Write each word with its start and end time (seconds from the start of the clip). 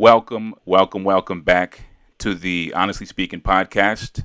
Welcome, 0.00 0.54
welcome, 0.64 1.04
welcome 1.04 1.42
back 1.42 1.82
to 2.20 2.34
the 2.34 2.72
Honestly 2.74 3.04
Speaking 3.04 3.42
podcast. 3.42 4.24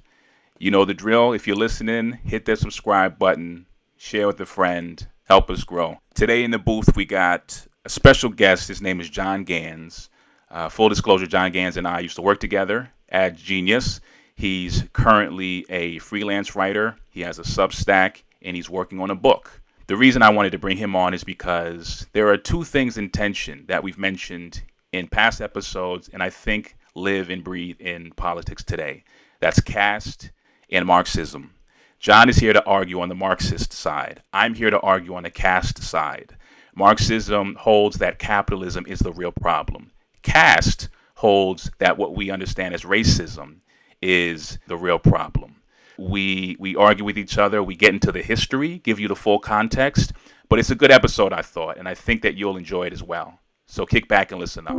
You 0.58 0.71
know 0.71 0.86
the 0.86 0.94
drill. 0.94 1.33
If 1.33 1.48
you're 1.48 1.58
listening, 1.58 2.13
hit 2.24 2.46
that 2.46 2.59
subscribe 2.59 3.20
button, 3.20 3.66
share 3.98 4.26
with 4.26 4.40
a 4.40 4.46
friend, 4.46 5.06
help 5.26 5.50
us 5.50 5.66
grow. 5.66 5.98
Today 6.14 6.46
in 6.46 6.52
the 6.52 6.60
booth, 6.60 6.96
we 6.96 7.04
got 7.04 7.68
a 7.84 7.90
special 7.90 8.30
guest. 8.30 8.70
His 8.70 8.82
name 8.82 9.02
is 9.02 9.10
John 9.10 9.44
Ganz. 9.44 10.10
Uh, 10.50 10.70
full 10.70 10.88
disclosure, 10.88 11.28
John 11.28 11.52
Ganz 11.52 11.76
and 11.76 11.86
I 11.86 12.00
used 12.00 12.16
to 12.16 12.21
work 12.21 12.39
together 12.39 12.92
at 13.10 13.36
Genius. 13.36 14.00
He's 14.34 14.86
currently 14.94 15.66
a 15.70 16.00
freelance 16.00 16.55
writer. 16.55 16.96
He 17.10 17.20
has 17.23 17.38
a 17.38 17.44
Substack 17.44 18.23
and 18.42 18.55
he's 18.55 18.70
working 18.70 19.02
on 19.02 19.12
a 19.12 19.16
book. 19.16 19.62
The 19.88 19.98
reason 19.98 20.21
I 20.21 20.30
wanted 20.30 20.54
to 20.54 20.57
bring 20.57 20.78
him 20.78 20.96
on 20.96 21.14
is 21.14 21.26
because 21.26 22.07
there 22.14 22.30
are 22.30 22.38
two 22.38 22.64
things 22.64 22.98
in 22.98 23.10
tension 23.10 23.66
that 23.68 23.84
we've 23.84 24.00
mentioned 24.00 24.62
in 24.96 25.07
past 25.07 25.41
episodes 25.41 26.09
and 26.12 26.23
I 26.23 26.30
think 26.30 26.77
live 26.95 27.30
and 27.30 27.44
breathe 27.44 27.80
in 27.81 28.12
politics 28.12 28.63
today. 28.63 29.04
That's 29.40 29.59
caste 29.59 30.31
and 30.70 30.85
Marxism. 30.85 31.52
John 31.99 32.30
is 32.30 32.38
here 32.38 32.54
to 32.54 32.63
argue 32.66 33.02
on 33.02 33.09
the 33.09 33.16
Marxist 33.16 33.73
side. 33.73 34.21
I'm 34.31 34.55
here 34.55 34.70
to 34.70 34.80
argue 34.80 35.16
on 35.16 35.23
the 35.23 35.30
caste 35.30 35.81
side. 35.81 36.35
Marxism 36.76 37.55
holds 37.55 37.98
that 37.98 38.20
capitalism 38.20 38.85
is 38.88 38.99
the 38.99 39.13
real 39.13 39.31
problem. 39.31 39.91
Caste 40.21 40.90
holds 41.16 41.71
that 41.80 41.98
what 41.98 42.16
we 42.16 42.30
understand 42.30 42.73
as 42.73 42.84
racism 42.84 43.62
is 44.02 44.59
the 44.68 44.77
real 44.77 44.99
problem. 44.99 45.62
We 45.98 46.57
we 46.59 46.76
argue 46.76 47.05
with 47.05 47.18
each 47.18 47.38
other, 47.38 47.63
we 47.63 47.76
get 47.76 47.93
into 47.93 48.12
the 48.12 48.21
history, 48.21 48.80
give 48.80 48.99
you 48.99 49.07
the 49.07 49.16
full 49.16 49.40
context, 49.40 50.12
but 50.49 50.59
it's 50.59 50.71
a 50.71 50.76
good 50.76 50.91
episode 50.91 51.32
I 51.32 51.41
thought 51.41 51.77
and 51.77 51.88
I 51.88 51.93
think 51.93 52.21
that 52.21 52.35
you'll 52.35 52.57
enjoy 52.57 52.88
it 52.88 52.93
as 52.93 53.02
well. 53.02 53.40
So 53.68 53.86
kick 53.86 54.08
back 54.08 54.32
and 54.32 54.40
listen 54.40 54.68
up. 54.68 54.78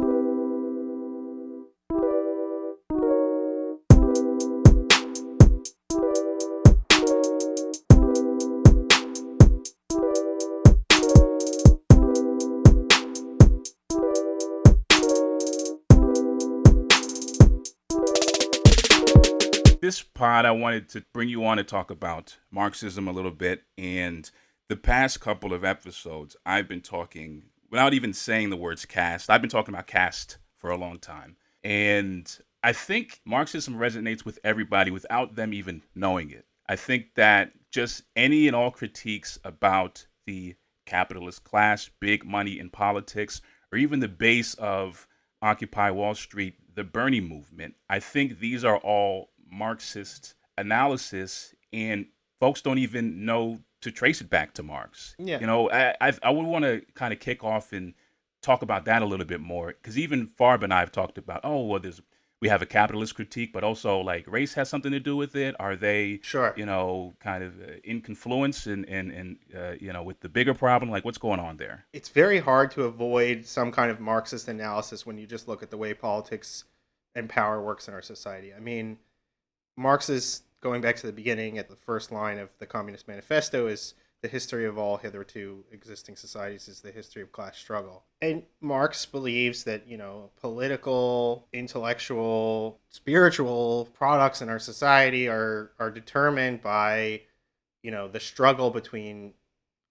this 19.86 20.02
pod, 20.02 20.44
I 20.44 20.50
wanted 20.50 20.88
to 20.90 21.04
bring 21.12 21.28
you 21.28 21.46
on 21.46 21.58
to 21.58 21.62
talk 21.64 21.92
about 21.92 22.38
Marxism 22.50 23.06
a 23.06 23.12
little 23.12 23.30
bit. 23.30 23.62
And 23.78 24.28
the 24.68 24.74
past 24.74 25.20
couple 25.20 25.52
of 25.52 25.64
episodes, 25.64 26.34
I've 26.44 26.66
been 26.66 26.80
talking 26.80 27.44
without 27.70 27.94
even 27.94 28.12
saying 28.12 28.50
the 28.50 28.56
words 28.56 28.84
caste. 28.84 29.30
I've 29.30 29.40
been 29.40 29.50
talking 29.50 29.74
about 29.74 29.86
caste 29.86 30.38
for 30.54 30.70
a 30.70 30.76
long 30.76 30.98
time. 30.98 31.36
And 31.62 32.38
I 32.62 32.72
think 32.72 33.20
Marxism 33.24 33.74
resonates 33.74 34.24
with 34.24 34.38
everybody 34.44 34.90
without 34.90 35.36
them 35.36 35.52
even 35.52 35.82
knowing 35.94 36.30
it. 36.30 36.46
I 36.68 36.76
think 36.76 37.14
that 37.14 37.52
just 37.70 38.02
any 38.14 38.46
and 38.46 38.56
all 38.56 38.70
critiques 38.70 39.38
about 39.44 40.06
the 40.26 40.56
capitalist 40.84 41.44
class, 41.44 41.90
big 42.00 42.24
money 42.24 42.58
in 42.58 42.70
politics, 42.70 43.40
or 43.72 43.78
even 43.78 44.00
the 44.00 44.08
base 44.08 44.54
of 44.54 45.06
Occupy 45.42 45.90
Wall 45.90 46.14
Street, 46.14 46.54
the 46.74 46.84
Bernie 46.84 47.20
movement, 47.20 47.74
I 47.88 48.00
think 48.00 48.38
these 48.38 48.64
are 48.64 48.78
all 48.78 49.30
Marxist 49.50 50.34
analysis, 50.58 51.54
and 51.72 52.06
folks 52.40 52.62
don't 52.62 52.78
even 52.78 53.24
know 53.24 53.60
to 53.86 53.92
trace 53.92 54.20
it 54.20 54.28
back 54.28 54.52
to 54.54 54.62
Marx. 54.62 55.14
Yeah. 55.18 55.40
You 55.40 55.46
know, 55.46 55.70
I 55.70 55.94
I, 56.00 56.12
I 56.22 56.30
would 56.30 56.46
want 56.46 56.64
to 56.64 56.82
kind 56.94 57.12
of 57.12 57.20
kick 57.20 57.42
off 57.42 57.72
and 57.72 57.94
talk 58.42 58.62
about 58.62 58.84
that 58.84 59.02
a 59.02 59.06
little 59.06 59.26
bit 59.26 59.40
more 59.40 59.68
because 59.68 59.98
even 59.98 60.26
Farb 60.28 60.62
and 60.62 60.72
I 60.72 60.80
have 60.80 60.92
talked 60.92 61.18
about, 61.18 61.40
oh, 61.42 61.64
well, 61.64 61.80
there's 61.80 62.00
we 62.42 62.48
have 62.48 62.60
a 62.60 62.66
capitalist 62.66 63.14
critique, 63.14 63.50
but 63.52 63.64
also 63.64 63.98
like 64.00 64.26
race 64.28 64.52
has 64.54 64.68
something 64.68 64.92
to 64.92 65.00
do 65.00 65.16
with 65.16 65.34
it. 65.34 65.54
Are 65.58 65.74
they, 65.74 66.20
Sure. 66.22 66.52
you 66.54 66.66
know, 66.66 67.14
kind 67.18 67.42
of 67.42 67.58
uh, 67.62 67.72
in 67.82 68.02
confluence 68.02 68.66
and 68.66 68.86
and 68.88 69.10
and 69.10 69.36
uh, 69.56 69.72
you 69.80 69.92
know 69.92 70.02
with 70.02 70.20
the 70.20 70.28
bigger 70.28 70.52
problem? 70.52 70.90
Like, 70.90 71.04
what's 71.04 71.18
going 71.18 71.40
on 71.40 71.56
there? 71.56 71.86
It's 71.92 72.10
very 72.10 72.40
hard 72.40 72.70
to 72.72 72.84
avoid 72.84 73.46
some 73.46 73.72
kind 73.72 73.90
of 73.90 74.00
Marxist 74.00 74.48
analysis 74.48 75.06
when 75.06 75.16
you 75.18 75.26
just 75.26 75.48
look 75.48 75.62
at 75.62 75.70
the 75.70 75.78
way 75.78 75.94
politics 75.94 76.64
and 77.14 77.28
power 77.30 77.62
works 77.62 77.88
in 77.88 77.94
our 77.94 78.02
society. 78.02 78.52
I 78.52 78.60
mean, 78.60 78.98
Marx 79.76 80.10
is 80.10 80.42
going 80.60 80.80
back 80.80 80.96
to 80.96 81.06
the 81.06 81.12
beginning 81.12 81.58
at 81.58 81.68
the 81.68 81.76
first 81.76 82.10
line 82.10 82.38
of 82.38 82.50
the 82.58 82.66
Communist 82.66 83.08
Manifesto 83.08 83.66
is 83.66 83.94
the 84.22 84.28
history 84.28 84.64
of 84.64 84.78
all 84.78 84.96
hitherto 84.96 85.64
existing 85.70 86.16
societies 86.16 86.68
is 86.68 86.80
the 86.80 86.90
history 86.90 87.22
of 87.22 87.32
class 87.32 87.56
struggle. 87.56 88.04
And 88.22 88.42
Marx 88.60 89.04
believes 89.06 89.64
that, 89.64 89.86
you 89.86 89.96
know, 89.96 90.30
political, 90.40 91.46
intellectual, 91.52 92.80
spiritual 92.88 93.88
products 93.94 94.40
in 94.40 94.48
our 94.48 94.58
society 94.58 95.28
are 95.28 95.72
are 95.78 95.90
determined 95.90 96.62
by, 96.62 97.22
you 97.82 97.90
know, 97.90 98.08
the 98.08 98.20
struggle 98.20 98.70
between 98.70 99.34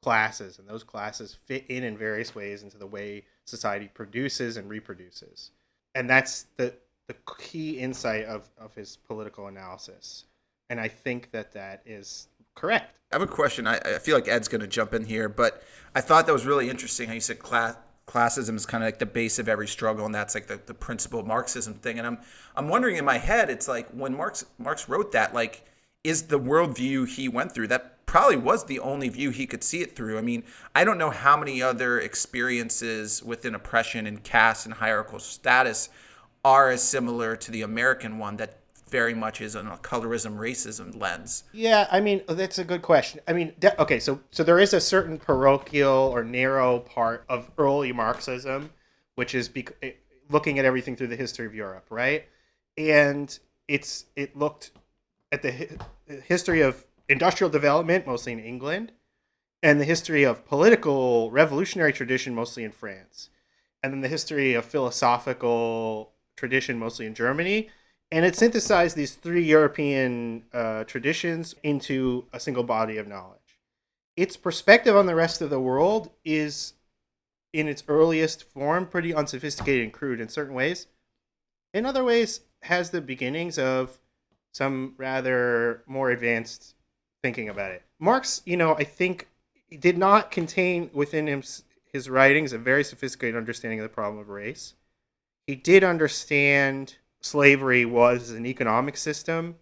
classes 0.02 0.60
and 0.60 0.68
those 0.68 0.84
classes 0.84 1.38
fit 1.46 1.66
in 1.70 1.84
in 1.84 1.98
various 1.98 2.36
ways 2.36 2.62
into 2.64 2.78
the 2.78 2.88
way 2.88 3.26
society 3.46 3.90
produces 3.94 4.58
and 4.58 4.70
reproduces. 4.70 5.52
And 5.94 6.10
that's 6.10 6.48
the 6.58 6.74
the 7.08 7.16
key 7.40 7.78
insight 7.78 8.26
of, 8.26 8.50
of 8.58 8.74
his 8.74 8.98
political 8.98 9.48
analysis. 9.48 10.26
And 10.70 10.80
I 10.80 10.88
think 10.88 11.32
that 11.32 11.54
that 11.54 11.82
is 11.86 12.28
correct. 12.56 12.96
I 13.12 13.16
have 13.16 13.22
a 13.22 13.28
question. 13.28 13.68
I, 13.68 13.78
I 13.78 14.00
feel 14.00 14.16
like 14.16 14.28
Ed's 14.28 14.48
going 14.48 14.62
to 14.62 14.68
jump 14.68 14.94
in 14.94 15.06
here, 15.06 15.30
but 15.30 15.64
I 15.94 16.02
thought 16.02 16.26
that 16.26 16.34
was 16.34 16.46
really 16.46 16.70
interesting 16.70 17.08
how 17.08 17.14
you 17.14 17.20
said 17.20 17.40
class, 17.40 17.76
classism 18.08 18.56
is 18.56 18.66
kind 18.66 18.84
of 18.84 18.88
like 18.88 19.00
the 19.00 19.06
base 19.06 19.40
of 19.40 19.48
every 19.48 19.68
struggle, 19.68 20.06
and 20.06 20.14
that's 20.14 20.36
like 20.36 20.48
the, 20.48 20.60
the 20.66 20.74
principle 20.74 21.20
of 21.20 21.28
Marxism 21.28 21.76
thing. 21.76 21.98
And 21.98 22.08
I'm 22.08 22.18
I'm 22.56 22.68
wondering 22.68 22.98
in 22.98 23.06
my 23.06 23.18
head, 23.18 23.50
it's 23.50 23.68
like 23.68 23.90
when 23.90 24.16
Marx 24.16 24.46
Marx 24.58 24.90
wrote 24.90 25.12
that, 25.12 25.34
like, 25.34 25.66
is 26.04 26.24
the 26.24 26.40
worldview 26.40 27.08
he 27.08 27.30
went 27.30 27.52
through 27.52 27.68
that 27.68 28.06
probably 28.06 28.38
was 28.38 28.66
the 28.66 28.80
only 28.80 29.10
view 29.10 29.30
he 29.30 29.48
could 29.48 29.64
see 29.64 29.82
it 29.82 29.96
through. 29.96 30.18
I 30.18 30.22
mean, 30.22 30.44
I 30.74 30.84
don't 30.84 30.98
know 30.98 31.10
how 31.10 31.36
many 31.36 31.62
other 31.62 32.00
experiences 32.00 33.22
within 33.24 33.56
oppression 33.56 34.08
and 34.08 34.24
caste 34.24 34.66
and 34.66 34.76
hierarchical 34.76 35.20
status 35.20 35.90
are 36.44 36.70
as 36.70 36.84
similar 36.84 37.36
to 37.36 37.52
the 37.52 37.64
American 37.64 38.18
one 38.20 38.38
that 38.38 38.60
very 38.90 39.14
much 39.14 39.42
is 39.42 39.56
on 39.56 39.68
a 39.68 39.78
colorism 39.78 40.38
racism 40.38 41.00
lens. 41.00 41.44
Yeah, 41.54 41.88
I 41.92 42.00
mean 42.00 42.22
that's 42.28 42.60
a 42.60 42.64
good 42.64 42.82
question. 42.82 43.22
I 43.28 43.34
mean, 43.34 43.54
de- 43.60 43.80
okay, 43.82 44.00
so 44.00 44.20
so 44.32 44.44
there 44.44 44.60
is 44.60 44.74
a 44.74 44.82
certain 44.82 45.18
parochial 45.18 46.12
or 46.14 46.24
narrow 46.24 46.80
part 46.80 47.26
of 47.28 47.50
early 47.58 47.92
Marxism, 47.92 48.72
which 49.16 49.34
is 49.34 49.50
bec- 49.50 49.76
eh, 49.82 49.92
looking 50.30 50.60
at 50.60 50.66
everything 50.66 50.96
through 50.96 51.08
the 51.08 51.16
history 51.16 51.46
of 51.46 51.56
Europe, 51.56 51.88
right? 51.90 52.26
And 52.78 53.38
it's 53.68 54.06
it 54.16 54.36
looked 54.38 54.72
at 55.32 55.42
the 55.42 55.52
hi- 55.52 55.78
history 56.26 56.62
of 56.62 56.86
industrial 57.10 57.50
development, 57.50 58.06
mostly 58.06 58.34
in 58.34 58.40
England, 58.40 58.92
and 59.64 59.80
the 59.80 59.86
history 59.86 60.24
of 60.24 60.46
political 60.46 61.32
revolutionary 61.32 61.94
tradition, 61.94 62.36
mostly 62.36 62.64
in 62.64 62.72
France, 62.72 63.30
and 63.82 63.92
then 63.92 64.02
the 64.02 64.08
history 64.08 64.54
of 64.54 64.66
philosophical 64.66 66.14
tradition, 66.36 66.78
mostly 66.78 67.06
in 67.06 67.16
Germany. 67.16 67.70
And 68.12 68.26
it 68.26 68.36
synthesized 68.36 68.96
these 68.96 69.16
three 69.16 69.44
European 69.44 70.44
uh, 70.54 70.84
traditions 70.86 71.56
into 71.64 72.26
a 72.32 72.40
single 72.40 72.64
body 72.64 72.98
of 72.98 73.08
knowledge. 73.08 73.40
Its 74.16 74.38
perspective 74.38 74.96
on 74.96 75.06
the 75.06 75.16
rest 75.16 75.42
of 75.42 75.50
the 75.50 75.60
world 75.60 76.12
is, 76.24 76.74
in 77.52 77.68
its 77.68 77.84
earliest 77.88 78.44
form, 78.44 78.86
pretty 78.86 79.14
unsophisticated 79.14 79.84
and 79.84 79.94
crude 79.94 80.22
in 80.22 80.30
certain 80.30 80.54
ways. 80.54 80.88
In 81.74 81.86
other 81.86 82.04
ways, 82.04 82.42
has 82.62 82.92
the 82.92 83.02
beginnings 83.02 83.60
of 83.60 84.00
some 84.54 84.94
rather 84.98 85.84
more 85.86 86.10
advanced 86.10 86.76
thinking 87.22 87.50
about 87.50 87.72
it. 87.72 87.84
Marx, 88.00 88.42
you 88.46 88.56
know, 88.56 88.76
I 88.76 88.86
think 88.86 89.28
did 89.78 89.98
not 89.98 90.32
contain 90.32 90.90
within 90.94 91.28
him, 91.28 91.44
his 91.92 92.10
writings 92.10 92.54
a 92.54 92.58
very 92.58 92.84
sophisticated 92.84 93.36
understanding 93.36 93.80
of 93.80 93.84
the 93.84 93.90
problem 93.90 94.22
of 94.22 94.30
race 94.30 94.76
he 95.48 95.56
did 95.56 95.84
understand 95.84 96.96
slavery 97.22 97.86
was 97.86 98.32
an 98.32 98.46
economic 98.46 98.98
system 98.98 99.56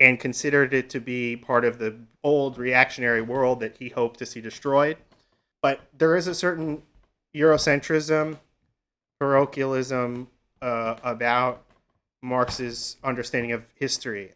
and 0.00 0.20
considered 0.20 0.72
it 0.72 0.88
to 0.90 1.00
be 1.00 1.36
part 1.36 1.64
of 1.64 1.78
the 1.78 1.96
old 2.22 2.58
reactionary 2.58 3.22
world 3.22 3.60
that 3.60 3.76
he 3.78 3.88
hoped 3.88 4.18
to 4.18 4.26
see 4.26 4.40
destroyed. 4.40 4.96
But 5.60 5.80
there 5.96 6.16
is 6.16 6.26
a 6.26 6.34
certain 6.34 6.82
Eurocentrism, 7.34 8.38
parochialism 9.18 10.28
uh, 10.62 10.96
about 11.02 11.64
Marx's 12.22 12.96
understanding 13.02 13.52
of 13.52 13.64
history. 13.74 14.34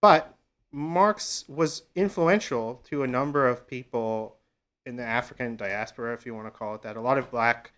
But 0.00 0.34
Marx 0.70 1.44
was 1.48 1.82
influential 1.94 2.80
to 2.84 3.02
a 3.02 3.06
number 3.06 3.48
of 3.48 3.66
people 3.66 4.36
in 4.86 4.96
the 4.96 5.04
African 5.04 5.56
diaspora, 5.56 6.14
if 6.14 6.26
you 6.26 6.34
want 6.34 6.46
to 6.46 6.50
call 6.50 6.74
it 6.74 6.82
that. 6.82 6.96
A 6.96 7.00
lot 7.00 7.18
of 7.18 7.30
black 7.30 7.72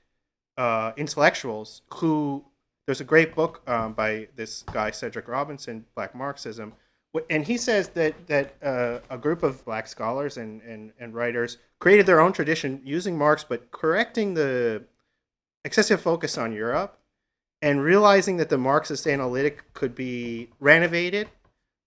uh, 0.57 0.93
intellectuals 0.97 1.83
who 1.95 2.45
there's 2.87 3.01
a 3.01 3.05
great 3.05 3.35
book 3.35 3.63
um, 3.69 3.93
by 3.93 4.29
this 4.37 4.63
guy 4.73 4.91
Cedric 4.91 5.29
Robinson, 5.29 5.85
Black 5.95 6.15
Marxism, 6.15 6.73
and 7.31 7.47
he 7.47 7.57
says 7.57 7.89
that 7.91 8.27
that 8.27 8.55
uh, 8.63 8.99
a 9.11 9.19
group 9.19 9.43
of 9.43 9.65
black 9.65 9.87
scholars 9.87 10.37
and, 10.37 10.61
and 10.63 10.93
and 10.99 11.15
writers 11.15 11.59
created 11.79 12.07
their 12.07 12.21
own 12.21 12.33
tradition 12.33 12.81
using 12.85 13.17
Marx, 13.17 13.45
but 13.45 13.71
correcting 13.71 14.35
the 14.35 14.85
excessive 15.65 16.01
focus 16.01 16.37
on 16.37 16.53
Europe 16.53 16.99
and 17.63 17.83
realizing 17.83 18.37
that 18.37 18.51
the 18.51 18.59
Marxist 18.59 19.07
analytic 19.07 19.73
could 19.73 19.95
be 19.95 20.51
renovated 20.61 21.29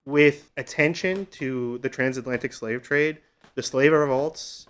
with 0.05 0.51
attention 0.57 1.25
to 1.27 1.77
the 1.79 1.89
transatlantic 1.89 2.53
slave 2.53 2.81
trade, 2.81 3.19
the 3.55 3.61
slave 3.61 3.91
revolts, 3.91 4.65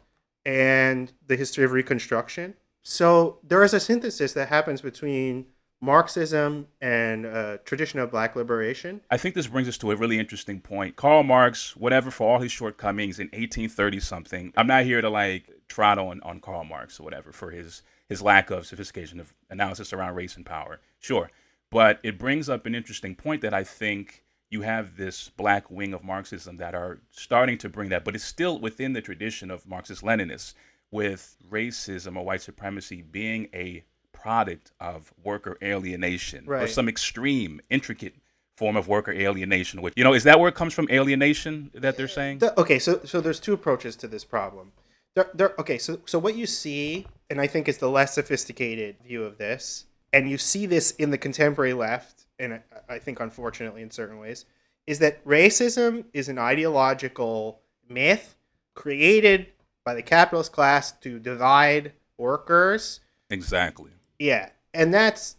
and 0.45 1.13
the 1.27 1.35
history 1.35 1.63
of 1.63 1.71
Reconstruction. 1.71 2.55
So 2.83 3.37
there 3.43 3.63
is 3.63 3.73
a 3.73 3.79
synthesis 3.79 4.33
that 4.33 4.49
happens 4.49 4.81
between 4.81 5.45
Marxism 5.79 6.67
and 6.81 7.25
uh, 7.25 7.57
tradition 7.65 7.99
of 7.99 8.09
black 8.11 8.35
liberation. 8.35 9.01
I 9.11 9.17
think 9.17 9.35
this 9.35 9.47
brings 9.47 9.67
us 9.67 9.77
to 9.79 9.91
a 9.91 9.95
really 9.95 10.19
interesting 10.19 10.59
point. 10.59 10.95
Karl 10.95 11.23
Marx, 11.23 11.75
whatever, 11.75 12.09
for 12.09 12.27
all 12.27 12.39
his 12.39 12.51
shortcomings 12.51 13.19
in 13.19 13.27
1830 13.27 13.99
something, 13.99 14.53
I'm 14.57 14.67
not 14.67 14.85
here 14.85 15.01
to 15.01 15.09
like 15.09 15.49
trot 15.67 15.99
on, 15.99 16.19
on 16.23 16.39
Karl 16.39 16.63
Marx 16.63 16.99
or 16.99 17.03
whatever 17.03 17.31
for 17.31 17.51
his, 17.51 17.83
his 18.09 18.21
lack 18.21 18.49
of 18.49 18.65
sophistication 18.65 19.19
of 19.19 19.33
analysis 19.49 19.93
around 19.93 20.15
race 20.15 20.35
and 20.35 20.45
power. 20.45 20.79
Sure. 20.99 21.29
But 21.69 21.99
it 22.03 22.17
brings 22.17 22.49
up 22.49 22.65
an 22.65 22.73
interesting 22.73 23.15
point 23.15 23.41
that 23.41 23.53
I 23.53 23.63
think 23.63 24.23
you 24.49 24.61
have 24.61 24.95
this 24.95 25.29
black 25.29 25.69
wing 25.69 25.93
of 25.93 26.03
Marxism 26.03 26.57
that 26.57 26.73
are 26.73 27.01
starting 27.11 27.57
to 27.59 27.69
bring 27.69 27.89
that, 27.89 28.05
but 28.05 28.15
it's 28.15 28.23
still 28.23 28.59
within 28.59 28.93
the 28.93 29.01
tradition 29.01 29.51
of 29.51 29.67
Marxist 29.67 30.03
Leninists, 30.03 30.53
with 30.91 31.35
racism 31.49 32.15
or 32.15 32.23
white 32.23 32.41
supremacy 32.41 33.01
being 33.01 33.49
a 33.53 33.83
product 34.27 34.71
of 34.81 35.13
worker 35.23 35.57
alienation 35.63 36.43
Right. 36.45 36.63
or 36.63 36.67
some 36.67 36.89
extreme, 36.89 37.61
intricate 37.69 38.13
form 38.57 38.75
of 38.75 38.85
worker 38.89 39.13
alienation. 39.13 39.81
Which 39.81 39.93
you 39.95 40.03
know, 40.03 40.13
is 40.13 40.23
that 40.25 40.37
where 40.37 40.49
it 40.49 40.55
comes 40.55 40.73
from? 40.73 40.89
Alienation 40.91 41.71
that 41.73 41.95
they're 41.95 42.09
saying? 42.09 42.39
The- 42.39 42.59
okay, 42.59 42.77
so 42.77 42.99
so 43.05 43.21
there's 43.21 43.39
two 43.39 43.53
approaches 43.53 43.95
to 43.97 44.07
this 44.07 44.25
problem. 44.25 44.73
There, 45.15 45.29
there, 45.33 45.53
okay, 45.57 45.77
so 45.77 46.01
so 46.05 46.19
what 46.19 46.35
you 46.35 46.45
see, 46.45 47.07
and 47.29 47.39
I 47.39 47.47
think 47.47 47.69
is 47.69 47.77
the 47.77 47.89
less 47.89 48.15
sophisticated 48.15 48.97
view 49.01 49.23
of 49.23 49.37
this, 49.37 49.85
and 50.11 50.29
you 50.29 50.37
see 50.37 50.65
this 50.65 50.91
in 50.91 51.09
the 51.11 51.17
contemporary 51.17 51.73
left, 51.73 52.25
and 52.37 52.55
I, 52.55 52.61
I 52.95 52.99
think 52.99 53.21
unfortunately 53.21 53.81
in 53.81 53.91
certain 53.91 54.17
ways, 54.19 54.43
is 54.87 54.99
that 54.99 55.23
racism 55.25 56.03
is 56.13 56.27
an 56.27 56.37
ideological 56.37 57.61
myth 57.87 58.35
created 58.73 59.47
by 59.85 59.93
the 59.93 60.03
capitalist 60.03 60.51
class 60.51 60.91
to 60.99 61.17
divide 61.17 61.93
workers 62.17 62.99
Exactly. 63.29 63.91
Yeah, 64.19 64.49
and 64.73 64.93
that's 64.93 65.35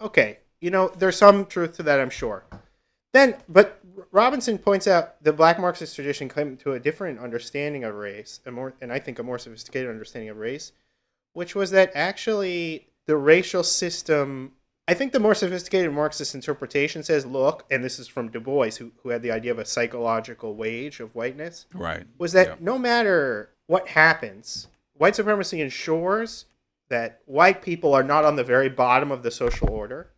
okay. 0.00 0.38
You 0.60 0.70
know, 0.70 0.88
there's 0.88 1.16
some 1.16 1.46
truth 1.46 1.76
to 1.76 1.82
that, 1.84 2.00
I'm 2.00 2.10
sure. 2.10 2.44
Then, 3.12 3.34
but 3.48 3.80
Robinson 4.10 4.58
points 4.58 4.86
out 4.86 5.22
the 5.22 5.32
Black 5.32 5.58
Marxist 5.58 5.94
tradition 5.94 6.28
came 6.28 6.56
to 6.58 6.72
a 6.72 6.80
different 6.80 7.18
understanding 7.18 7.84
of 7.84 7.94
race, 7.94 8.40
a 8.46 8.50
more, 8.50 8.74
and 8.80 8.92
I 8.92 8.98
think 8.98 9.18
a 9.18 9.22
more 9.22 9.38
sophisticated 9.38 9.90
understanding 9.90 10.30
of 10.30 10.36
race, 10.38 10.72
which 11.34 11.54
was 11.54 11.70
that 11.72 11.90
actually 11.94 12.86
the 13.06 13.16
racial 13.16 13.62
system. 13.62 14.52
I 14.88 14.94
think 14.94 15.12
the 15.12 15.20
more 15.20 15.34
sophisticated 15.34 15.92
Marxist 15.92 16.34
interpretation 16.34 17.02
says, 17.02 17.24
look, 17.26 17.64
and 17.70 17.84
this 17.84 17.98
is 17.98 18.08
from 18.08 18.30
Du 18.30 18.40
Bois, 18.40 18.70
who, 18.70 18.92
who 19.02 19.10
had 19.10 19.22
the 19.22 19.30
idea 19.30 19.50
of 19.52 19.58
a 19.58 19.64
psychological 19.64 20.54
wage 20.54 20.98
of 21.00 21.14
whiteness 21.14 21.66
Right. 21.74 22.04
was 22.18 22.32
that 22.32 22.46
Yeah. 22.48 22.54
no 22.60 22.78
matter 22.78 23.50
what 23.66 23.88
happens, 23.88 24.68
white 24.94 25.14
supremacy 25.16 25.60
ensures 25.60 26.46
that 26.92 27.20
white 27.24 27.62
people 27.62 27.94
are 27.94 28.02
not 28.02 28.26
on 28.26 28.36
the 28.36 28.44
very 28.44 28.68
bottom 28.68 29.10
of 29.10 29.22
the 29.22 29.30
social 29.30 29.70
order. 29.70 30.10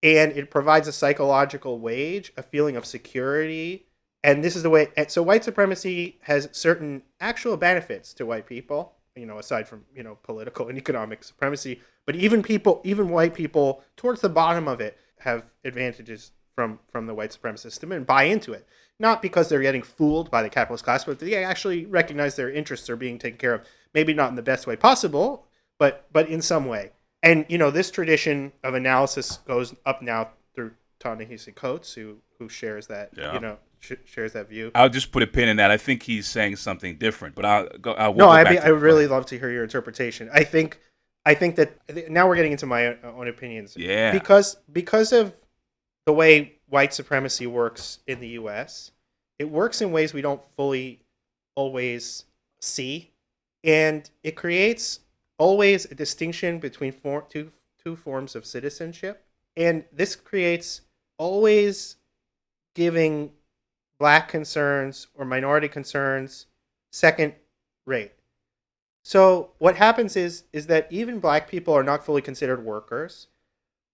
And 0.00 0.30
it 0.32 0.48
provides 0.48 0.86
a 0.86 0.92
psychological 0.92 1.80
wage, 1.80 2.32
a 2.36 2.42
feeling 2.42 2.76
of 2.76 2.86
security. 2.86 3.86
And 4.22 4.44
this 4.44 4.54
is 4.54 4.62
the 4.62 4.70
way. 4.70 4.88
So 5.08 5.24
white 5.24 5.42
supremacy 5.42 6.18
has 6.22 6.48
certain 6.52 7.02
actual 7.18 7.56
benefits 7.56 8.14
to 8.14 8.26
white 8.26 8.46
people, 8.46 8.94
you 9.16 9.26
know, 9.26 9.38
aside 9.38 9.66
from, 9.66 9.84
you 9.92 10.04
know, 10.04 10.16
political 10.22 10.68
and 10.68 10.78
economic 10.78 11.24
supremacy. 11.24 11.80
But 12.06 12.14
even 12.14 12.44
people, 12.44 12.80
even 12.84 13.08
white 13.08 13.34
people 13.34 13.82
towards 13.96 14.20
the 14.20 14.28
bottom 14.28 14.68
of 14.68 14.80
it 14.80 14.96
have 15.18 15.50
advantages 15.64 16.30
from, 16.54 16.78
from 16.92 17.06
the 17.06 17.14
white 17.14 17.36
supremacist 17.36 17.60
system 17.60 17.90
and 17.90 18.06
buy 18.06 18.24
into 18.24 18.52
it 18.52 18.68
not 19.00 19.20
because 19.20 19.48
they're 19.48 19.60
getting 19.60 19.82
fooled 19.82 20.30
by 20.30 20.42
the 20.42 20.48
capitalist 20.48 20.84
class, 20.84 21.04
but 21.04 21.18
they 21.18 21.42
actually 21.42 21.84
recognize 21.86 22.36
their 22.36 22.50
interests 22.50 22.88
are 22.88 22.96
being 22.96 23.18
taken 23.18 23.38
care 23.38 23.54
of. 23.54 23.66
Maybe 23.92 24.14
not 24.14 24.30
in 24.30 24.36
the 24.36 24.42
best 24.42 24.66
way 24.66 24.76
possible, 24.76 25.46
but 25.78 26.06
but 26.12 26.28
in 26.28 26.42
some 26.42 26.66
way. 26.66 26.90
And 27.22 27.46
you 27.48 27.56
know, 27.58 27.70
this 27.70 27.90
tradition 27.90 28.52
of 28.62 28.74
analysis 28.74 29.38
goes 29.46 29.74
up 29.86 30.02
now 30.02 30.30
through 30.54 30.72
Ta-Nehisi 31.00 31.54
Coates, 31.54 31.94
who 31.94 32.18
who 32.38 32.48
shares 32.48 32.86
that 32.88 33.10
Yeah. 33.16 33.34
you 33.34 33.40
know 33.40 33.58
sh- 33.80 33.92
shares 34.04 34.32
that 34.34 34.48
view. 34.48 34.70
I'll 34.74 34.88
just 34.88 35.10
put 35.12 35.22
a 35.22 35.26
pin 35.26 35.48
in 35.48 35.56
that. 35.56 35.70
I 35.70 35.76
think 35.76 36.02
he's 36.02 36.26
saying 36.26 36.56
something 36.56 36.96
different, 36.98 37.34
but 37.34 37.44
I'll 37.44 37.68
go. 37.80 37.92
I'll, 37.92 38.12
no, 38.12 38.26
go 38.26 38.30
I 38.30 38.44
back 38.44 38.52
mean, 38.54 38.62
I 38.62 38.68
really 38.68 39.06
love 39.06 39.26
to 39.26 39.38
hear 39.38 39.50
your 39.50 39.62
interpretation. 39.62 40.28
I 40.32 40.44
think 40.44 40.80
I 41.26 41.34
think 41.34 41.56
that 41.56 42.10
now 42.10 42.28
we're 42.28 42.36
getting 42.36 42.52
into 42.52 42.66
my 42.66 42.88
own, 42.88 42.98
own 43.04 43.28
opinions. 43.28 43.74
Yeah. 43.76 44.12
because 44.12 44.56
because 44.72 45.12
of 45.12 45.32
the 46.06 46.12
way 46.12 46.56
white 46.68 46.92
supremacy 46.92 47.46
works 47.46 48.00
in 48.06 48.20
the 48.20 48.28
U.S., 48.28 48.90
it 49.38 49.48
works 49.48 49.80
in 49.80 49.90
ways 49.92 50.12
we 50.12 50.20
don't 50.20 50.42
fully 50.56 51.00
always 51.54 52.24
see, 52.60 53.10
and 53.62 54.08
it 54.22 54.32
creates 54.36 55.00
always 55.38 55.84
a 55.86 55.94
distinction 55.94 56.58
between 56.58 56.92
for, 56.92 57.22
two 57.22 57.50
two 57.82 57.96
forms 57.96 58.34
of 58.34 58.46
citizenship, 58.46 59.24
and 59.56 59.84
this 59.92 60.16
creates 60.16 60.80
always 61.18 61.96
giving 62.74 63.30
black 63.98 64.28
concerns 64.28 65.06
or 65.14 65.24
minority 65.24 65.68
concerns 65.68 66.46
second 66.90 67.34
rate. 67.86 68.12
So 69.02 69.50
what 69.58 69.76
happens 69.76 70.16
is 70.16 70.44
is 70.52 70.66
that 70.68 70.88
even 70.90 71.20
black 71.20 71.48
people 71.48 71.74
are 71.74 71.82
not 71.84 72.04
fully 72.04 72.22
considered 72.22 72.64
workers. 72.64 73.28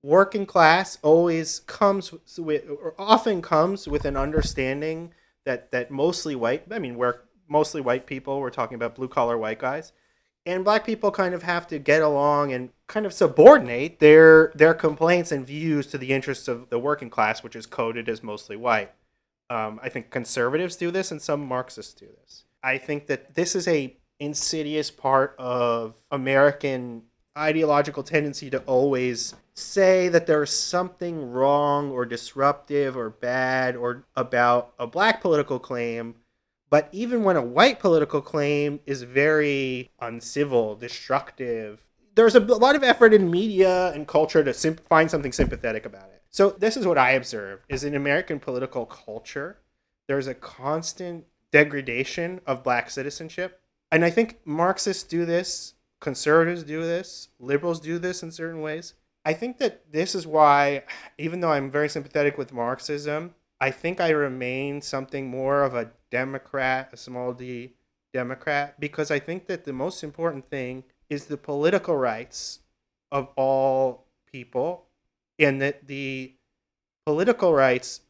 Working 0.03 0.47
class 0.47 0.99
always 1.03 1.61
comes 1.61 2.13
with 2.39 2.65
or 2.71 2.95
often 2.99 3.43
comes 3.43 3.89
with 3.89 4.05
an 4.05 4.17
understanding 4.17 5.13
that 5.45 5.73
that 5.73 5.91
mostly 5.91 6.35
white 6.35 6.65
I 6.71 6.79
mean 6.79 6.97
we're 6.97 7.21
mostly 7.49 7.81
white 7.81 8.07
people, 8.07 8.41
we're 8.41 8.51
talking 8.51 8.77
about 8.77 8.95
blue 8.95 9.09
collar 9.09 9.37
white 9.37 9.59
guys. 9.59 9.93
And 10.47 10.65
black 10.65 10.87
people 10.87 11.11
kind 11.11 11.35
of 11.35 11.43
have 11.43 11.67
to 11.69 11.79
get 11.79 12.03
along 12.03 12.53
and 12.53 12.71
kind 12.87 13.05
of 13.05 13.13
subordinate 13.13 13.99
their 13.99 14.53
their 14.55 14.75
complaints 14.75 15.33
and 15.33 15.47
views 15.47 15.87
to 15.89 15.99
the 15.99 16.13
interests 16.13 16.49
of 16.49 16.71
the 16.71 16.79
working 16.79 17.11
class, 17.11 17.43
which 17.43 17.55
is 17.55 17.67
coded 17.67 18.09
as 18.09 18.23
mostly 18.23 18.57
white. 18.57 18.93
Um, 19.51 19.81
I 19.83 19.89
think 19.89 20.11
conservatives 20.11 20.77
do 20.77 20.91
this, 20.91 21.11
and 21.11 21.21
some 21.21 21.45
Marxists 21.47 21.93
do 21.93 22.07
this. 22.23 22.45
I 22.63 22.79
think 22.79 23.07
that 23.09 23.35
this 23.35 23.55
is 23.55 23.67
a 23.69 23.97
insidious 24.19 24.91
part 24.91 25.35
of 25.39 25.95
American 26.11 27.03
ideological 27.37 28.03
tendency 28.03 28.51
to 28.51 28.59
always 28.61 29.35
say 29.55 30.09
that 30.09 30.27
there's 30.27 30.53
something 30.53 31.31
wrong 31.31 31.91
or 31.91 32.05
disruptive 32.05 32.97
or 32.97 33.11
bad 33.11 33.77
or 33.77 34.05
about 34.17 34.73
a 34.79 34.87
black 34.87 35.20
political 35.20 35.59
claim 35.59 36.15
but 36.70 36.89
even 36.93 37.24
when 37.24 37.36
a 37.36 37.43
white 37.43 37.81
political 37.81 38.20
claim 38.20 38.81
is 38.86 39.03
very 39.03 39.91
uncivil, 40.00 40.77
destructive, 40.77 41.84
there's 42.15 42.36
a 42.36 42.41
lot 42.41 42.77
of 42.77 42.84
effort 42.84 43.12
in 43.12 43.31
media 43.31 43.93
and 43.93 44.06
culture 44.06 44.43
to 44.44 44.55
sim- 44.55 44.77
find 44.77 45.10
something 45.10 45.32
sympathetic 45.32 45.84
about 45.84 46.10
it. 46.10 46.22
So 46.31 46.50
this 46.50 46.77
is 46.77 46.86
what 46.86 46.98
I 46.98 47.10
observe: 47.10 47.65
is 47.69 47.84
in 47.84 47.94
American 47.94 48.39
political 48.39 48.86
culture, 48.86 49.58
there's 50.06 50.29
a 50.29 50.34
constant 50.34 51.27
degradation 51.50 52.41
of 52.46 52.62
black 52.62 52.89
citizenship, 52.91 53.60
and 53.91 54.05
I 54.05 54.10
think 54.10 54.39
Marxists 54.44 55.03
do 55.03 55.24
this, 55.24 55.74
conservatives 56.00 56.62
do 56.62 56.82
this, 56.82 57.29
liberals 57.41 57.81
do 57.81 57.98
this 57.98 58.22
in 58.22 58.31
certain 58.31 58.60
ways. 58.60 58.94
I 59.24 59.34
think 59.34 59.58
that 59.58 59.93
this 59.93 60.15
is 60.15 60.27
why, 60.27 60.84
even 61.19 61.41
though 61.41 61.53
I'm 61.53 61.70
very 61.70 61.89
sympathetic 61.89 62.39
with 62.39 62.53
Marxism, 62.53 63.34
I 63.60 63.70
think 63.70 64.00
I 64.00 64.10
remain 64.10 64.81
something 64.81 65.29
more 65.29 65.62
of 65.62 65.74
a 65.74 65.90
Democrat, 66.10 66.90
a 66.93 66.96
small 66.96 67.32
d 67.32 67.74
Democrat, 68.12 68.81
because 68.81 69.10
I 69.10 69.19
think 69.19 69.46
that 69.46 69.64
the 69.64 69.72
most 69.72 70.02
important 70.02 70.46
thing 70.46 70.84
is 71.08 71.26
the 71.26 71.36
political 71.36 71.96
rights 71.96 72.60
of 73.12 73.29
all 73.36 74.06
people, 74.31 74.86
and 75.38 75.60
that 75.60 75.86
the 75.86 76.34
political 77.05 77.52
rights, 77.52 78.00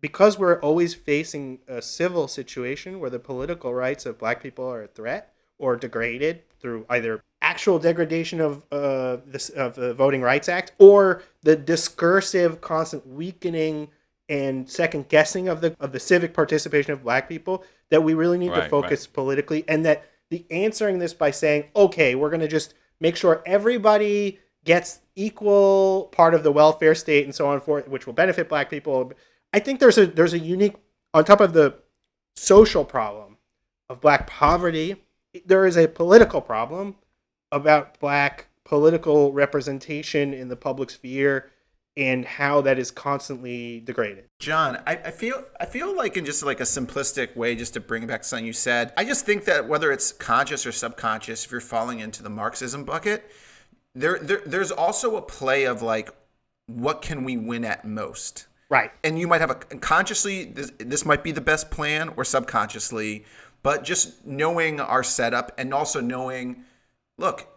because 0.00 0.38
we're 0.38 0.60
always 0.60 0.94
facing 0.94 1.58
a 1.66 1.82
civil 1.82 2.28
situation 2.28 3.00
where 3.00 3.10
the 3.10 3.18
political 3.18 3.74
rights 3.74 4.06
of 4.06 4.18
black 4.18 4.42
people 4.42 4.66
are 4.66 4.84
a 4.84 4.88
threat 4.88 5.34
or 5.58 5.76
degraded 5.76 6.42
through 6.58 6.86
either 6.88 7.22
actual 7.42 7.78
degradation 7.78 8.40
of 8.40 8.62
uh, 8.70 9.18
this 9.26 9.48
of 9.50 9.74
the 9.74 9.92
Voting 9.94 10.22
Rights 10.22 10.48
Act 10.48 10.72
or 10.78 11.22
the 11.42 11.56
discursive, 11.56 12.60
constant 12.60 13.06
weakening 13.06 13.88
and 14.30 14.70
second 14.70 15.08
guessing 15.08 15.48
of 15.48 15.60
the 15.60 15.76
of 15.80 15.92
the 15.92 16.00
civic 16.00 16.32
participation 16.32 16.92
of 16.92 17.02
black 17.02 17.28
people 17.28 17.64
that 17.90 18.02
we 18.02 18.14
really 18.14 18.38
need 18.38 18.54
to 18.54 18.60
Right, 18.60 18.70
focus 18.70 19.06
politically 19.06 19.64
and 19.68 19.84
that 19.84 20.08
the 20.30 20.46
answering 20.50 21.00
this 21.00 21.12
by 21.12 21.30
saying 21.32 21.64
okay 21.76 22.14
we're 22.14 22.30
going 22.30 22.40
to 22.40 22.48
just 22.48 22.74
make 23.00 23.16
sure 23.16 23.42
everybody 23.44 24.38
gets 24.64 25.00
equal 25.16 26.08
part 26.12 26.34
of 26.34 26.42
the 26.42 26.52
welfare 26.52 26.94
state 26.94 27.24
and 27.24 27.34
so 27.34 27.48
on 27.48 27.60
forth 27.60 27.88
which 27.88 28.06
will 28.06 28.12
benefit 28.12 28.48
black 28.48 28.70
people. 28.70 29.12
I 29.52 29.58
think 29.58 29.80
there's 29.80 29.98
a 29.98 30.06
there's 30.06 30.32
a 30.32 30.38
unique 30.38 30.76
on 31.12 31.24
top 31.24 31.40
of 31.40 31.52
the 31.52 31.76
social 32.36 32.84
problem 32.84 33.36
of 33.88 34.00
black 34.00 34.26
poverty 34.26 34.96
there 35.44 35.66
is 35.66 35.76
a 35.76 35.88
political 35.88 36.40
problem 36.40 36.96
about 37.52 37.98
black 37.98 38.48
political 38.64 39.32
representation 39.32 40.32
in 40.32 40.48
the 40.48 40.56
public 40.56 40.90
sphere 40.90 41.50
and 41.96 42.24
how 42.24 42.60
that 42.62 42.78
is 42.78 42.90
constantly 42.90 43.80
degraded. 43.80 44.24
John, 44.38 44.80
I, 44.86 44.96
I 44.96 45.10
feel 45.10 45.44
I 45.58 45.66
feel 45.66 45.94
like 45.94 46.16
in 46.16 46.24
just 46.24 46.42
like 46.42 46.60
a 46.60 46.64
simplistic 46.64 47.36
way, 47.36 47.54
just 47.56 47.74
to 47.74 47.80
bring 47.80 48.06
back 48.06 48.24
something 48.24 48.46
you 48.46 48.52
said, 48.52 48.92
I 48.96 49.04
just 49.04 49.26
think 49.26 49.44
that 49.44 49.68
whether 49.68 49.90
it's 49.90 50.12
conscious 50.12 50.66
or 50.66 50.72
subconscious, 50.72 51.44
if 51.44 51.50
you're 51.50 51.60
falling 51.60 52.00
into 52.00 52.22
the 52.22 52.30
Marxism 52.30 52.84
bucket, 52.84 53.30
there, 53.94 54.18
there 54.18 54.42
there's 54.46 54.70
also 54.70 55.16
a 55.16 55.22
play 55.22 55.64
of 55.64 55.82
like 55.82 56.10
what 56.66 57.02
can 57.02 57.24
we 57.24 57.36
win 57.36 57.64
at 57.64 57.84
most? 57.84 58.46
Right. 58.68 58.92
And 59.02 59.18
you 59.18 59.26
might 59.26 59.40
have 59.40 59.50
a 59.50 59.56
consciously 59.56 60.44
this, 60.44 60.72
this 60.78 61.04
might 61.04 61.24
be 61.24 61.32
the 61.32 61.40
best 61.40 61.70
plan 61.70 62.10
or 62.16 62.24
subconsciously, 62.24 63.24
but 63.62 63.82
just 63.82 64.24
knowing 64.24 64.80
our 64.80 65.02
setup 65.02 65.52
and 65.58 65.74
also 65.74 66.00
knowing 66.00 66.64
look, 67.18 67.48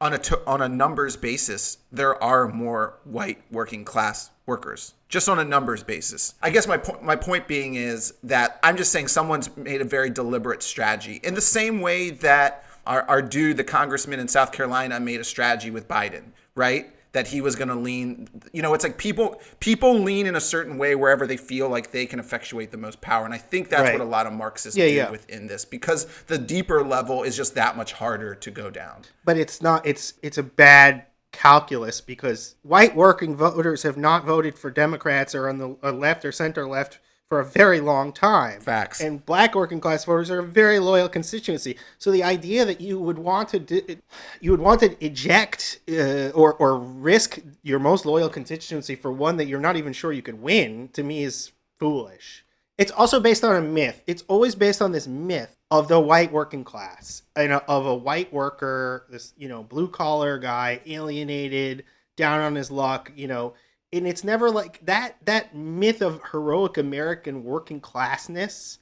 on 0.00 0.14
a 0.14 0.20
on 0.46 0.62
a 0.62 0.68
numbers 0.68 1.16
basis, 1.16 1.78
there 1.90 2.22
are 2.22 2.48
more 2.48 2.98
white 3.04 3.42
working 3.50 3.84
class 3.84 4.30
workers. 4.46 4.94
Just 5.08 5.28
on 5.28 5.38
a 5.38 5.44
numbers 5.44 5.82
basis. 5.82 6.34
I 6.42 6.50
guess 6.50 6.66
my 6.66 6.76
point 6.76 7.02
my 7.02 7.16
point 7.16 7.48
being 7.48 7.74
is 7.74 8.14
that 8.22 8.58
I'm 8.62 8.76
just 8.76 8.92
saying 8.92 9.08
someone's 9.08 9.54
made 9.56 9.80
a 9.80 9.84
very 9.84 10.10
deliberate 10.10 10.62
strategy 10.62 11.20
in 11.22 11.34
the 11.34 11.40
same 11.40 11.80
way 11.80 12.10
that 12.10 12.64
our, 12.86 13.02
our 13.02 13.22
dude, 13.22 13.58
the 13.58 13.64
congressman 13.64 14.18
in 14.18 14.28
South 14.28 14.50
Carolina, 14.50 14.98
made 14.98 15.20
a 15.20 15.24
strategy 15.24 15.70
with 15.70 15.86
Biden, 15.86 16.22
right? 16.54 16.90
That 17.12 17.26
he 17.28 17.40
was 17.40 17.56
going 17.56 17.68
to 17.68 17.74
lean 17.74 18.28
you 18.52 18.60
know 18.62 18.74
it's 18.74 18.84
like 18.84 18.98
people 18.98 19.40
people 19.60 19.98
lean 19.98 20.26
in 20.26 20.36
a 20.36 20.40
certain 20.40 20.76
way 20.78 20.94
wherever 20.94 21.26
they 21.26 21.36
feel 21.36 21.68
like 21.68 21.90
they 21.90 22.04
can 22.06 22.18
effectuate 22.20 22.70
the 22.70 22.76
most 22.76 23.00
power 23.00 23.24
and 23.24 23.32
i 23.34 23.38
think 23.38 23.68
that's 23.68 23.82
Right. 23.82 23.92
what 23.98 24.02
a 24.06 24.08
lot 24.08 24.26
of 24.26 24.32
marxists 24.32 24.76
Yeah, 24.76 24.86
do 24.86 24.92
yeah. 24.92 25.10
within 25.10 25.46
this 25.46 25.64
because 25.64 26.04
the 26.26 26.38
deeper 26.38 26.84
level 26.84 27.22
is 27.22 27.36
just 27.36 27.54
that 27.54 27.76
much 27.76 27.92
harder 27.94 28.34
to 28.34 28.50
go 28.50 28.68
down 28.70 29.02
but 29.24 29.36
it's 29.38 29.62
not 29.62 29.86
it's 29.86 30.14
it's 30.22 30.38
a 30.38 30.42
bad 30.42 31.06
calculus 31.32 32.00
because 32.00 32.56
white 32.62 32.96
working 32.96 33.36
voters 33.36 33.82
have 33.82 33.96
not 33.96 34.24
voted 34.24 34.58
for 34.58 34.70
democrats 34.70 35.34
or 35.34 35.48
on 35.48 35.58
the 35.58 35.76
uh, 35.82 35.92
left 35.92 36.24
or 36.24 36.32
center 36.32 36.66
left 36.66 36.98
for 37.28 37.40
a 37.40 37.44
very 37.44 37.80
long 37.80 38.12
time 38.12 38.60
Facts. 38.60 39.00
and 39.00 39.24
black 39.26 39.54
working 39.54 39.80
class 39.80 40.04
voters 40.04 40.30
are 40.30 40.38
a 40.38 40.46
very 40.46 40.78
loyal 40.78 41.08
constituency 41.08 41.76
so 41.98 42.10
the 42.10 42.22
idea 42.22 42.64
that 42.64 42.80
you 42.80 42.98
would 42.98 43.18
want 43.18 43.48
to 43.50 43.58
di- 43.58 43.98
you 44.40 44.50
would 44.50 44.60
want 44.60 44.80
to 44.80 45.04
eject 45.04 45.80
uh, 45.90 46.30
or 46.30 46.54
or 46.54 46.78
risk 46.78 47.38
your 47.62 47.78
most 47.78 48.06
loyal 48.06 48.28
constituency 48.28 48.94
for 48.94 49.12
one 49.12 49.36
that 49.36 49.46
you're 49.46 49.60
not 49.60 49.76
even 49.76 49.92
sure 49.92 50.12
you 50.12 50.22
could 50.22 50.40
win 50.40 50.88
to 50.92 51.02
me 51.02 51.22
is 51.22 51.52
foolish 51.78 52.44
it's 52.78 52.92
also 52.92 53.18
based 53.18 53.42
on 53.42 53.56
a 53.56 53.60
myth. 53.60 54.04
It's 54.06 54.22
always 54.28 54.54
based 54.54 54.80
on 54.80 54.92
this 54.92 55.08
myth 55.08 55.58
of 55.68 55.88
the 55.88 55.98
white 55.98 56.32
working 56.32 56.62
class 56.62 57.22
and 57.34 57.52
of 57.52 57.84
a 57.86 57.94
white 57.94 58.32
worker, 58.32 59.04
this 59.10 59.34
you 59.36 59.48
know 59.48 59.64
blue 59.64 59.88
collar 59.88 60.38
guy, 60.38 60.80
alienated, 60.86 61.84
down 62.16 62.40
on 62.40 62.54
his 62.54 62.70
luck, 62.70 63.12
you 63.16 63.26
know. 63.26 63.54
And 63.92 64.06
it's 64.06 64.24
never 64.24 64.50
like 64.50 64.84
that. 64.86 65.16
That 65.24 65.54
myth 65.54 66.02
of 66.02 66.20
heroic 66.32 66.76
American 66.76 67.44
working 67.44 67.80
classness 67.80 68.78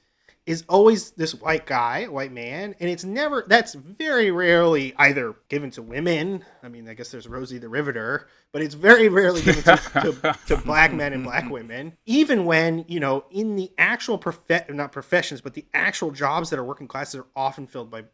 is 0.46 0.64
always 0.68 1.10
this 1.12 1.34
white 1.34 1.66
guy, 1.66 2.04
white 2.04 2.30
man, 2.32 2.74
and 2.78 2.88
it's 2.88 3.04
never. 3.04 3.44
That's 3.46 3.74
very 3.74 4.30
rarely 4.30 4.94
either 4.96 5.34
given 5.48 5.70
to 5.72 5.82
women. 5.82 6.44
I 6.62 6.68
mean, 6.68 6.88
I 6.88 6.94
guess 6.94 7.10
there's 7.10 7.26
Rosie 7.26 7.58
the 7.58 7.68
Riveter, 7.68 8.28
but 8.52 8.62
it's 8.62 8.74
very 8.74 9.08
rarely 9.08 9.42
given 9.42 9.62
to, 9.64 9.76
to, 9.76 10.38
to 10.46 10.56
black 10.58 10.92
men 10.92 11.12
and 11.12 11.24
black 11.24 11.50
women. 11.50 11.96
Even 12.06 12.44
when 12.44 12.84
you 12.86 13.00
know, 13.00 13.24
in 13.30 13.56
the 13.56 13.72
actual 13.76 14.18
prof- 14.18 14.68
not 14.68 14.92
professions, 14.92 15.40
but 15.40 15.54
the 15.54 15.66
actual 15.74 16.12
jobs 16.12 16.50
that 16.50 16.58
are 16.58 16.64
working 16.64 16.86
classes 16.86 17.16
are 17.16 17.26
often 17.34 17.66
filled 17.66 17.90
by 17.90 18.04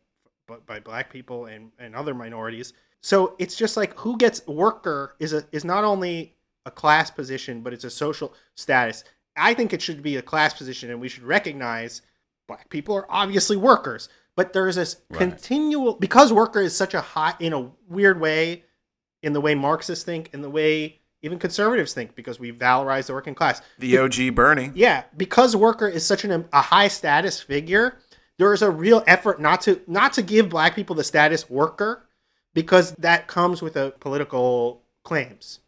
by, 0.66 0.80
black 0.80 1.10
people 1.10 1.46
and, 1.46 1.70
and 1.78 1.94
other 1.94 2.14
minorities. 2.14 2.72
So 3.00 3.34
it's 3.38 3.56
just 3.56 3.76
like 3.76 3.98
who 3.98 4.16
gets 4.16 4.46
worker 4.46 5.16
is 5.18 5.32
a 5.32 5.44
is 5.52 5.64
not 5.64 5.84
only 5.84 6.34
a 6.66 6.70
class 6.70 7.10
position, 7.10 7.60
but 7.62 7.72
it's 7.72 7.84
a 7.84 7.90
social 7.90 8.34
status. 8.54 9.04
I 9.36 9.54
think 9.54 9.72
it 9.72 9.82
should 9.82 10.02
be 10.02 10.16
a 10.16 10.22
class 10.22 10.54
position, 10.54 10.90
and 10.90 11.00
we 11.00 11.08
should 11.08 11.22
recognize 11.24 12.02
black 12.48 12.68
people 12.68 12.94
are 12.94 13.06
obviously 13.08 13.56
workers. 13.56 14.08
But 14.36 14.52
there's 14.52 14.76
this 14.76 14.96
Right. 15.10 15.18
continual 15.18 15.94
because 15.94 16.32
worker 16.32 16.60
is 16.60 16.74
such 16.76 16.94
a 16.94 17.00
high 17.00 17.34
in 17.38 17.52
a 17.52 17.70
weird 17.88 18.20
way, 18.20 18.64
in 19.22 19.32
the 19.34 19.40
way 19.40 19.54
Marxists 19.54 20.04
think, 20.04 20.30
in 20.32 20.40
the 20.42 20.50
way 20.50 20.98
even 21.24 21.38
conservatives 21.38 21.92
think, 21.94 22.16
because 22.16 22.40
we 22.40 22.50
valorize 22.50 23.06
the 23.06 23.12
working 23.12 23.34
class. 23.34 23.62
the 23.78 23.96
og 23.98 24.34
bernie 24.34 24.72
Yeah, 24.74 25.04
because 25.16 25.54
worker 25.54 25.86
is 25.86 26.04
such 26.04 26.24
an 26.24 26.48
a 26.52 26.60
high 26.62 26.88
status 26.88 27.40
figure, 27.40 27.98
there 28.38 28.52
is 28.52 28.62
a 28.62 28.70
real 28.70 29.04
effort 29.06 29.40
not 29.40 29.60
to 29.62 29.80
not 29.86 30.12
to 30.14 30.22
give 30.22 30.48
black 30.48 30.74
people 30.74 30.96
the 30.96 31.04
status 31.04 31.48
worker 31.48 32.08
because 32.54 32.92
that 32.98 33.28
comes 33.28 33.62
with 33.62 33.76
a 33.76 33.92
political 34.00 34.82
claims 35.04 35.60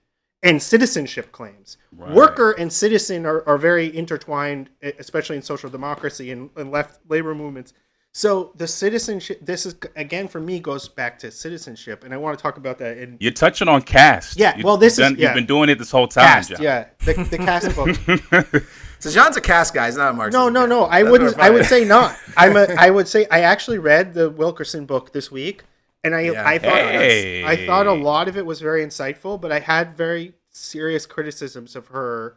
and 0.45 0.63
citizenship 0.63 1.33
claims. 1.33 1.79
Right. 1.91 2.13
Worker 2.13 2.53
and 2.53 2.73
citizen 2.73 3.27
are, 3.27 3.43
are 3.49 3.59
very 3.59 3.97
intertwined, 3.97 4.69
especially 4.83 5.37
in 5.37 5.43
social 5.43 5.71
democracy 5.71 6.31
and, 6.31 6.51
and 6.57 6.71
left 6.71 7.01
labor 7.09 7.35
movements. 7.35 7.73
So 8.17 8.53
the 8.55 8.69
citizenship, 8.69 9.41
this 9.43 9.67
is 9.67 9.75
again 9.97 10.29
for 10.29 10.39
me 10.39 10.61
goes 10.61 10.89
back 10.89 11.19
to 11.21 11.33
citizenship, 11.33 12.05
and 12.05 12.15
I 12.15 12.17
want 12.17 12.39
to 12.39 12.43
talk 12.43 12.59
about 12.59 12.79
that 12.79 12.97
in 12.99 13.17
You're 13.19 13.33
touching 13.33 13.67
on 13.67 13.83
caste. 13.83 14.39
Yeah, 14.39 14.57
You- 14.57 14.65
well, 14.65 14.77
this 14.77 14.97
you've 14.99 15.07
is- 15.07 15.11
done- 15.15 15.19
yeah. 15.21 15.29
You've 15.31 15.35
been 15.35 15.47
doing 15.47 15.69
it 15.69 15.79
this 15.81 15.91
whole 15.91 16.07
time, 16.07 16.25
caste. 16.27 16.51
John. 16.51 16.63
Yeah, 16.63 16.87
the, 17.05 17.15
the 17.25 17.39
caste 17.39 17.75
book. 18.55 18.63
so 19.01 19.11
john's 19.11 19.37
a 19.37 19.41
caste 19.41 19.75
guy 19.75 19.87
he's 19.87 19.97
not 19.97 20.11
a 20.13 20.15
marxist 20.15 20.39
No, 20.39 20.49
no, 20.49 20.65
no. 20.65 20.87
I 20.87 21.03
That's 21.03 21.11
wouldn't. 21.11 21.39
I 21.41 21.51
would 21.51 21.65
say 21.67 21.85
not. 21.85 22.17
I'm 22.37 22.57
a. 22.57 22.67
I 22.79 22.91
would 22.91 23.09
say 23.09 23.27
I 23.33 23.41
actually 23.41 23.79
read 23.79 24.15
the 24.15 24.31
Wilkerson 24.31 24.87
book 24.87 25.13
this 25.13 25.33
week, 25.33 25.65
and 26.05 26.15
I 26.15 26.21
Yeah. 26.21 26.49
I 26.49 26.59
thought 26.59 26.79
Hey. 26.79 27.45
I 27.45 27.67
thought 27.67 27.87
a 27.87 27.93
lot 27.93 28.29
of 28.29 28.37
it 28.37 28.47
was 28.47 28.61
very 28.61 28.85
insightful, 28.85 29.41
but 29.41 29.51
I 29.51 29.59
had 29.59 29.97
very 29.97 30.35
serious 30.51 31.07
criticisms 31.07 31.75
of 31.75 31.89
her 31.89 32.37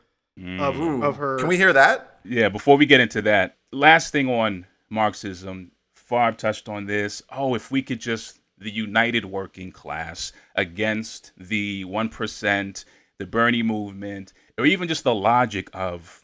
of 0.59 0.79
Ooh. 0.79 1.03
of 1.03 1.17
her. 1.17 1.37
can 1.37 1.47
we 1.47 1.57
hear 1.57 1.73
that 1.73 2.19
Yeah, 2.23 2.49
before 2.49 2.77
we 2.77 2.85
get 2.85 2.99
into 2.99 3.21
that, 3.23 3.57
last 3.71 4.11
thing 4.11 4.29
on 4.29 4.65
Marxism, 4.89 5.71
Farb 5.95 6.37
touched 6.37 6.69
on 6.69 6.85
this. 6.85 7.21
Oh, 7.31 7.55
if 7.55 7.69
we 7.71 7.81
could 7.81 7.99
just 7.99 8.39
the 8.57 8.71
united 8.71 9.25
working 9.25 9.71
class 9.71 10.33
against 10.55 11.31
the 11.37 11.85
1%, 11.85 12.85
the 13.19 13.25
Bernie 13.25 13.61
movement, 13.63 14.33
or 14.57 14.65
even 14.65 14.87
just 14.87 15.03
the 15.03 15.13
logic 15.13 15.69
of 15.73 16.23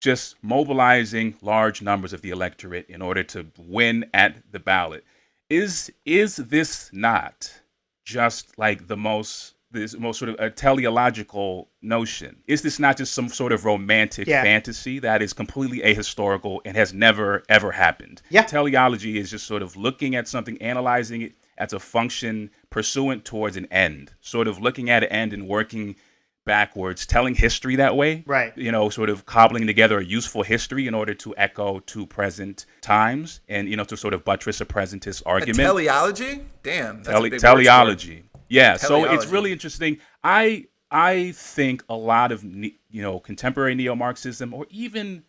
just 0.00 0.36
mobilizing 0.42 1.34
large 1.40 1.80
numbers 1.80 2.12
of 2.12 2.22
the 2.22 2.30
electorate 2.30 2.86
in 2.88 3.00
order 3.00 3.22
to 3.22 3.46
win 3.56 4.04
at 4.12 4.50
the 4.50 4.58
ballot. 4.58 5.04
Is 5.52 5.92
is 6.06 6.36
this 6.36 6.88
not 6.94 7.60
just 8.06 8.58
like 8.58 8.86
the 8.88 8.96
most 8.96 9.52
this 9.70 9.94
most 9.98 10.18
sort 10.18 10.30
of 10.30 10.36
a 10.38 10.48
teleological 10.48 11.68
notion? 11.82 12.36
Is 12.46 12.62
this 12.62 12.78
not 12.78 12.96
just 12.96 13.12
some 13.12 13.28
sort 13.28 13.52
of 13.52 13.66
romantic 13.66 14.26
Yeah. 14.26 14.42
fantasy 14.42 14.98
that 15.00 15.20
is 15.20 15.34
completely 15.34 15.80
ahistorical 15.80 16.60
and 16.64 16.74
has 16.74 16.94
never 16.94 17.42
ever 17.50 17.72
happened? 17.72 18.22
Yeah. 18.30 18.44
Teleology 18.44 19.18
is 19.18 19.30
just 19.30 19.46
sort 19.46 19.60
of 19.60 19.76
looking 19.76 20.14
at 20.14 20.26
something, 20.26 20.56
analyzing 20.62 21.20
it 21.20 21.34
as 21.58 21.74
a 21.74 21.78
function 21.80 22.48
pursuant 22.70 23.26
towards 23.26 23.58
an 23.58 23.66
end, 23.70 24.14
sort 24.22 24.48
of 24.48 24.58
looking 24.58 24.88
at 24.88 25.02
an 25.04 25.10
end 25.10 25.34
and 25.34 25.46
working 25.48 25.96
backwards, 26.44 27.06
telling 27.06 27.34
history 27.34 27.76
that 27.76 27.96
way. 27.96 28.24
Right. 28.26 28.56
You 28.56 28.72
know, 28.72 28.88
sort 28.88 29.10
of 29.10 29.26
cobbling 29.26 29.66
together 29.66 29.98
a 29.98 30.04
useful 30.04 30.42
history 30.42 30.86
in 30.86 30.94
order 30.94 31.14
to 31.14 31.34
echo 31.36 31.80
to 31.80 32.06
present 32.06 32.66
times 32.80 33.40
and, 33.48 33.68
you 33.68 33.76
know, 33.76 33.84
to 33.84 33.96
sort 33.96 34.14
of 34.14 34.24
buttress 34.24 34.60
a 34.60 34.66
presentist 34.66 35.22
a 35.22 35.28
argument 35.28 35.66
teleology 35.66 36.40
damn 36.62 36.96
that's 36.96 37.08
a 37.08 37.12
Tele- 37.12 37.30
big 37.30 37.32
word 37.32 37.40
for 37.40 37.46
teleology. 37.46 38.24
Yeah, 38.48 38.76
so 38.76 39.10
it's 39.10 39.26
really 39.26 39.50
interesting. 39.50 39.98
I 40.22 40.66
I 40.90 41.32
think 41.34 41.82
a 41.88 41.94
lot 41.94 42.32
of 42.32 42.44
you 42.44 42.72
know 42.90 43.18
contemporary 43.18 43.74
neo-Marxism 43.74 44.52
or 44.52 44.66
even 44.68 45.24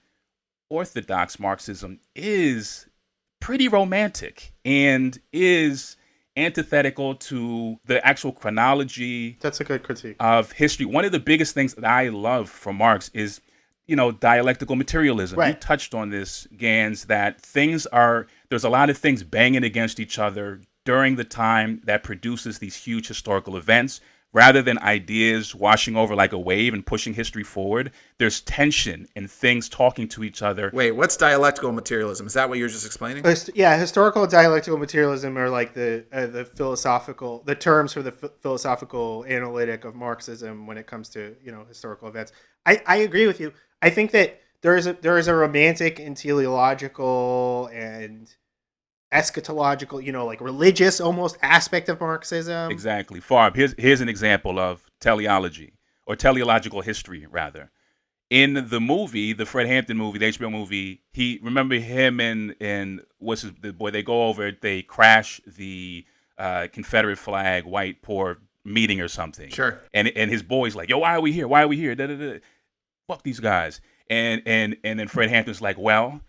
orthodox 0.69 1.39
Marxism 1.39 1.99
is 2.15 2.85
pretty 3.39 3.69
romantic 3.69 4.53
and 4.65 5.19
is 5.31 5.95
antithetical 6.35 7.15
to 7.15 7.79
the 7.85 8.05
actual 8.05 8.31
chronology 8.31 9.37
That's 9.39 9.59
a 9.59 9.63
good 9.63 9.83
critique. 9.83 10.15
of 10.19 10.51
history. 10.51 10.85
One 10.85 11.05
of 11.05 11.11
the 11.11 11.19
biggest 11.19 11.53
things 11.53 11.73
that 11.75 11.85
I 11.85 12.09
love 12.09 12.49
from 12.49 12.77
Marx 12.77 13.09
is, 13.13 13.41
you 13.85 13.95
know, 13.95 14.11
dialectical 14.11 14.75
materialism. 14.75 15.39
You 15.41 15.53
touched 15.53 15.93
on 15.93 16.09
this, 16.09 16.47
Ganz, 16.57 17.05
that 17.05 17.41
things 17.41 17.85
are 17.87 18.27
there's 18.49 18.63
a 18.63 18.69
lot 18.69 18.89
of 18.89 18.97
things 18.97 19.23
banging 19.23 19.63
against 19.63 19.99
each 19.99 20.17
other 20.17 20.61
during 20.85 21.15
the 21.15 21.23
time 21.23 21.81
that 21.85 22.03
produces 22.03 22.59
these 22.59 22.75
huge 22.75 23.07
historical 23.07 23.57
events. 23.57 24.01
Rather 24.33 24.61
than 24.61 24.79
ideas 24.79 25.53
washing 25.53 25.95
over 25.95 26.15
like 26.15 26.33
a 26.33 26.39
wave 26.39 26.73
and 26.73 26.85
pushing 26.85 27.13
history 27.13 27.43
forward, 27.43 27.91
there's 28.17 28.41
tension 28.41 29.07
and 29.15 29.29
things 29.29 29.69
talking 29.69 30.07
to 30.09 30.23
each 30.23 30.41
other. 30.41 30.71
wait 30.73 30.91
what's 30.91 31.15
dialectical 31.15 31.71
materialism 31.71 32.27
is 32.27 32.33
that 32.33 32.49
what 32.49 32.57
you're 32.57 32.67
just 32.67 32.85
explaining 32.85 33.23
yeah, 33.53 33.77
historical 33.77 34.25
dialectical 34.27 34.77
materialism 34.77 35.37
are 35.37 35.49
like 35.49 35.73
the 35.73 36.05
uh, 36.11 36.25
the 36.25 36.45
philosophical 36.45 37.43
the 37.45 37.55
terms 37.55 37.93
for 37.93 38.01
the 38.01 38.11
ph- 38.11 38.33
philosophical 38.41 39.25
analytic 39.27 39.85
of 39.85 39.95
Marxism 39.95 40.67
when 40.67 40.77
it 40.77 40.87
comes 40.87 41.09
to 41.09 41.35
you 41.43 41.51
know 41.51 41.65
historical 41.67 42.07
events. 42.07 42.31
I, 42.65 42.81
I 42.85 42.97
agree 42.97 43.27
with 43.27 43.39
you. 43.39 43.53
I 43.81 43.89
think 43.89 44.11
that 44.11 44.41
there 44.61 44.75
is 44.75 44.87
a 44.87 44.93
there 44.93 45.17
is 45.17 45.27
a 45.27 45.35
romantic 45.35 45.99
and 45.99 46.15
teleological 46.15 47.69
and 47.73 48.33
eschatological, 49.13 50.03
you 50.03 50.11
know, 50.11 50.25
like 50.25 50.41
religious 50.41 50.99
almost 50.99 51.37
aspect 51.41 51.87
of 51.89 51.99
Marxism. 52.01 52.71
Exactly. 52.71 53.19
Farb, 53.21 53.55
here's 53.55 53.73
here's 53.77 54.01
an 54.01 54.09
example 54.09 54.59
of 54.59 54.89
teleology. 54.99 55.73
or 56.05 56.15
teleological 56.15 56.81
history 56.81 57.25
rather. 57.29 57.71
In 58.29 58.67
the 58.69 58.79
movie, 58.81 59.31
the 59.33 59.45
Fred 59.45 59.67
Hampton 59.67 59.95
movie, 59.97 60.17
the 60.17 60.25
HBO 60.25 60.51
movie, 60.51 61.01
he 61.11 61.39
remember 61.43 61.75
him 61.75 62.19
and 62.19 62.55
and 62.59 63.01
what's 63.19 63.43
his, 63.43 63.51
the 63.61 63.71
boy? 63.71 63.91
They 63.91 64.01
go 64.01 64.27
over, 64.27 64.51
they 64.51 64.81
crash 64.81 65.39
the 65.45 66.05
uh, 66.37 66.67
Confederate 66.73 67.19
flag, 67.19 67.63
white 67.65 68.01
poor 68.01 68.39
meeting 68.65 68.99
or 69.01 69.07
something. 69.07 69.49
Sure. 69.49 69.79
And 69.93 70.07
and 70.07 70.31
his 70.31 70.41
boy's 70.41 70.75
like, 70.75 70.89
yo, 70.89 70.97
why 70.97 71.15
are 71.15 71.21
we 71.21 71.31
here? 71.31 71.47
Why 71.47 71.61
are 71.63 71.67
we 71.67 71.77
here? 71.77 71.93
Da, 71.95 72.07
da, 72.07 72.15
da. 72.15 72.39
Fuck 73.07 73.21
these 73.23 73.39
guys. 73.39 73.81
And 74.09 74.41
and 74.45 74.77
and 74.83 74.99
then 74.99 75.07
Fred 75.07 75.29
Hampton's 75.29 75.61
like, 75.61 75.77
well, 75.77 76.21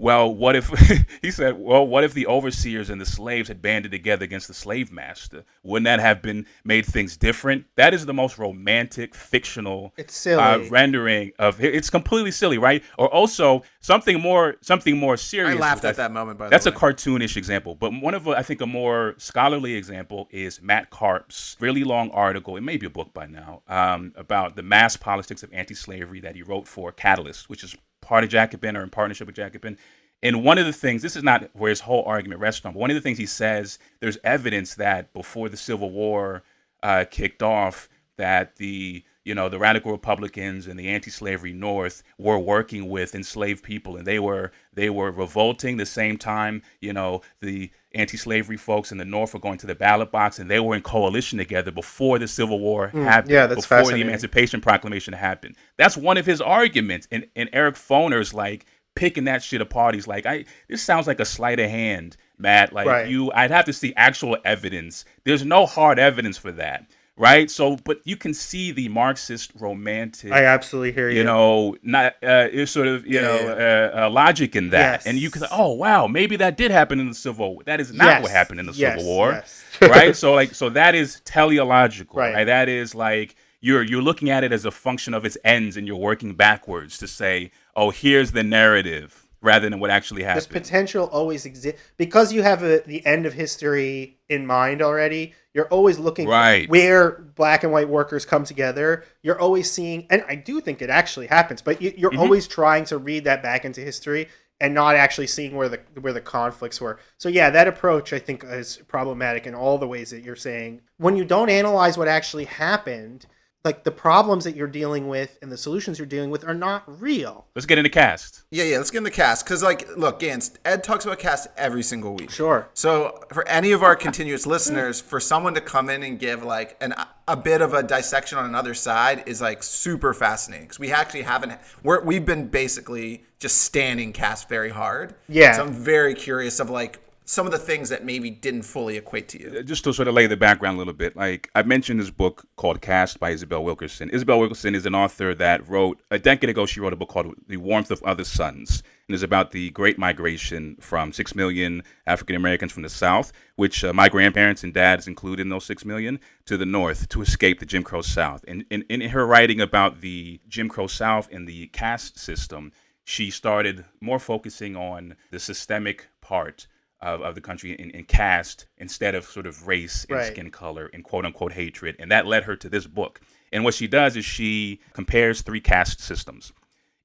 well, 0.00 0.32
what 0.32 0.54
if 0.54 0.68
he 1.22 1.30
said, 1.30 1.58
well, 1.58 1.86
what 1.86 2.04
if 2.04 2.14
the 2.14 2.26
overseers 2.26 2.88
and 2.88 3.00
the 3.00 3.06
slaves 3.06 3.48
had 3.48 3.60
banded 3.60 3.90
together 3.90 4.24
against 4.24 4.46
the 4.46 4.54
slave 4.54 4.92
master? 4.92 5.44
Wouldn't 5.64 5.84
that 5.84 5.98
have 5.98 6.22
been 6.22 6.46
made 6.64 6.86
things 6.86 7.16
different? 7.16 7.66
That 7.74 7.92
is 7.92 8.06
the 8.06 8.14
most 8.14 8.38
romantic, 8.38 9.14
fictional 9.14 9.92
It's 9.96 10.16
silly. 10.16 10.42
uh, 10.42 10.70
rendering 10.70 11.32
of 11.38 11.62
it's 11.62 11.90
completely 11.90 12.30
silly, 12.30 12.58
right? 12.58 12.82
Or 12.96 13.12
also 13.12 13.62
something 13.80 14.20
more 14.20 14.56
something 14.60 14.96
more 14.96 15.16
serious. 15.16 15.56
I 15.56 15.60
laughed 15.60 15.84
at 15.84 15.96
that 15.96 16.12
moment. 16.12 16.38
By 16.38 16.46
the 16.46 16.50
that's 16.50 16.64
the 16.64 16.70
a 16.70 16.74
cartoonish 16.74 17.36
example, 17.36 17.74
but 17.74 17.92
one 18.00 18.14
of 18.14 18.28
I 18.28 18.42
think 18.42 18.60
a 18.60 18.66
more 18.66 19.14
scholarly 19.18 19.74
example 19.74 20.28
is 20.30 20.62
Matt 20.62 20.90
Karp's 20.90 21.56
really 21.58 21.82
long 21.82 22.10
article. 22.10 22.56
It 22.56 22.62
may 22.62 22.76
be 22.76 22.86
a 22.86 22.90
book 22.90 23.12
by 23.12 23.26
now 23.26 23.62
um, 23.66 24.12
about 24.14 24.54
the 24.54 24.62
mass 24.62 24.96
politics 24.96 25.42
of 25.42 25.52
anti-slavery 25.52 26.20
that 26.20 26.36
he 26.36 26.42
wrote 26.42 26.68
for 26.68 26.92
Catalyst, 26.92 27.48
which 27.48 27.64
is 27.64 27.74
part 28.08 28.24
of 28.24 28.30
Jacobin 28.30 28.74
or 28.74 28.82
in 28.82 28.88
partnership 28.88 29.26
with 29.26 29.36
Jacobin. 29.36 29.76
And 30.22 30.42
one 30.42 30.56
of 30.56 30.64
the 30.64 30.72
things, 30.72 31.02
this 31.02 31.14
is 31.14 31.22
not 31.22 31.50
where 31.52 31.68
his 31.68 31.80
whole 31.80 32.02
argument 32.04 32.40
rests 32.40 32.64
on, 32.64 32.72
but 32.72 32.78
one 32.78 32.90
of 32.90 32.94
the 32.94 33.02
things 33.02 33.18
he 33.18 33.26
says, 33.26 33.78
there's 34.00 34.16
evidence 34.24 34.74
that 34.76 35.12
before 35.12 35.50
the 35.50 35.58
Civil 35.58 35.90
War 35.90 36.42
uh, 36.82 37.04
kicked 37.10 37.42
off, 37.42 37.88
that 38.16 38.56
the 38.56 39.04
you 39.28 39.34
know 39.34 39.50
the 39.50 39.58
radical 39.58 39.92
Republicans 39.92 40.66
and 40.66 40.80
the 40.80 40.88
anti-slavery 40.88 41.52
North 41.52 42.02
were 42.16 42.38
working 42.38 42.88
with 42.88 43.14
enslaved 43.14 43.62
people, 43.62 43.96
and 43.96 44.06
they 44.06 44.18
were 44.18 44.52
they 44.72 44.88
were 44.88 45.12
revolting. 45.12 45.76
The 45.76 45.84
same 45.84 46.16
time, 46.16 46.62
you 46.80 46.94
know, 46.94 47.20
the 47.42 47.70
anti-slavery 47.94 48.56
folks 48.56 48.90
in 48.90 48.96
the 48.96 49.04
North 49.04 49.34
were 49.34 49.40
going 49.40 49.58
to 49.58 49.66
the 49.66 49.74
ballot 49.74 50.10
box, 50.10 50.38
and 50.38 50.50
they 50.50 50.60
were 50.60 50.74
in 50.74 50.80
coalition 50.80 51.36
together 51.36 51.70
before 51.70 52.18
the 52.18 52.26
Civil 52.26 52.58
War 52.58 52.88
hmm. 52.88 53.04
happened. 53.04 53.30
yeah, 53.30 53.46
that's 53.46 53.66
before 53.66 53.92
the. 53.92 54.00
Emancipation 54.00 54.62
Proclamation 54.62 55.12
happened. 55.12 55.56
That's 55.76 55.96
one 55.96 56.16
of 56.16 56.24
his 56.24 56.40
arguments, 56.40 57.06
and 57.12 57.26
and 57.36 57.50
Eric 57.52 57.74
Foner's 57.74 58.32
like 58.32 58.64
picking 58.94 59.24
that 59.24 59.42
shit 59.42 59.60
apart. 59.60 59.94
He's 59.94 60.08
like, 60.08 60.24
I 60.24 60.46
this 60.68 60.82
sounds 60.82 61.06
like 61.06 61.20
a 61.20 61.26
sleight 61.26 61.60
of 61.60 61.68
hand, 61.68 62.16
Matt. 62.38 62.72
Like 62.72 62.86
Right. 62.86 63.08
you, 63.08 63.30
I'd 63.32 63.50
have 63.50 63.66
to 63.66 63.74
see 63.74 63.92
actual 63.94 64.38
evidence. 64.44 65.04
There's 65.24 65.44
no 65.44 65.66
hard 65.66 65.98
evidence 65.98 66.38
for 66.38 66.52
that, 66.52 66.86
right? 67.18 67.50
So, 67.50 67.76
but 67.76 68.00
you 68.04 68.16
can 68.16 68.32
see 68.32 68.70
the 68.72 68.88
Marxist 68.88 69.52
romantic. 69.58 70.32
I 70.32 70.44
absolutely 70.44 70.92
hear 70.92 71.10
you. 71.10 71.18
you 71.18 71.24
know, 71.24 71.76
not 71.82 72.22
uh, 72.24 72.64
sort 72.66 72.86
of 72.88 73.06
you 73.06 73.16
Yeah, 73.16 73.20
know 73.22 73.36
Uh, 73.48 74.00
uh, 74.06 74.10
logic 74.10 74.56
in 74.56 74.70
that, 74.70 74.92
Yes. 75.00 75.06
and 75.06 75.18
you 75.18 75.30
can 75.30 75.42
oh 75.52 75.72
wow, 75.72 76.06
maybe 76.06 76.36
that 76.36 76.56
did 76.56 76.70
happen 76.70 77.00
in 77.00 77.08
the 77.08 77.14
Civil. 77.14 77.54
War. 77.54 77.62
That 77.64 77.80
is 77.80 77.92
not 77.92 78.06
Yes. 78.06 78.22
what 78.22 78.30
happened 78.32 78.60
in 78.60 78.66
the 78.66 78.72
Yes, 78.72 78.98
Civil 78.98 79.04
War, 79.14 79.32
yes. 79.32 79.64
right? 79.82 80.16
So 80.22 80.32
like, 80.34 80.54
so 80.54 80.70
that 80.70 80.94
is 80.94 81.20
teleological, 81.24 82.16
Right. 82.18 82.34
right? 82.34 82.44
That 82.44 82.68
is 82.68 82.94
like 82.94 83.34
you're 83.60 83.82
you're 83.82 84.02
looking 84.02 84.30
at 84.30 84.44
it 84.44 84.52
as 84.52 84.64
a 84.64 84.70
function 84.70 85.14
of 85.14 85.24
its 85.24 85.36
ends, 85.44 85.76
and 85.76 85.86
you're 85.86 85.96
working 85.96 86.34
backwards 86.34 86.96
to 86.98 87.06
say, 87.08 87.50
oh, 87.74 87.90
here's 87.90 88.32
the 88.32 88.42
narrative, 88.44 89.27
rather 89.40 89.68
than 89.68 89.78
what 89.80 89.90
actually 89.90 90.22
happened. 90.22 90.38
this 90.38 90.46
potential 90.46 91.06
always 91.12 91.46
exists 91.46 91.80
because 91.96 92.32
you 92.32 92.42
have 92.42 92.62
a, 92.62 92.80
the 92.86 93.04
end 93.06 93.26
of 93.26 93.32
history 93.34 94.18
in 94.28 94.46
mind 94.46 94.82
already. 94.82 95.34
You're 95.54 95.68
always 95.68 95.98
looking 95.98 96.28
Right. 96.28 96.68
where 96.68 97.12
black 97.34 97.64
and 97.64 97.72
white 97.72 97.88
workers 97.88 98.24
come 98.24 98.44
together. 98.44 99.04
You're 99.22 99.40
always 99.40 99.70
seeing, 99.70 100.06
and 100.10 100.24
I 100.28 100.34
do 100.36 100.60
think 100.60 100.82
it 100.82 100.90
actually 100.90 101.26
happens, 101.26 101.62
but 101.62 101.80
you, 101.82 101.90
Mm-hmm. 101.90 102.00
you're 102.00 102.18
always 102.18 102.46
trying 102.46 102.84
to 102.86 102.98
read 102.98 103.24
that 103.24 103.42
back 103.42 103.64
into 103.64 103.80
history 103.80 104.28
and 104.60 104.74
not 104.74 104.96
actually 104.96 105.28
seeing 105.28 105.54
where 105.54 105.68
the 105.68 105.80
where 106.00 106.12
the 106.12 106.20
conflicts 106.20 106.80
were. 106.80 106.98
So 107.16 107.28
yeah, 107.28 107.48
that 107.50 107.68
approach 107.68 108.12
I 108.12 108.18
think 108.18 108.42
is 108.44 108.78
problematic 108.88 109.46
in 109.46 109.54
all 109.54 109.78
the 109.78 109.86
ways 109.86 110.10
that 110.10 110.22
you're 110.24 110.34
saying. 110.36 110.80
When 110.96 111.16
you 111.16 111.24
don't 111.24 111.48
analyze 111.48 111.96
what 111.96 112.08
actually 112.08 112.46
happened, 112.46 113.26
like 113.68 113.84
the 113.84 113.90
problems 113.90 114.44
that 114.44 114.56
you're 114.56 114.66
dealing 114.66 115.08
with 115.08 115.38
and 115.42 115.52
the 115.52 115.56
solutions 115.58 115.98
you're 115.98 116.06
dealing 116.06 116.30
with 116.30 116.42
are 116.48 116.54
not 116.54 116.84
real. 117.02 117.44
Let's 117.54 117.66
get 117.66 117.76
into 117.76 117.90
caste. 117.90 118.44
Yeah, 118.50 118.64
yeah. 118.64 118.78
Let's 118.78 118.90
get 118.90 118.96
in 118.96 119.04
the 119.04 119.10
caste 119.10 119.44
because, 119.44 119.62
like, 119.62 119.94
look, 119.94 120.20
Ganz, 120.20 120.52
Ed 120.64 120.82
talks 120.82 121.04
about 121.04 121.18
caste 121.18 121.48
every 121.54 121.82
single 121.82 122.14
week. 122.14 122.30
Sure. 122.30 122.70
So, 122.72 123.22
for 123.30 123.46
any 123.46 123.72
of 123.72 123.82
our 123.82 123.94
continuous 123.94 124.46
listeners, 124.54 125.02
for 125.02 125.20
someone 125.20 125.52
to 125.52 125.60
come 125.60 125.90
in 125.90 126.02
and 126.02 126.18
give 126.18 126.42
like 126.42 126.78
an 126.80 126.94
a 127.26 127.36
bit 127.36 127.60
of 127.60 127.74
a 127.74 127.82
dissection 127.82 128.38
on 128.38 128.46
another 128.46 128.72
side 128.72 129.24
is 129.26 129.42
like 129.42 129.62
super 129.62 130.14
fascinating 130.14 130.64
because 130.64 130.78
we 130.78 130.90
actually 130.90 131.24
haven't. 131.24 131.52
We're 131.82 132.02
we've 132.02 132.24
been 132.24 132.48
basically 132.48 133.24
just 133.38 133.58
standing 133.58 134.14
caste 134.14 134.48
very 134.48 134.70
hard. 134.70 135.14
Yeah. 135.28 135.52
So 135.52 135.64
I'm 135.64 135.74
very 135.74 136.14
curious 136.14 136.58
of 136.58 136.70
like 136.70 137.00
some 137.28 137.44
of 137.44 137.52
the 137.52 137.58
things 137.58 137.90
that 137.90 138.06
maybe 138.06 138.30
didn't 138.30 138.62
fully 138.62 138.96
equate 138.96 139.28
to 139.28 139.38
you. 139.38 139.62
just 139.62 139.84
to 139.84 139.92
sort 139.92 140.08
of 140.08 140.14
lay 140.14 140.26
the 140.26 140.36
background 140.36 140.76
a 140.76 140.78
little 140.78 140.94
bit, 140.94 141.14
like 141.14 141.50
I 141.54 141.62
mentioned 141.62 142.00
this 142.00 142.08
book 142.08 142.46
called 142.56 142.80
Caste 142.80 143.20
by 143.20 143.30
Isabel 143.30 143.62
Wilkerson. 143.62 144.08
Isabel 144.08 144.40
Wilkerson 144.40 144.74
is 144.74 144.86
an 144.86 144.94
author 144.94 145.34
that 145.34 145.68
wrote 145.68 146.00
a 146.10 146.18
decade 146.18 146.48
ago. 146.48 146.64
She 146.64 146.80
wrote 146.80 146.94
a 146.94 146.96
book 146.96 147.10
called 147.10 147.34
The 147.46 147.58
Warmth 147.58 147.90
of 147.90 148.02
Other 148.02 148.24
Suns, 148.24 148.82
and 149.06 149.14
it's 149.14 149.22
about 149.22 149.50
the 149.50 149.68
Great 149.70 149.98
Migration 149.98 150.76
from 150.80 151.12
six 151.12 151.34
million 151.34 151.82
African 152.06 152.34
Americans 152.34 152.72
from 152.72 152.82
the 152.82 152.88
South, 152.88 153.30
which 153.56 153.84
uh, 153.84 153.92
my 153.92 154.08
grandparents 154.08 154.64
and 154.64 154.72
dads 154.72 155.06
included 155.06 155.42
in 155.42 155.50
those 155.50 155.66
six 155.66 155.84
million, 155.84 156.20
to 156.46 156.56
the 156.56 156.64
North 156.64 157.10
to 157.10 157.20
escape 157.20 157.60
the 157.60 157.66
Jim 157.66 157.82
Crow 157.82 158.00
South. 158.00 158.42
And 158.48 158.64
in 158.70 159.02
her 159.02 159.26
writing 159.26 159.60
about 159.60 160.00
the 160.00 160.40
Jim 160.48 160.70
Crow 160.70 160.86
South 160.86 161.28
and 161.30 161.46
the 161.46 161.66
caste 161.66 162.18
system, 162.18 162.72
she 163.04 163.30
started 163.30 163.84
more 164.00 164.18
focusing 164.18 164.76
on 164.76 165.14
the 165.30 165.38
systemic 165.38 166.08
part 166.22 166.66
of, 167.00 167.20
of 167.22 167.34
the 167.34 167.40
country 167.40 167.72
in, 167.72 167.90
in 167.90 168.04
caste 168.04 168.66
instead 168.78 169.14
of 169.14 169.24
sort 169.24 169.46
of 169.46 169.66
race 169.66 170.04
and 170.08 170.18
Right. 170.18 170.26
skin 170.32 170.50
color 170.50 170.90
and 170.92 171.04
quote 171.04 171.24
unquote 171.24 171.52
hatred. 171.52 171.96
And 171.98 172.10
that 172.10 172.26
led 172.26 172.44
her 172.44 172.56
to 172.56 172.68
this 172.68 172.86
book. 172.86 173.20
And 173.52 173.64
what 173.64 173.74
she 173.74 173.86
does 173.86 174.16
is 174.16 174.24
she 174.24 174.80
compares 174.92 175.42
three 175.42 175.60
caste 175.60 176.00
systems. 176.00 176.52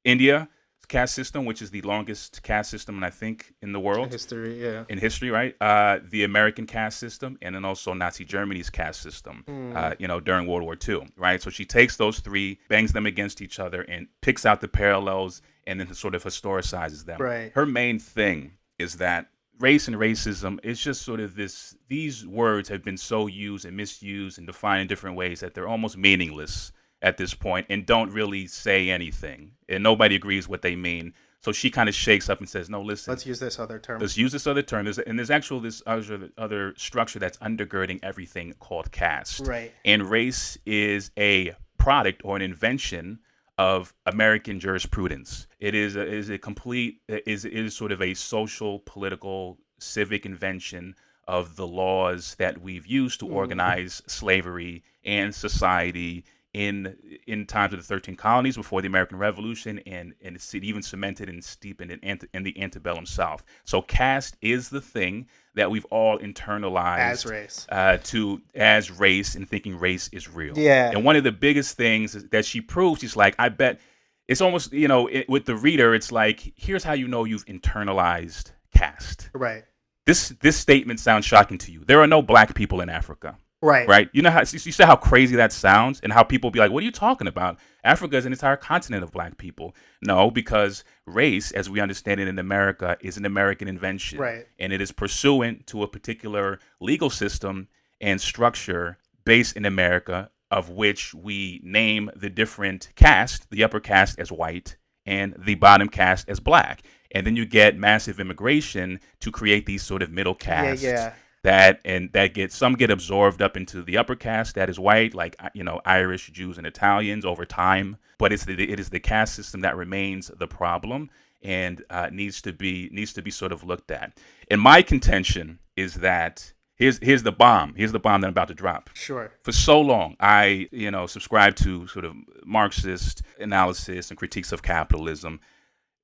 India 0.03 0.49
caste 0.89 1.15
system, 1.15 1.45
which 1.45 1.61
is 1.61 1.71
the 1.71 1.81
longest 1.81 2.43
caste 2.43 2.69
system, 2.69 2.95
and 2.95 3.05
I 3.05 3.09
think, 3.09 3.53
in 3.61 3.71
the 3.71 3.79
world 3.79 4.07
In 4.07 4.11
History, 4.11 4.61
yeah. 4.61 4.83
in 4.89 4.99
history, 4.99 5.31
right? 5.31 5.55
Uh, 5.61 5.99
the 6.07 6.23
American 6.23 6.67
caste 6.67 6.99
system, 6.99 7.37
and 7.41 7.55
then 7.55 7.63
also 7.65 7.93
Nazi 7.93 8.25
Germany's 8.25 8.69
caste 8.69 9.01
system, 9.01 9.43
uh, 9.75 9.95
you 9.97 10.07
know, 10.07 10.19
during 10.19 10.45
World 10.45 10.63
War 10.63 10.77
II, 10.87 11.07
right? 11.17 11.41
So 11.41 11.49
she 11.49 11.65
takes 11.65 11.95
those 11.97 12.19
three, 12.19 12.59
bangs 12.67 12.91
them 12.91 13.05
against 13.05 13.41
each 13.41 13.59
other, 13.59 13.81
and 13.83 14.07
picks 14.21 14.45
out 14.45 14.59
the 14.61 14.67
parallels, 14.67 15.41
and 15.65 15.79
then 15.79 15.91
sort 15.93 16.13
of 16.15 16.23
historicizes 16.23 17.05
them. 17.05 17.19
Right. 17.19 17.51
Her 17.55 17.65
main 17.65 17.97
thing 17.97 18.51
is 18.77 18.97
that 18.97 19.29
race 19.59 19.87
and 19.87 19.97
racism 19.97 20.59
is 20.63 20.79
just 20.81 21.01
sort 21.03 21.19
of 21.19 21.35
this. 21.35 21.75
These 21.87 22.25
words 22.25 22.69
have 22.69 22.83
been 22.83 22.97
so 22.97 23.27
used 23.27 23.65
and 23.65 23.77
misused 23.77 24.37
and 24.37 24.47
defined 24.47 24.81
in 24.81 24.87
different 24.87 25.15
ways 25.15 25.39
that 25.41 25.53
they're 25.53 25.67
almost 25.67 25.97
meaningless 25.97 26.71
at 27.01 27.17
this 27.17 27.33
point 27.33 27.67
and 27.69 27.85
don't 27.85 28.11
really 28.11 28.47
say 28.47 28.89
anything, 28.89 29.51
and 29.69 29.83
nobody 29.83 30.15
agrees 30.15 30.47
what 30.47 30.61
they 30.61 30.75
mean. 30.75 31.13
So 31.41 31.51
she 31.51 31.69
kind 31.69 31.89
of 31.89 31.95
shakes 31.95 32.29
up 32.29 32.39
and 32.39 32.47
says, 32.47 32.69
"No, 32.69 32.81
listen. 32.81 33.11
Let's 33.11 33.25
use 33.25 33.39
this 33.39 33.59
other 33.59 33.77
term. 33.77 33.99
Let's 33.99 34.17
use 34.17 34.31
this 34.31 34.47
other 34.47 34.61
term. 34.61 34.85
There's, 34.85 34.99
and 34.99 35.19
there's 35.19 35.31
actual 35.31 35.59
this 35.59 35.83
other, 35.85 36.29
other 36.37 36.73
structure 36.77 37.19
that's 37.19 37.37
undergirding 37.39 37.99
everything 38.01 38.53
called 38.59 38.91
caste. 38.91 39.45
Right. 39.45 39.73
And 39.83 40.09
race 40.09 40.57
is 40.65 41.11
a 41.17 41.53
product 41.77 42.21
or 42.23 42.37
an 42.37 42.41
invention 42.41 43.19
of 43.57 43.93
American 44.05 44.59
jurisprudence. 44.59 45.47
It 45.59 45.75
is 45.75 45.95
a, 45.95 46.05
is 46.05 46.29
a 46.29 46.37
complete 46.37 47.01
is 47.07 47.45
is 47.45 47.75
sort 47.75 47.91
of 47.91 48.01
a 48.01 48.13
social, 48.13 48.79
political, 48.79 49.59
civic 49.79 50.25
invention 50.25 50.95
of 51.27 51.55
the 51.55 51.67
laws 51.67 52.35
that 52.35 52.61
we've 52.61 52.87
used 52.87 53.19
to 53.19 53.25
mm-hmm. 53.25 53.35
organize 53.35 54.01
slavery 54.07 54.83
and 55.05 55.33
society 55.33 56.25
in 56.53 56.95
in 57.25 57.45
times 57.47 57.73
of 57.73 57.79
the 57.79 57.85
13 57.85 58.15
colonies 58.15 58.55
before 58.55 58.81
the 58.81 58.87
American 58.87 59.17
Revolution 59.17 59.79
and 59.87 60.13
and 60.21 60.35
it's 60.35 60.53
even 60.53 60.83
cemented 60.83 61.27
and 61.27 61.43
steepened 61.43 61.91
in, 61.91 61.99
ante, 62.03 62.27
in 62.33 62.43
the 62.43 62.59
antebellum 62.61 63.05
South. 63.05 63.43
So 63.65 63.81
caste 63.81 64.37
is 64.41 64.69
the 64.69 64.81
thing 64.81 65.27
that 65.55 65.69
we've 65.69 65.85
all 65.85 66.19
internalized 66.19 66.99
As 66.99 67.25
race. 67.25 67.67
uh, 67.69 67.97
to 68.03 68.41
as 68.53 68.91
race 68.91 69.35
and 69.35 69.49
thinking 69.49 69.77
race 69.77 70.09
is 70.13 70.29
real. 70.29 70.57
Yeah. 70.57 70.91
And 70.91 71.03
one 71.03 71.15
of 71.15 71.23
the 71.23 71.31
biggest 71.31 71.75
things 71.75 72.13
that 72.29 72.45
she 72.45 72.61
proves, 72.61 73.01
she's 73.01 73.15
like, 73.15 73.35
I 73.39 73.49
bet 73.49 73.79
it's 74.27 74.41
almost 74.41 74.73
you 74.73 74.87
know 74.87 75.07
it, 75.07 75.27
with 75.27 75.45
the 75.45 75.55
reader, 75.55 75.95
it's 75.95 76.11
like 76.11 76.53
here's 76.55 76.83
how 76.83 76.93
you 76.93 77.07
know 77.07 77.23
you've 77.23 77.45
internalized 77.45 78.51
caste. 78.75 79.31
Right. 79.33 79.63
This 80.05 80.29
this 80.41 80.57
statement 80.57 80.99
sounds 80.99 81.25
shocking 81.25 81.57
to 81.59 81.71
you. 81.71 81.83
There 81.83 81.99
are 81.99 82.07
no 82.07 82.21
black 82.21 82.53
people 82.53 82.81
in 82.81 82.89
Africa 82.89 83.37
Right. 83.63 83.87
right? 83.87 84.09
You 84.11 84.21
know 84.21 84.29
how 84.29 84.41
you 84.41 84.45
see 84.45 84.83
how 84.83 84.95
crazy 84.97 85.35
that 85.37 85.53
sounds, 85.53 85.99
and 86.01 86.11
how 86.11 86.23
people 86.23 86.51
be 86.51 86.59
like, 86.59 86.71
"What 86.71 86.83
are 86.83 86.85
you 86.85 86.91
talking 86.91 87.27
about? 87.27 87.57
Africa 87.83 88.17
is 88.17 88.25
an 88.25 88.33
entire 88.33 88.57
continent 88.57 89.03
of 89.03 89.11
black 89.11 89.37
people." 89.37 89.73
No, 90.01 90.29
because 90.29 90.83
race, 91.05 91.51
as 91.51 91.69
we 91.69 91.79
understand 91.79 92.19
it 92.19 92.27
in 92.27 92.37
America, 92.39 92.97
is 93.01 93.17
an 93.17 93.25
American 93.25 93.67
invention, 93.67 94.19
Right. 94.19 94.45
And 94.59 94.73
it 94.73 94.81
is 94.81 94.91
pursuant 94.91 95.65
to 95.67 95.81
a 95.83 95.87
particular 95.87 96.59
legal 96.81 97.09
system 97.09 97.69
and 98.01 98.19
structure 98.19 98.97
based 99.23 99.55
in 99.55 99.65
America 99.65 100.29
of 100.51 100.69
which 100.69 101.15
we 101.15 101.59
name 101.63 102.11
the 102.15 102.29
different 102.29 102.89
caste, 102.95 103.49
the 103.49 103.63
upper 103.63 103.79
caste 103.79 104.19
as 104.19 104.31
white 104.31 104.77
and 105.03 105.35
the 105.39 105.55
bottom 105.55 105.89
caste 105.89 106.29
as 106.29 106.39
black. 106.39 106.83
And 107.11 107.25
then 107.25 107.35
you 107.35 107.45
get 107.45 107.75
massive 107.75 108.19
immigration 108.19 108.99
to 109.21 109.31
create 109.31 109.65
these 109.65 109.81
sort 109.81 110.03
of 110.03 110.11
middle 110.11 110.35
castes 110.35 110.83
yeah. 110.83 111.13
That 111.43 111.81
and 111.85 112.11
that 112.13 112.33
get 112.33 112.51
some 112.51 112.73
get 112.73 112.89
absorbed 112.89 113.41
up 113.41 113.55
into 113.57 113.83
the 113.83 113.97
upper 113.97 114.15
caste 114.15 114.55
that 114.55 114.69
is 114.69 114.79
white, 114.79 115.13
like 115.13 115.35
you 115.53 115.63
know 115.63 115.81
Irish, 115.85 116.29
Jews, 116.31 116.57
and 116.57 116.65
Italians 116.65 117.25
over 117.25 117.45
time. 117.45 117.97
But 118.17 118.31
it's 118.33 118.45
the 118.45 118.71
it 118.71 118.79
is 118.79 118.89
the 118.89 118.99
caste 118.99 119.35
system 119.35 119.61
that 119.61 119.75
remains 119.75 120.31
the 120.37 120.47
problem 120.47 121.09
and 121.43 121.83
uh, 121.89 122.09
needs 122.11 122.41
to 122.43 122.53
be 122.53 122.89
needs 122.91 123.13
to 123.13 123.21
be 123.21 123.31
sort 123.31 123.51
of 123.51 123.63
looked 123.63 123.91
at. 123.91 124.17
And 124.49 124.61
my 124.61 124.81
contention 124.81 125.59
is 125.75 125.95
that 125.95 126.53
here's 126.75 126.99
here's 126.99 127.23
the 127.23 127.31
bomb. 127.31 127.75
Here's 127.75 127.91
the 127.91 127.99
bomb 127.99 128.21
that 128.21 128.27
I'm 128.27 128.31
about 128.31 128.47
to 128.47 128.53
drop. 128.53 128.89
Sure. 128.93 129.31
For 129.43 129.51
so 129.51 129.79
long, 129.81 130.15
I 130.19 130.69
you 130.71 130.91
know 130.91 131.07
subscribe 131.07 131.55
to 131.57 131.87
sort 131.87 132.05
of 132.05 132.13
Marxist 132.45 133.21
analysis 133.39 134.09
and 134.09 134.17
critiques 134.17 134.51
of 134.51 134.63
capitalism, 134.63 135.41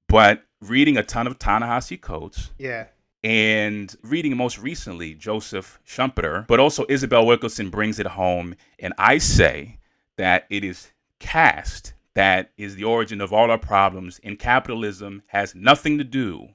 but 0.08 0.44
reading 0.62 0.98
a 0.98 1.04
ton 1.04 1.26
of 1.28 1.40
Ta-Nehisi 1.40 2.00
Coates 2.02 2.52
Yeah. 2.58 2.88
And 3.24 3.96
reading 4.04 4.36
most 4.38 4.60
recently 4.60 5.14
Joseph 5.14 5.80
Schumpeter, 5.86 6.48
but 6.48 6.60
also 6.60 6.86
Isabel 6.90 7.26
Wilkerson 7.26 7.70
brings 7.70 8.00
it 8.00 8.08
home. 8.08 8.56
And 8.80 8.94
I 8.98 9.18
say 9.18 9.80
that 10.18 10.46
it 10.50 10.64
is 10.64 10.92
caste 11.20 11.94
that 12.16 12.52
is 12.58 12.76
the 12.76 12.84
origin 12.84 13.22
of 13.22 13.32
all 13.32 13.50
our 13.50 13.58
problems, 13.58 14.20
and 14.24 14.38
capitalism 14.38 15.22
has 15.28 15.56
nothing 15.56 15.98
to 15.98 16.04
do. 16.04 16.50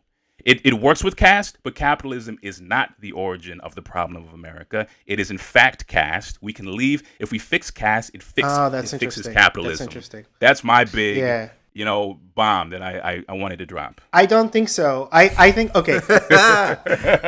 It, 0.45 0.61
it 0.63 0.75
works 0.75 1.03
with 1.03 1.17
caste, 1.17 1.57
but 1.63 1.75
capitalism 1.75 2.39
is 2.43 2.61
not 2.61 2.93
the 3.01 3.13
origin 3.13 3.61
of 3.61 3.75
the 3.75 3.81
problem 3.81 4.23
of 4.23 4.35
America. 4.35 4.87
It 5.07 5.19
is 5.19 5.31
in 5.31 5.39
fact 5.39 5.87
caste. 5.87 6.39
We 6.43 6.53
can 6.53 6.77
leave 6.77 7.03
if 7.19 7.31
we 7.31 7.39
fix 7.39 7.71
caste. 7.71 8.11
It, 8.13 8.23
fix, 8.23 8.47
Oh, 8.47 8.51
ah, 8.51 8.69
that's 8.69 8.93
it 8.93 8.99
fixes 8.99 9.27
capitalism. 9.27 9.87
That's 9.87 9.95
interesting. 9.95 10.27
That's 10.39 10.63
my 10.63 10.85
big, 10.85 11.17
Yeah. 11.17 11.49
You 11.75 11.85
know, 11.85 12.21
bomb 12.35 12.71
that 12.71 12.83
I, 12.83 12.99
I, 12.99 13.25
I 13.29 13.33
wanted 13.33 13.59
to 13.59 13.67
drop. 13.67 14.01
I 14.13 14.27
don't 14.27 14.53
think 14.53 14.69
so. 14.69 15.09
I, 15.11 15.31
I 15.37 15.51
think 15.51 15.75
okay. 15.75 15.95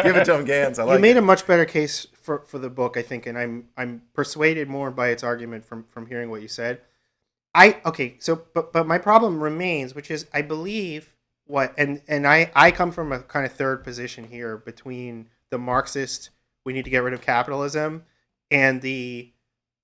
Give 0.02 0.16
it 0.16 0.24
to 0.26 0.35
him, 0.35 0.44
Ganz. 0.44 0.78
I 0.78 0.85
like 0.85 0.98
you 0.98 1.02
made 1.02 1.16
it. 1.16 1.18
a 1.18 1.22
much 1.22 1.46
better 1.46 1.64
case 1.64 2.06
for, 2.22 2.40
for 2.46 2.59
the 2.59 2.70
book, 2.70 2.96
I 2.96 3.02
think, 3.02 3.26
and 3.26 3.37
I'm 3.37 3.68
I'm 3.76 4.02
persuaded 4.14 4.68
more 4.68 4.90
by 4.90 5.09
its 5.09 5.24
argument 5.24 5.64
from 5.64 5.85
from 5.90 6.06
hearing 6.06 6.30
what 6.30 6.42
you 6.42 6.48
said. 6.48 6.80
I 7.54 7.80
okay, 7.85 8.16
so 8.20 8.42
but 8.54 8.72
but 8.72 8.87
my 8.87 8.98
problem 8.98 9.42
remains, 9.42 9.94
which 9.94 10.11
is 10.11 10.26
I 10.32 10.42
believe 10.42 11.16
what 11.46 11.74
and 11.76 12.02
and 12.06 12.26
I 12.26 12.52
I 12.54 12.70
come 12.70 12.92
from 12.92 13.12
a 13.12 13.20
kind 13.20 13.46
of 13.46 13.52
third 13.52 13.82
position 13.82 14.28
here 14.28 14.56
between 14.56 15.28
the 15.50 15.59
Marxist 15.59 16.30
we 16.64 16.72
need 16.72 16.85
to 16.85 16.90
get 16.90 17.02
rid 17.02 17.14
of 17.14 17.22
capitalism 17.22 18.04
and 18.50 18.82
the 18.82 19.32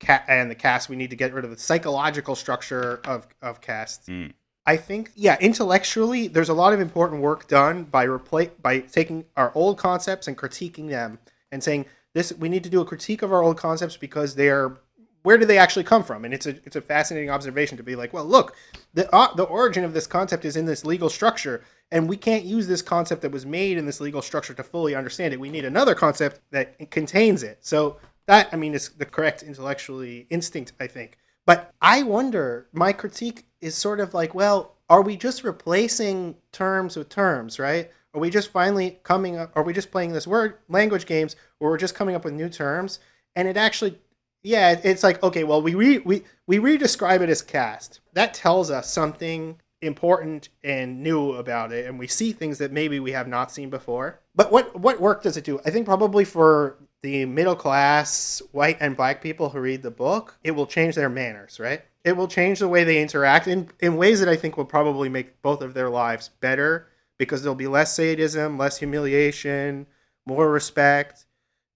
cat 0.00 0.24
and 0.28 0.50
the 0.50 0.54
caste 0.54 0.88
we 0.88 0.96
need 0.96 1.10
to 1.10 1.16
get 1.16 1.32
rid 1.32 1.44
of 1.44 1.50
the 1.50 1.56
psychological 1.56 2.34
structure 2.34 3.00
of 3.06 3.26
of 3.40 3.60
caste. 3.60 4.08
Mm. 4.08 4.32
I 4.64 4.76
think, 4.76 5.10
yeah, 5.16 5.36
intellectually, 5.40 6.28
there's 6.28 6.48
a 6.48 6.54
lot 6.54 6.72
of 6.72 6.80
important 6.80 7.20
work 7.20 7.48
done 7.48 7.84
by 7.84 8.06
by 8.06 8.78
taking 8.80 9.24
our 9.36 9.50
old 9.54 9.78
concepts 9.78 10.28
and 10.28 10.38
critiquing 10.38 10.88
them 10.88 11.18
and 11.50 11.62
saying 11.62 11.86
this. 12.14 12.32
We 12.32 12.48
need 12.48 12.64
to 12.64 12.70
do 12.70 12.80
a 12.80 12.84
critique 12.84 13.22
of 13.22 13.32
our 13.32 13.42
old 13.42 13.56
concepts 13.56 13.96
because 13.96 14.36
they 14.36 14.48
are 14.48 14.78
where 15.22 15.38
do 15.38 15.46
they 15.46 15.58
actually 15.58 15.84
come 15.84 16.02
from? 16.02 16.24
And 16.24 16.34
it's 16.34 16.46
a 16.46 16.56
it's 16.64 16.76
a 16.76 16.80
fascinating 16.80 17.30
observation 17.30 17.76
to 17.76 17.82
be 17.82 17.96
like, 17.96 18.12
well, 18.12 18.24
look, 18.24 18.56
the 18.94 19.12
uh, 19.14 19.34
the 19.34 19.44
origin 19.44 19.84
of 19.84 19.94
this 19.94 20.06
concept 20.06 20.44
is 20.44 20.56
in 20.56 20.66
this 20.66 20.84
legal 20.84 21.08
structure, 21.08 21.64
and 21.90 22.08
we 22.08 22.16
can't 22.16 22.44
use 22.44 22.66
this 22.66 22.82
concept 22.82 23.22
that 23.22 23.32
was 23.32 23.46
made 23.46 23.78
in 23.78 23.86
this 23.86 24.00
legal 24.00 24.22
structure 24.22 24.54
to 24.54 24.62
fully 24.62 24.94
understand 24.94 25.32
it. 25.32 25.40
We 25.40 25.50
need 25.50 25.64
another 25.64 25.94
concept 25.94 26.40
that 26.50 26.90
contains 26.90 27.42
it. 27.42 27.58
So 27.60 27.96
that 28.26 28.48
I 28.52 28.56
mean 28.56 28.74
is 28.74 28.90
the 28.90 29.06
correct 29.06 29.42
intellectually 29.42 30.26
instinct, 30.30 30.72
I 30.80 30.86
think. 30.86 31.18
But 31.46 31.72
I 31.80 32.02
wonder, 32.02 32.68
my 32.72 32.92
critique 32.92 33.46
is 33.60 33.74
sort 33.74 34.00
of 34.00 34.14
like, 34.14 34.34
well, 34.34 34.76
are 34.88 35.02
we 35.02 35.16
just 35.16 35.44
replacing 35.44 36.36
terms 36.52 36.96
with 36.96 37.08
terms, 37.08 37.58
right? 37.58 37.90
Are 38.14 38.20
we 38.20 38.30
just 38.30 38.50
finally 38.50 38.98
coming 39.02 39.36
up? 39.36 39.52
Are 39.56 39.62
we 39.62 39.72
just 39.72 39.90
playing 39.90 40.12
this 40.12 40.26
word 40.26 40.58
language 40.68 41.06
games, 41.06 41.34
where 41.58 41.70
we're 41.70 41.78
just 41.78 41.94
coming 41.94 42.14
up 42.14 42.24
with 42.24 42.34
new 42.34 42.48
terms? 42.48 42.98
And 43.34 43.48
it 43.48 43.56
actually, 43.56 43.98
yeah, 44.42 44.78
it's 44.84 45.02
like 45.02 45.22
okay, 45.22 45.44
well, 45.44 45.62
we 45.62 45.74
re, 45.74 45.98
we 45.98 46.24
we 46.46 46.58
redescribe 46.58 47.22
it 47.22 47.30
as 47.30 47.40
caste. 47.40 48.00
That 48.12 48.34
tells 48.34 48.70
us 48.70 48.92
something 48.92 49.58
important 49.80 50.50
and 50.62 51.02
new 51.02 51.32
about 51.32 51.72
it, 51.72 51.86
and 51.86 51.98
we 51.98 52.06
see 52.06 52.32
things 52.32 52.58
that 52.58 52.70
maybe 52.70 53.00
we 53.00 53.12
have 53.12 53.28
not 53.28 53.50
seen 53.50 53.70
before. 53.70 54.20
But 54.34 54.52
what 54.52 54.78
what 54.78 55.00
work 55.00 55.22
does 55.22 55.38
it 55.38 55.44
do? 55.44 55.60
I 55.64 55.70
think 55.70 55.86
probably 55.86 56.26
for 56.26 56.76
the 57.02 57.24
middle 57.24 57.56
class 57.56 58.40
white 58.52 58.76
and 58.80 58.96
black 58.96 59.20
people 59.20 59.50
who 59.50 59.60
read 59.60 59.82
the 59.82 59.90
book, 59.90 60.36
it 60.44 60.52
will 60.52 60.66
change 60.66 60.94
their 60.94 61.08
manners, 61.08 61.58
right? 61.58 61.82
It 62.04 62.16
will 62.16 62.28
change 62.28 62.60
the 62.60 62.68
way 62.68 62.84
they 62.84 63.00
interact 63.00 63.46
in, 63.48 63.68
in 63.80 63.96
ways 63.96 64.20
that 64.20 64.28
I 64.28 64.36
think 64.36 64.56
will 64.56 64.64
probably 64.64 65.08
make 65.08 65.42
both 65.42 65.62
of 65.62 65.74
their 65.74 65.90
lives 65.90 66.30
better 66.40 66.88
because 67.18 67.42
there'll 67.42 67.54
be 67.54 67.66
less 67.66 67.94
sadism, 67.94 68.58
less 68.58 68.78
humiliation, 68.78 69.86
more 70.26 70.50
respect. 70.50 71.26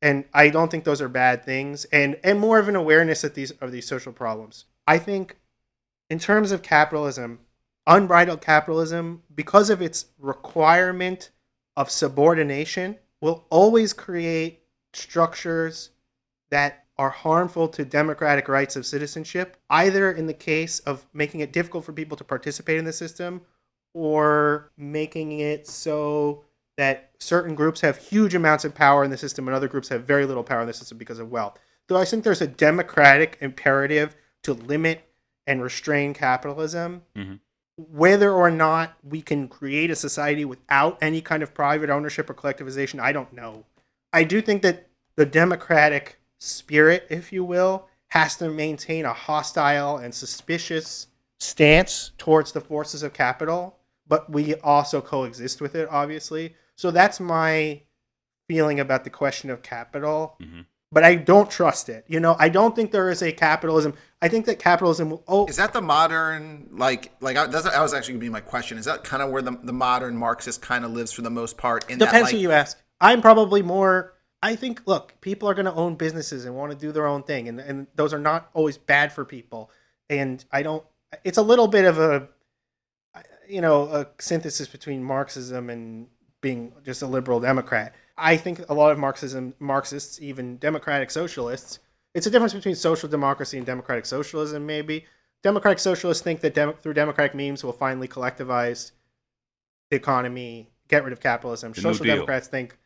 And 0.03 0.25
I 0.33 0.49
don't 0.49 0.71
think 0.71 0.85
those 0.85 1.03
are 1.03 1.09
bad 1.09 1.45
things 1.45 1.85
and, 1.87 2.19
and 2.23 2.39
more 2.39 2.59
of 2.59 2.69
an 2.69 2.77
awareness 2.77 3.25
of 3.25 3.35
these 3.35 3.51
of 3.53 3.73
these 3.73 3.87
social 3.87 4.13
problems. 4.13 4.67
I 4.87 4.99
think 4.99 5.37
in 6.11 6.19
terms 6.19 6.53
of 6.53 6.63
capitalism, 6.63 7.41
unbridled 7.87 8.41
capitalism, 8.41 9.23
because 9.35 9.71
of 9.71 9.83
its 9.83 10.07
requirement 10.19 11.31
of 11.77 11.91
subordination, 11.91 12.97
will 13.21 13.47
always 13.51 13.93
create 13.93 14.63
structures 14.97 15.91
that 16.51 16.85
are 16.99 17.11
harmful 17.11 17.69
to 17.69 17.85
democratic 17.85 18.49
rights 18.49 18.77
of 18.77 18.87
citizenship, 18.87 19.57
either 19.69 20.11
in 20.11 20.27
the 20.27 20.35
case 20.35 20.79
of 20.81 21.05
making 21.13 21.41
it 21.41 21.53
difficult 21.53 21.85
for 21.85 21.93
people 21.93 22.17
to 22.17 22.25
participate 22.25 22.79
in 22.79 22.85
the 22.85 22.93
system 22.93 23.43
or 23.93 24.71
making 24.77 25.41
it 25.41 25.67
so 25.67 26.45
that 26.77 27.11
certain 27.19 27.55
groups 27.55 27.81
have 27.81 27.97
huge 27.97 28.35
amounts 28.35 28.65
of 28.65 28.75
power 28.75 29.05
in 29.05 29.11
the 29.11 29.17
system 29.17 29.47
and 29.49 29.55
other 29.55 29.69
groups 29.69 29.89
have 29.89 30.05
very 30.05 30.27
little 30.27 30.45
power 30.45 30.61
in 30.61 30.67
the 30.67 30.73
system 30.73 30.99
because 30.99 31.19
of 31.19 31.31
wealth. 31.31 31.59
Though 31.89 31.97
I 31.97 32.05
think 32.05 32.25
there's 32.25 32.43
a 32.43 32.47
democratic 32.47 33.39
imperative 33.41 34.17
to 34.43 34.53
limit 34.53 35.09
and 35.47 35.63
restrain 35.63 36.13
capitalism. 36.15 37.03
Mhm. 37.15 37.41
Whether 37.77 38.33
or 38.33 38.51
not 38.51 38.97
we 39.03 39.23
can 39.23 39.49
create 39.49 39.91
a 39.91 39.97
society 39.97 40.45
without 40.45 40.99
any 41.01 41.21
kind 41.21 41.43
of 41.43 41.55
private 41.55 41.91
ownership 41.91 42.29
or 42.29 42.35
collectivization, 42.35 43.01
I 43.01 43.13
don't 43.13 43.33
know. 43.33 43.65
I 44.13 44.25
do 44.25 44.41
think 44.41 44.63
that 44.63 44.86
the 45.17 45.27
democratic 45.27 46.19
spirit, 46.39 47.07
if 47.11 47.33
you 47.33 47.45
will, 47.45 47.89
has 48.09 48.37
to 48.37 48.49
maintain 48.49 49.05
a 49.05 49.13
hostile 49.13 49.97
and 49.97 50.15
suspicious 50.15 51.09
stance 51.41 52.13
towards 52.19 52.53
the 52.53 52.61
forces 52.61 53.03
of 53.03 53.13
capital, 53.13 53.79
but 54.07 54.31
we 54.31 54.55
also 54.57 55.01
coexist 55.01 55.61
with 55.61 55.75
it, 55.75 55.89
obviously. 55.91 56.55
So 56.77 56.91
that's 56.91 57.19
my 57.21 57.83
feeling 58.49 58.81
about 58.81 59.05
the 59.05 59.11
question 59.11 59.51
of 59.51 59.63
capital. 59.63 60.37
Mhm. 60.41 60.67
But 60.93 61.03
I 61.03 61.17
don't 61.17 61.51
trust 61.51 61.89
it. 61.89 62.05
You 62.07 62.21
know, 62.21 62.37
I 62.39 62.49
don't 62.49 62.77
think 62.77 62.93
there 62.93 63.11
is 63.11 63.21
a 63.21 63.33
capitalism. 63.33 63.95
I 64.23 64.29
think 64.29 64.47
that 64.47 64.61
capitalism 64.61 65.11
will. 65.11 65.25
Oh, 65.27 65.47
Is 65.47 65.57
that 65.57 65.73
the 65.73 65.83
modern 65.83 66.69
like 66.71 67.13
like 67.21 67.37
I, 67.37 67.47
that's, 67.47 67.65
that 67.65 67.81
was 67.81 67.93
actually 67.93 68.15
gonna 68.15 68.21
be 68.21 68.29
my 68.29 68.41
question? 68.41 68.79
Is 68.79 68.85
that 68.85 69.03
kind 69.03 69.23
of 69.23 69.31
where 69.31 69.43
the, 69.43 69.59
the 69.65 69.73
modern 69.73 70.17
Marxist 70.17 70.63
kind 70.63 70.85
of 70.85 70.93
lives 70.93 71.11
for 71.11 71.23
the 71.23 71.31
most 71.31 71.59
part? 71.59 71.91
In 71.91 71.99
Depends 71.99 72.31
that, 72.31 72.37
who 72.37 72.41
you 72.41 72.53
ask. 72.53 72.79
I'm 73.01 73.21
probably 73.21 73.63
more. 73.63 74.15
I 74.47 74.55
think, 74.55 74.83
look, 74.87 75.21
people 75.21 75.49
are 75.49 75.55
going 75.55 75.67
to 75.67 75.75
own 75.75 75.97
businesses 75.97 76.45
and 76.45 76.55
want 76.55 76.71
to 76.71 76.79
do 76.79 76.93
their 76.93 77.09
own 77.09 77.25
thing, 77.25 77.49
and, 77.49 77.59
and 77.59 77.89
those 77.97 78.15
are 78.15 78.19
not 78.21 78.49
always 78.55 78.79
bad 78.79 79.13
for 79.13 79.25
people. 79.25 79.73
And 80.09 80.45
I 80.53 80.63
don't. 80.63 80.85
It's 81.25 81.37
a 81.37 81.43
little 81.43 81.67
bit 81.67 81.85
of 81.85 81.99
a, 81.99 82.29
you 83.49 83.61
know, 83.61 83.89
a 83.89 84.07
synthesis 84.21 84.69
between 84.69 85.03
Marxism 85.03 85.69
and 85.69 86.07
being 86.43 86.73
just 86.85 87.03
a 87.03 87.09
liberal 87.09 87.41
Democrat. 87.41 87.93
I 88.17 88.37
think 88.37 88.61
a 88.69 88.75
lot 88.75 88.93
of 88.93 89.01
Marxism, 89.01 89.53
Marxists, 89.59 90.23
even 90.23 90.59
democratic 90.59 91.11
socialists, 91.11 91.81
it's 92.15 92.29
a 92.29 92.31
difference 92.31 92.55
between 92.55 92.77
social 92.77 93.09
democracy 93.09 93.57
and 93.57 93.67
democratic 93.67 94.07
socialism. 94.07 94.65
Maybe 94.65 95.07
democratic 95.43 95.81
socialists 95.81 96.23
think 96.23 96.41
that 96.43 96.55
dem- 96.55 96.75
through 96.75 96.95
democratic 96.95 97.35
means 97.35 97.65
we'll 97.65 97.73
finally 97.73 98.07
collectivize 98.07 98.93
the 99.91 99.97
economy, 99.97 100.71
get 100.87 101.03
rid 101.03 101.13
of 101.13 101.19
capitalism. 101.19 101.73
The 101.73 101.81
social 101.81 102.07
democrats 102.07 102.47
think 102.47 102.79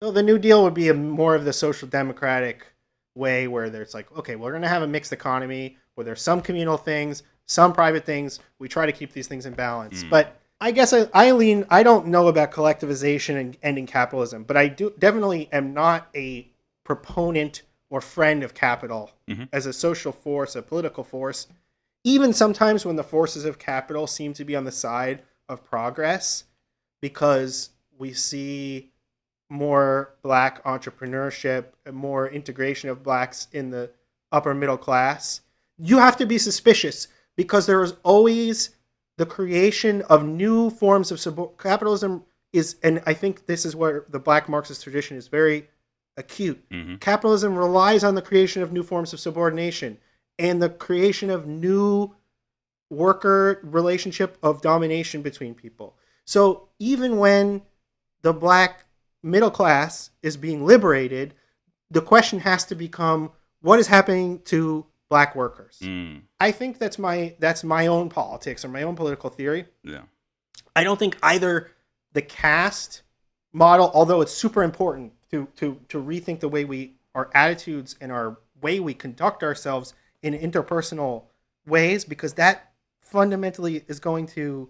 well, 0.00 0.12
the 0.12 0.22
New 0.22 0.38
Deal 0.38 0.62
would 0.62 0.74
be 0.74 0.88
a 0.88 0.94
more 0.94 1.34
of 1.34 1.44
the 1.44 1.52
social 1.52 1.88
democratic 1.88 2.66
way 3.14 3.48
where 3.48 3.68
there's 3.68 3.94
like, 3.94 4.10
okay, 4.16 4.36
we're 4.36 4.50
going 4.52 4.62
to 4.62 4.68
have 4.68 4.82
a 4.82 4.86
mixed 4.86 5.12
economy 5.12 5.76
where 5.94 6.04
there's 6.04 6.22
some 6.22 6.40
communal 6.40 6.76
things, 6.76 7.24
some 7.46 7.72
private 7.72 8.04
things. 8.04 8.38
We 8.58 8.68
try 8.68 8.86
to 8.86 8.92
keep 8.92 9.12
these 9.12 9.26
things 9.26 9.44
in 9.46 9.54
balance. 9.54 10.04
Mm. 10.04 10.10
But 10.10 10.40
I 10.60 10.70
guess 10.70 10.92
I, 10.92 11.08
I 11.12 11.32
lean, 11.32 11.64
I 11.68 11.82
don't 11.82 12.06
know 12.06 12.28
about 12.28 12.52
collectivization 12.52 13.40
and 13.40 13.56
ending 13.62 13.86
capitalism, 13.86 14.44
but 14.44 14.56
I 14.56 14.68
do 14.68 14.92
definitely 14.98 15.48
am 15.52 15.74
not 15.74 16.08
a 16.14 16.48
proponent 16.84 17.62
or 17.90 18.00
friend 18.00 18.42
of 18.44 18.54
capital 18.54 19.10
Mhm. 19.28 19.48
as 19.52 19.66
a 19.66 19.72
social 19.72 20.12
force, 20.12 20.54
a 20.54 20.62
political 20.62 21.02
force. 21.04 21.48
Even 22.04 22.32
sometimes 22.32 22.86
when 22.86 22.96
the 22.96 23.02
forces 23.04 23.44
of 23.44 23.58
capital 23.58 24.06
seem 24.06 24.32
to 24.34 24.44
be 24.44 24.54
on 24.54 24.64
the 24.64 24.72
side 24.72 25.22
of 25.48 25.64
progress, 25.64 26.44
because 27.00 27.70
we 27.98 28.12
see 28.12 28.90
more 29.50 30.14
black 30.22 30.62
entrepreneurship, 30.64 31.66
and 31.86 31.96
more 31.96 32.28
integration 32.28 32.90
of 32.90 33.02
blacks 33.02 33.48
in 33.52 33.70
the 33.70 33.90
upper 34.32 34.54
middle 34.54 34.76
class, 34.76 35.40
you 35.78 35.98
have 35.98 36.16
to 36.16 36.26
be 36.26 36.38
suspicious 36.38 37.08
because 37.36 37.66
there 37.66 37.82
is 37.82 37.94
always 38.02 38.70
the 39.16 39.26
creation 39.26 40.02
of 40.02 40.26
new 40.26 40.70
forms 40.70 41.10
of 41.10 41.20
sub- 41.20 41.58
capitalism 41.58 42.24
is 42.52 42.76
and 42.82 43.02
I 43.06 43.14
think 43.14 43.46
this 43.46 43.66
is 43.66 43.76
where 43.76 44.06
the 44.08 44.18
black 44.18 44.48
Marxist 44.48 44.82
tradition 44.82 45.16
is 45.16 45.28
very 45.28 45.68
acute. 46.16 46.62
hmm 46.70 46.96
Capitalism 46.96 47.56
relies 47.56 48.04
on 48.04 48.14
the 48.14 48.22
creation 48.22 48.62
of 48.62 48.72
new 48.72 48.82
forms 48.82 49.12
of 49.12 49.20
subordination 49.20 49.98
and 50.38 50.62
the 50.62 50.70
creation 50.70 51.30
of 51.30 51.46
new 51.46 52.14
worker 52.90 53.60
relationship 53.62 54.38
of 54.42 54.62
domination 54.62 55.22
between 55.22 55.54
people. 55.54 55.96
So 56.24 56.68
even 56.78 57.18
when 57.18 57.62
the 58.22 58.32
black 58.32 58.84
middle 59.22 59.50
class 59.50 60.10
is 60.22 60.36
being 60.36 60.64
liberated, 60.64 61.34
the 61.90 62.00
question 62.00 62.40
has 62.40 62.64
to 62.66 62.74
become 62.74 63.32
what 63.60 63.78
is 63.78 63.86
happening 63.86 64.40
to 64.46 64.86
black 65.08 65.34
workers. 65.34 65.78
Mm. 65.82 66.22
I 66.38 66.52
think 66.52 66.78
that's 66.78 66.98
my 66.98 67.34
that's 67.38 67.64
my 67.64 67.86
own 67.86 68.08
politics 68.08 68.64
or 68.64 68.68
my 68.68 68.82
own 68.82 68.94
political 68.94 69.30
theory. 69.30 69.66
Yeah. 69.82 70.02
I 70.76 70.84
don't 70.84 70.98
think 70.98 71.16
either 71.22 71.70
the 72.12 72.22
caste 72.22 73.02
model, 73.52 73.90
although 73.94 74.20
it's 74.20 74.32
super 74.32 74.62
important 74.62 75.12
to 75.30 75.48
to 75.56 75.80
to 75.88 76.02
rethink 76.02 76.40
the 76.40 76.48
way 76.48 76.64
we 76.64 76.94
our 77.14 77.30
attitudes 77.34 77.96
and 78.00 78.12
our 78.12 78.38
way 78.60 78.80
we 78.80 78.94
conduct 78.94 79.42
ourselves 79.42 79.94
in 80.22 80.34
interpersonal 80.34 81.24
ways, 81.66 82.04
because 82.04 82.34
that 82.34 82.72
fundamentally 83.00 83.84
is 83.88 84.00
going 84.00 84.26
to 84.26 84.68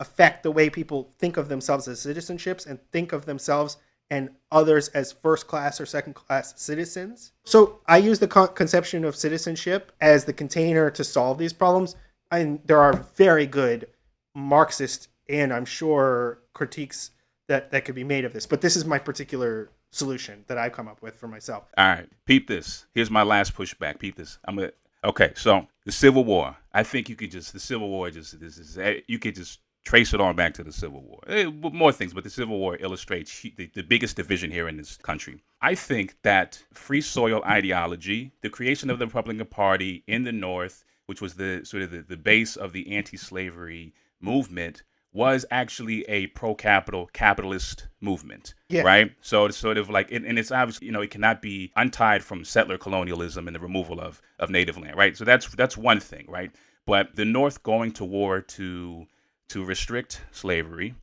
affect 0.00 0.42
the 0.42 0.50
way 0.50 0.68
people 0.68 1.14
think 1.18 1.36
of 1.36 1.48
themselves 1.48 1.88
as 1.88 2.00
citizenships 2.00 2.66
and 2.66 2.78
think 2.92 3.12
of 3.12 3.24
themselves 3.24 3.78
and 4.10 4.30
others 4.52 4.88
as 4.88 5.12
first 5.12 5.46
class 5.46 5.80
or 5.80 5.86
second 5.86 6.14
class 6.14 6.54
citizens. 6.60 7.32
So 7.44 7.80
I 7.86 7.98
use 7.98 8.18
the 8.18 8.28
con- 8.28 8.54
conception 8.54 9.04
of 9.04 9.16
citizenship 9.16 9.92
as 10.00 10.24
the 10.24 10.32
container 10.32 10.90
to 10.90 11.04
solve 11.04 11.38
these 11.38 11.52
problems. 11.52 11.96
And 12.30 12.60
there 12.64 12.80
are 12.80 12.92
very 13.16 13.46
good 13.46 13.88
Marxist 14.34 15.08
and 15.28 15.52
I'm 15.52 15.64
sure 15.64 16.38
critiques 16.52 17.10
that, 17.48 17.70
that 17.72 17.84
could 17.84 17.94
be 17.94 18.04
made 18.04 18.24
of 18.24 18.32
this. 18.32 18.46
But 18.46 18.60
this 18.60 18.76
is 18.76 18.84
my 18.84 18.98
particular 18.98 19.70
solution 19.90 20.44
that 20.48 20.58
I've 20.58 20.72
come 20.72 20.88
up 20.88 21.02
with 21.02 21.16
for 21.16 21.28
myself. 21.28 21.64
All 21.76 21.86
right, 21.86 22.08
peep 22.26 22.46
this. 22.46 22.86
Here's 22.94 23.10
my 23.10 23.22
last 23.22 23.54
pushback. 23.54 23.98
Peep 23.98 24.16
this. 24.16 24.38
I'm 24.44 24.56
gonna. 24.56 24.72
Okay, 25.04 25.32
so 25.36 25.66
the 25.84 25.92
Civil 25.92 26.24
War. 26.24 26.56
I 26.72 26.82
think 26.82 27.08
you 27.08 27.16
could 27.16 27.30
just 27.30 27.52
the 27.52 27.60
Civil 27.60 27.88
War 27.88 28.10
just 28.10 28.38
this 28.40 28.58
is 28.58 29.02
you 29.06 29.18
could 29.18 29.34
just 29.34 29.60
trace 29.86 30.12
it 30.12 30.20
on 30.20 30.34
back 30.34 30.52
to 30.52 30.64
the 30.64 30.72
Civil 30.72 31.00
War. 31.02 31.20
Eh, 31.28 31.44
more 31.46 31.92
things, 31.92 32.12
but 32.12 32.24
the 32.24 32.30
Civil 32.30 32.58
War 32.58 32.76
illustrates 32.80 33.40
the, 33.42 33.70
the 33.72 33.82
biggest 33.84 34.16
division 34.16 34.50
here 34.50 34.66
in 34.68 34.76
this 34.76 34.96
country. 34.96 35.40
I 35.62 35.76
think 35.76 36.16
that 36.22 36.60
free 36.74 37.00
soil 37.00 37.40
ideology, 37.44 38.32
the 38.42 38.50
creation 38.50 38.90
of 38.90 38.98
the 38.98 39.06
Republican 39.06 39.46
Party 39.46 40.02
in 40.08 40.24
the 40.24 40.32
North, 40.32 40.84
which 41.06 41.20
was 41.20 41.34
the 41.34 41.60
sort 41.64 41.84
of 41.84 41.92
the, 41.92 42.02
the 42.02 42.16
base 42.16 42.56
of 42.56 42.72
the 42.72 42.96
anti-slavery 42.96 43.94
movement, 44.20 44.82
was 45.12 45.46
actually 45.52 46.02
a 46.08 46.26
pro-capital 46.28 47.06
capitalist 47.12 47.86
movement 48.02 48.54
Yeah. 48.68 48.82
right 48.82 49.12
so 49.22 49.46
it's 49.46 49.56
sort 49.56 49.78
of 49.78 49.88
like 49.88 50.12
and, 50.12 50.26
and 50.26 50.38
it's 50.38 50.52
obviously 50.52 50.86
you 50.88 50.92
know 50.92 51.00
it 51.00 51.10
cannot 51.10 51.40
be 51.40 51.72
untied 51.74 52.22
from 52.22 52.44
settler 52.44 52.76
colonialism 52.76 53.46
and 53.48 53.54
the 53.56 53.60
removal 53.60 53.98
of 53.98 54.20
of 54.38 54.50
native 54.50 54.76
land 54.76 54.94
right 54.96 55.16
so 55.16 55.24
that's 55.24 55.48
that's 55.54 55.74
one 55.78 56.00
thing 56.00 56.26
right 56.28 56.50
but 56.84 57.16
the 57.16 57.24
north 57.24 57.62
going 57.62 57.92
to 57.92 58.04
war 58.04 58.42
to 58.42 59.06
to 59.48 59.64
restrict 59.64 60.20
slavery 60.32 60.94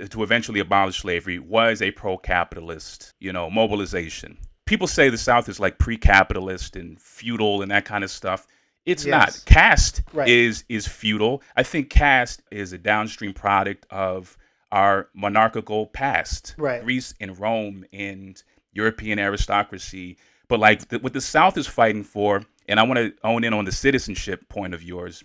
uh, 0.00 0.06
to 0.06 0.22
eventually 0.22 0.60
abolish 0.60 1.00
slavery 1.00 1.38
was 1.38 1.82
a 1.82 1.90
pro-capitalist 1.92 3.12
you 3.20 3.32
know 3.32 3.50
mobilization 3.50 4.38
people 4.66 4.86
say 4.86 5.08
the 5.08 5.18
south 5.18 5.48
is 5.48 5.58
like 5.60 5.78
pre-capitalist 5.78 6.76
and 6.76 7.00
feudal 7.00 7.62
and 7.62 7.70
that 7.70 7.84
kind 7.84 8.04
of 8.04 8.10
stuff 8.10 8.46
it's 8.86 9.04
Yes. 9.04 9.10
not 9.10 9.42
caste 9.46 10.02
Right. 10.12 10.28
is 10.28 10.64
is 10.68 10.86
feudal 10.86 11.42
i 11.56 11.62
think 11.62 11.90
caste 11.90 12.42
is 12.50 12.72
a 12.72 12.78
downstream 12.78 13.32
product 13.34 13.86
of 13.90 14.36
our 14.72 15.08
monarchical 15.14 15.86
past 15.88 16.54
Right. 16.58 16.82
greece 16.82 17.14
and 17.20 17.38
rome 17.38 17.84
and 17.92 18.42
european 18.72 19.18
aristocracy 19.18 20.16
but 20.48 20.60
like 20.60 20.88
the, 20.88 20.98
what 21.00 21.12
the 21.12 21.20
south 21.20 21.58
is 21.58 21.66
fighting 21.66 22.04
for 22.04 22.42
and 22.68 22.78
i 22.80 22.82
want 22.84 22.98
to 22.98 23.12
own 23.24 23.44
in 23.44 23.52
on 23.52 23.64
the 23.64 23.72
citizenship 23.72 24.48
point 24.48 24.72
of 24.74 24.82
yours 24.82 25.22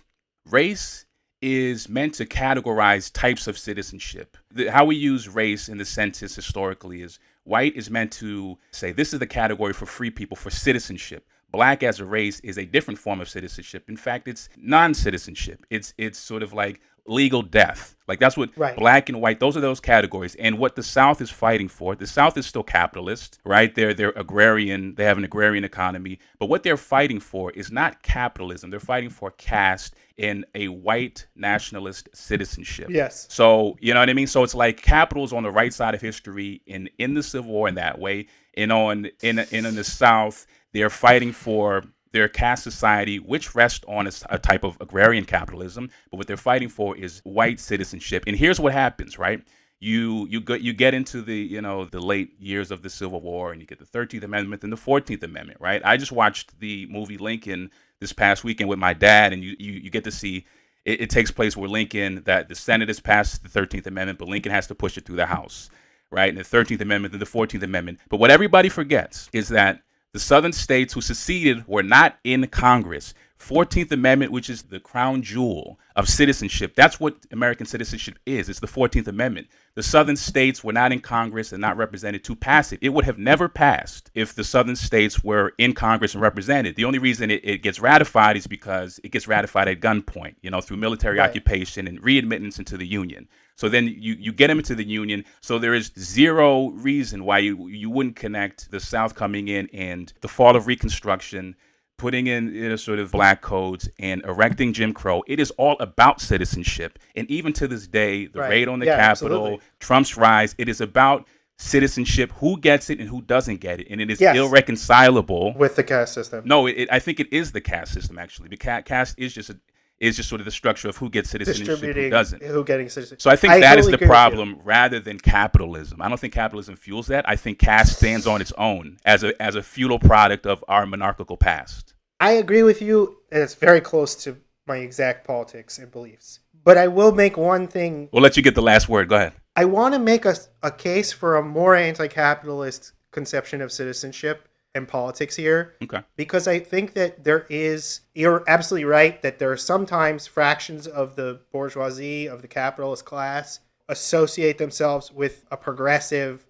race 0.50 1.05
is 1.42 1.88
meant 1.88 2.14
to 2.14 2.26
categorize 2.26 3.12
types 3.12 3.46
of 3.46 3.58
citizenship. 3.58 4.36
The, 4.50 4.68
how 4.68 4.84
we 4.84 4.96
use 4.96 5.28
race 5.28 5.68
in 5.68 5.78
the 5.78 5.84
census 5.84 6.34
historically 6.34 7.02
is 7.02 7.18
white 7.44 7.76
is 7.76 7.90
meant 7.90 8.12
to 8.12 8.58
say 8.70 8.92
this 8.92 9.12
is 9.12 9.18
the 9.18 9.26
category 9.26 9.72
for 9.72 9.86
free 9.86 10.10
people 10.10 10.36
for 10.36 10.50
citizenship. 10.50 11.26
Black 11.52 11.82
as 11.82 12.00
a 12.00 12.04
race 12.04 12.40
is 12.40 12.58
a 12.58 12.64
different 12.64 12.98
form 12.98 13.20
of 13.20 13.28
citizenship. 13.28 13.84
In 13.88 13.96
fact, 13.96 14.28
it's 14.28 14.48
non-citizenship. 14.56 15.64
It's 15.70 15.94
it's 15.96 16.18
sort 16.18 16.42
of 16.42 16.52
like 16.52 16.80
legal 17.06 17.42
death. 17.42 17.94
Like 18.08 18.20
that's 18.20 18.36
what 18.36 18.50
Right. 18.56 18.76
black 18.76 19.08
and 19.08 19.20
white. 19.20 19.40
Those 19.40 19.56
are 19.56 19.60
those 19.60 19.80
categories. 19.80 20.36
And 20.36 20.58
what 20.58 20.76
the 20.76 20.82
South 20.82 21.20
is 21.20 21.30
fighting 21.30 21.66
for, 21.68 21.96
the 21.96 22.06
South 22.06 22.36
is 22.36 22.46
still 22.46 22.62
capitalist, 22.62 23.40
right? 23.44 23.74
They're 23.74 23.92
they're 23.94 24.12
agrarian. 24.14 24.94
They 24.94 25.04
have 25.04 25.18
an 25.18 25.24
agrarian 25.24 25.64
economy. 25.64 26.20
But 26.38 26.48
what 26.48 26.62
they're 26.62 26.76
fighting 26.76 27.18
for 27.18 27.50
is 27.52 27.72
not 27.72 28.02
capitalism. 28.02 28.70
They're 28.70 28.78
fighting 28.78 29.10
for 29.10 29.32
caste 29.32 29.94
in 30.16 30.44
a 30.54 30.68
white 30.68 31.26
nationalist 31.34 32.08
citizenship. 32.14 32.88
Yes. 32.90 33.26
So 33.28 33.76
you 33.80 33.92
know 33.92 34.00
what 34.00 34.10
I 34.10 34.14
mean. 34.14 34.28
So 34.28 34.44
it's 34.44 34.54
like 34.54 34.80
capital 34.82 35.24
is 35.24 35.32
on 35.32 35.42
the 35.42 35.50
right 35.50 35.74
side 35.74 35.94
of 35.94 36.00
history 36.00 36.62
in 36.66 36.88
in 36.98 37.14
the 37.14 37.22
Civil 37.22 37.50
War 37.50 37.68
in 37.68 37.74
that 37.74 37.98
way, 37.98 38.26
and 38.56 38.70
on 38.72 39.06
in 39.22 39.40
in, 39.40 39.66
in 39.66 39.74
the 39.74 39.84
South 39.84 40.46
they're 40.72 40.90
fighting 40.90 41.32
for 41.32 41.82
their 42.16 42.28
caste 42.28 42.62
society, 42.64 43.18
which 43.18 43.54
rests 43.54 43.84
on 43.86 44.08
a 44.30 44.38
type 44.38 44.64
of 44.64 44.78
agrarian 44.80 45.26
capitalism. 45.26 45.90
But 46.10 46.16
what 46.16 46.26
they're 46.26 46.38
fighting 46.38 46.70
for 46.70 46.96
is 46.96 47.20
white 47.24 47.60
citizenship. 47.60 48.24
And 48.26 48.34
here's 48.34 48.58
what 48.58 48.72
happens, 48.72 49.18
right? 49.18 49.42
You 49.80 50.26
you 50.30 50.40
get 50.40 50.62
you 50.62 50.72
get 50.72 50.94
into 50.94 51.20
the 51.20 51.36
you 51.36 51.60
know 51.60 51.84
the 51.84 52.00
late 52.00 52.40
years 52.40 52.70
of 52.70 52.80
the 52.82 52.88
Civil 52.88 53.20
War, 53.20 53.52
and 53.52 53.60
you 53.60 53.66
get 53.66 53.78
the 53.78 53.84
Thirteenth 53.84 54.24
Amendment 54.24 54.64
and 54.64 54.72
the 54.72 54.78
Fourteenth 54.78 55.22
Amendment, 55.22 55.60
right? 55.60 55.82
I 55.84 55.98
just 55.98 56.10
watched 56.10 56.58
the 56.58 56.86
movie 56.86 57.18
Lincoln 57.18 57.70
this 58.00 58.14
past 58.14 58.42
weekend 58.42 58.70
with 58.70 58.78
my 58.78 58.94
dad, 58.94 59.34
and 59.34 59.44
you 59.44 59.54
you, 59.58 59.72
you 59.72 59.90
get 59.90 60.04
to 60.04 60.10
see 60.10 60.46
it, 60.86 61.02
it 61.02 61.10
takes 61.10 61.30
place 61.30 61.54
where 61.54 61.68
Lincoln 61.68 62.22
that 62.24 62.48
the 62.48 62.54
Senate 62.54 62.88
has 62.88 63.00
passed 63.00 63.42
the 63.42 63.50
Thirteenth 63.50 63.86
Amendment, 63.86 64.18
but 64.18 64.28
Lincoln 64.28 64.52
has 64.52 64.66
to 64.68 64.74
push 64.74 64.96
it 64.96 65.04
through 65.04 65.16
the 65.16 65.26
House, 65.26 65.68
right? 66.10 66.30
And 66.30 66.38
the 66.38 66.44
Thirteenth 66.44 66.80
Amendment 66.80 67.12
and 67.12 67.20
the 67.20 67.26
Fourteenth 67.26 67.62
Amendment. 67.62 67.98
But 68.08 68.20
what 68.20 68.30
everybody 68.30 68.70
forgets 68.70 69.28
is 69.34 69.48
that 69.50 69.82
the 70.16 70.20
Southern 70.20 70.52
states 70.52 70.94
who 70.94 71.02
seceded 71.02 71.68
were 71.68 71.82
not 71.82 72.16
in 72.24 72.46
Congress. 72.46 73.12
14th 73.38 73.92
Amendment, 73.92 74.32
which 74.32 74.48
is 74.48 74.62
the 74.62 74.80
crown 74.80 75.22
jewel 75.22 75.78
of 75.94 76.08
citizenship. 76.08 76.74
That's 76.74 76.98
what 76.98 77.16
American 77.32 77.66
citizenship 77.66 78.18
is. 78.26 78.48
It's 78.48 78.60
the 78.60 78.66
14th 78.66 79.08
Amendment. 79.08 79.48
The 79.74 79.82
Southern 79.82 80.16
states 80.16 80.64
were 80.64 80.72
not 80.72 80.90
in 80.92 81.00
Congress 81.00 81.52
and 81.52 81.60
not 81.60 81.76
represented 81.76 82.24
to 82.24 82.34
pass 82.34 82.72
it. 82.72 82.78
It 82.82 82.90
would 82.90 83.04
have 83.04 83.18
never 83.18 83.48
passed 83.48 84.10
if 84.14 84.34
the 84.34 84.44
Southern 84.44 84.76
states 84.76 85.22
were 85.22 85.52
in 85.58 85.74
Congress 85.74 86.14
and 86.14 86.22
represented. 86.22 86.76
The 86.76 86.86
only 86.86 86.98
reason 86.98 87.30
it, 87.30 87.42
it 87.44 87.58
gets 87.62 87.78
ratified 87.78 88.36
is 88.36 88.46
because 88.46 88.98
it 89.04 89.10
gets 89.12 89.28
ratified 89.28 89.68
at 89.68 89.80
gunpoint, 89.80 90.36
you 90.40 90.50
know, 90.50 90.60
through 90.60 90.78
military 90.78 91.18
Right. 91.18 91.28
occupation 91.28 91.86
and 91.86 92.00
readmittance 92.02 92.58
into 92.58 92.76
the 92.76 92.86
Union. 92.86 93.28
So 93.54 93.68
then 93.70 93.86
you, 93.86 94.16
you 94.18 94.32
get 94.32 94.48
them 94.48 94.58
into 94.58 94.74
the 94.74 94.84
Union. 94.84 95.24
So 95.40 95.58
there 95.58 95.72
is 95.74 95.90
zero 95.98 96.68
reason 96.70 97.24
why 97.24 97.38
you, 97.38 97.68
you 97.68 97.88
wouldn't 97.90 98.16
connect 98.16 98.70
the 98.70 98.80
South 98.80 99.14
coming 99.14 99.48
in 99.48 99.68
and 99.72 100.12
the 100.20 100.28
fall 100.28 100.56
of 100.56 100.66
Reconstruction, 100.66 101.54
putting 101.98 102.26
in 102.26 102.76
sort 102.78 102.98
of 102.98 103.10
black 103.10 103.40
codes 103.40 103.88
and 103.98 104.22
erecting 104.24 104.72
Jim 104.72 104.92
Crow. 104.92 105.22
It 105.26 105.40
is 105.40 105.50
all 105.52 105.76
about 105.80 106.20
citizenship. 106.20 106.98
And 107.14 107.30
even 107.30 107.52
to 107.54 107.66
this 107.68 107.86
day, 107.86 108.26
the 108.26 108.40
Right. 108.40 108.50
raid 108.50 108.68
on 108.68 108.80
the 108.80 108.86
Yeah, 108.86 108.96
Capitol, 108.96 109.36
absolutely. 109.38 109.60
Trump's 109.80 110.16
rise, 110.16 110.54
it 110.58 110.68
is 110.68 110.80
about 110.80 111.26
citizenship, 111.58 112.32
who 112.40 112.58
gets 112.60 112.90
it 112.90 113.00
and 113.00 113.08
who 113.08 113.22
doesn't 113.22 113.60
get 113.60 113.80
it. 113.80 113.86
And 113.90 114.00
it 114.00 114.10
is 114.10 114.20
Yes. 114.20 114.36
irreconcilable. 114.36 115.54
With 115.56 115.76
the 115.76 115.82
caste 115.84 116.12
system. 116.12 116.42
No, 116.44 116.66
it, 116.66 116.72
it, 116.72 116.88
I 116.92 116.98
think 116.98 117.18
it 117.18 117.32
is 117.32 117.52
the 117.52 117.62
caste 117.62 117.94
system 117.94 118.18
actually. 118.18 118.48
The 118.48 118.56
caste 118.58 119.14
is 119.18 119.32
just 119.32 119.48
a, 119.50 119.58
is 119.98 120.16
just 120.16 120.28
sort 120.28 120.40
of 120.40 120.44
the 120.44 120.50
structure 120.50 120.88
of 120.88 120.96
who 120.96 121.08
gets 121.08 121.30
citizenship, 121.30 121.78
who 121.78 122.10
doesn't. 122.10 122.42
who 122.42 122.64
getting 122.64 122.88
citizenship. 122.88 123.22
So 123.22 123.30
I 123.30 123.36
think 123.36 123.54
that 123.54 123.78
is 123.78 123.86
totally 123.86 123.92
the 123.92 123.94
agree 123.94 123.94
with 123.94 124.00
you. 124.00 124.06
problem 124.06 124.60
rather 124.64 125.00
than 125.00 125.18
capitalism. 125.18 126.02
I 126.02 126.08
don't 126.08 126.20
think 126.20 126.34
capitalism 126.34 126.76
fuels 126.76 127.06
that. 127.06 127.28
I 127.28 127.36
think 127.36 127.58
caste 127.58 127.96
stands 127.96 128.26
on 128.26 128.40
its 128.40 128.52
own 128.58 128.98
as 129.04 129.24
a 129.24 129.40
as 129.42 129.54
a 129.54 129.62
feudal 129.62 129.98
product 129.98 130.46
of 130.46 130.64
our 130.68 130.86
monarchical 130.86 131.36
past. 131.36 131.94
I 132.20 132.32
agree 132.32 132.62
with 132.62 132.80
you, 132.80 133.18
and 133.30 133.42
it's 133.42 133.54
very 133.54 133.80
close 133.80 134.14
to 134.24 134.38
my 134.66 134.78
exact 134.78 135.26
politics 135.26 135.78
and 135.78 135.90
beliefs. 135.90 136.40
But 136.64 136.76
I 136.76 136.88
will 136.88 137.12
make 137.12 137.36
one 137.36 137.68
thing. 137.68 138.08
We'll 138.12 138.22
let 138.22 138.36
you 138.36 138.42
get 138.42 138.54
the 138.54 138.62
last 138.62 138.88
word. 138.88 139.08
Go 139.08 139.16
ahead. 139.16 139.32
I 139.54 139.64
want 139.64 139.94
to 139.94 140.00
make 140.00 140.24
a, 140.24 140.36
a 140.62 140.70
case 140.70 141.12
for 141.12 141.36
a 141.36 141.42
more 141.42 141.74
anti-capitalist 141.74 142.92
conception 143.12 143.62
of 143.62 143.72
citizenship 143.72 144.48
and 144.76 144.86
politics 144.86 145.34
here. 145.36 145.74
Okay. 145.82 146.02
because 146.16 146.46
I 146.46 146.58
think 146.58 146.92
that 146.94 147.24
there 147.24 147.46
is 147.48 148.00
you're 148.14 148.44
absolutely 148.46 148.84
right 148.84 149.20
that 149.22 149.38
there 149.38 149.50
are 149.50 149.56
sometimes 149.56 150.26
fractions 150.26 150.86
of 150.86 151.16
the 151.16 151.40
bourgeoisie 151.50 152.26
of 152.26 152.42
the 152.42 152.48
capitalist 152.48 153.04
class 153.04 153.60
associate 153.88 154.58
themselves 154.58 155.10
with 155.10 155.44
a 155.50 155.56
progressive 155.56 156.46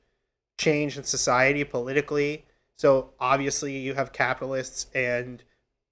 change 0.58 0.96
in 0.96 1.04
society 1.04 1.64
politically. 1.64 2.44
So 2.76 3.10
obviously 3.20 3.78
you 3.78 3.94
have 3.94 4.12
capitalists 4.12 4.86
and 4.94 5.42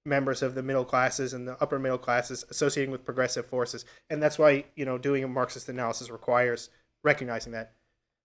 members 0.05 0.41
of 0.43 0.53
the 0.53 0.63
middle 0.63 0.85
classes 0.85 1.33
and 1.33 1.47
the 1.47 1.61
upper 1.61 1.79
middle 1.79 1.97
classes 1.97 2.45
associating 2.49 2.91
with 2.91 3.05
progressive 3.05 3.45
forces. 3.45 3.85
And 4.09 4.21
that's 4.21 4.37
why, 4.37 4.65
you 4.75 4.85
know, 4.85 4.97
doing 4.97 5.23
a 5.23 5.27
Marxist 5.27 5.69
analysis 5.69 6.09
requires 6.09 6.69
recognizing 7.03 7.53
that. 7.53 7.73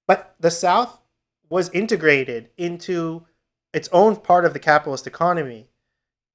But 0.06 0.34
the 0.40 0.50
South 0.50 1.00
was 1.48 1.68
integrated 1.70 2.50
into 2.56 3.26
its 3.72 3.88
own 3.92 4.16
part 4.16 4.44
of 4.44 4.52
the 4.52 4.58
capitalist 4.58 5.06
economy. 5.06 5.68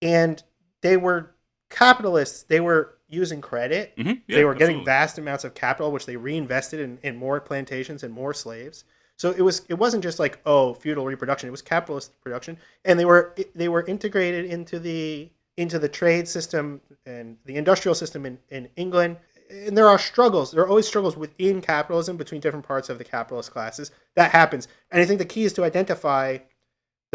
And 0.02 0.41
they 0.82 0.98
were 0.98 1.36
capitalists. 1.69 2.43
They 2.43 2.60
were 2.60 2.98
using 3.08 3.41
credit. 3.41 3.95
Mhm. 3.98 4.21
Yeah, 4.28 4.38
they 4.38 4.45
were 4.45 4.54
getting 4.54 4.78
absolutely. 4.78 4.86
vast 4.86 5.17
amounts 5.17 5.43
of 5.43 5.54
capital, 5.54 5.91
which 5.91 6.06
they 6.06 6.17
reinvested 6.17 6.80
in, 6.80 7.00
in 7.04 7.15
more 7.15 7.39
plantations 7.39 8.04
and 8.04 8.13
more 8.13 8.34
slaves. 8.34 8.84
So 9.17 9.32
it 9.32 9.41
was 9.41 9.62
it 9.69 9.76
wasn't 9.76 10.04
just 10.04 10.19
like 10.19 10.39
oh 10.45 10.74
feudal 10.74 11.06
reproduction; 11.06 11.48
it 11.48 11.52
was 11.52 11.62
capitalist 11.62 12.19
production, 12.21 12.58
and 12.84 13.00
they 13.00 13.06
were 13.06 13.34
they 13.54 13.69
were 13.69 13.84
integrated 13.86 14.45
into 14.45 14.80
the 14.80 15.30
into 15.58 15.80
the 15.80 15.88
trade 15.88 16.28
system 16.28 16.82
and 17.06 17.38
the 17.45 17.56
industrial 17.56 17.95
system 17.95 18.26
in, 18.26 18.38
in 18.50 18.67
England. 18.76 19.17
And 19.50 19.78
there 19.78 19.88
are 19.88 20.00
struggles. 20.00 20.52
There 20.52 20.63
are 20.63 20.67
always 20.67 20.88
struggles 20.88 21.15
within 21.15 21.62
capitalism 21.62 22.17
between 22.17 22.41
different 22.41 22.65
parts 22.65 22.89
of 22.89 22.98
the 22.98 23.04
capitalist 23.04 23.52
classes. 23.52 23.91
That 24.15 24.32
happens, 24.32 24.67
and 24.91 25.02
I 25.02 25.06
think 25.06 25.19
the 25.19 25.26
key 25.26 25.45
is 25.45 25.54
to 25.54 25.63
identify 25.63 26.39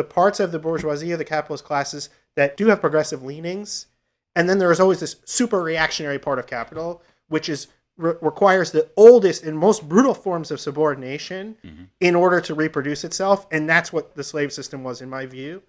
the 0.00 0.04
parts 0.04 0.40
of 0.40 0.50
the 0.50 0.58
bourgeoisie 0.58 1.12
or 1.12 1.18
the 1.18 1.24
capitalist 1.24 1.64
classes 1.64 2.08
that 2.36 2.56
do 2.56 2.68
have 2.68 2.80
progressive 2.80 3.22
leanings. 3.22 3.86
And 4.34 4.48
then 4.48 4.58
there 4.58 4.72
is 4.72 4.80
always 4.80 5.00
this 5.00 5.16
super 5.26 5.62
reactionary 5.62 6.18
part 6.18 6.38
of 6.38 6.46
capital 6.46 7.02
which 7.28 7.48
is 7.48 7.68
re- 7.96 8.14
requires 8.20 8.72
the 8.72 8.90
oldest 8.96 9.42
and 9.44 9.56
most 9.56 9.88
brutal 9.88 10.14
forms 10.14 10.50
of 10.50 10.60
subordination 10.60 11.56
mm-hmm. 11.64 11.84
in 12.00 12.14
order 12.14 12.40
to 12.42 12.54
reproduce 12.54 13.04
itself. 13.04 13.46
And 13.50 13.68
that's 13.68 13.92
what 13.92 14.14
the 14.14 14.24
slave 14.24 14.52
system 14.52 14.84
was 14.84 15.00
in 15.00 15.08
my 15.08 15.26
view. 15.26 15.62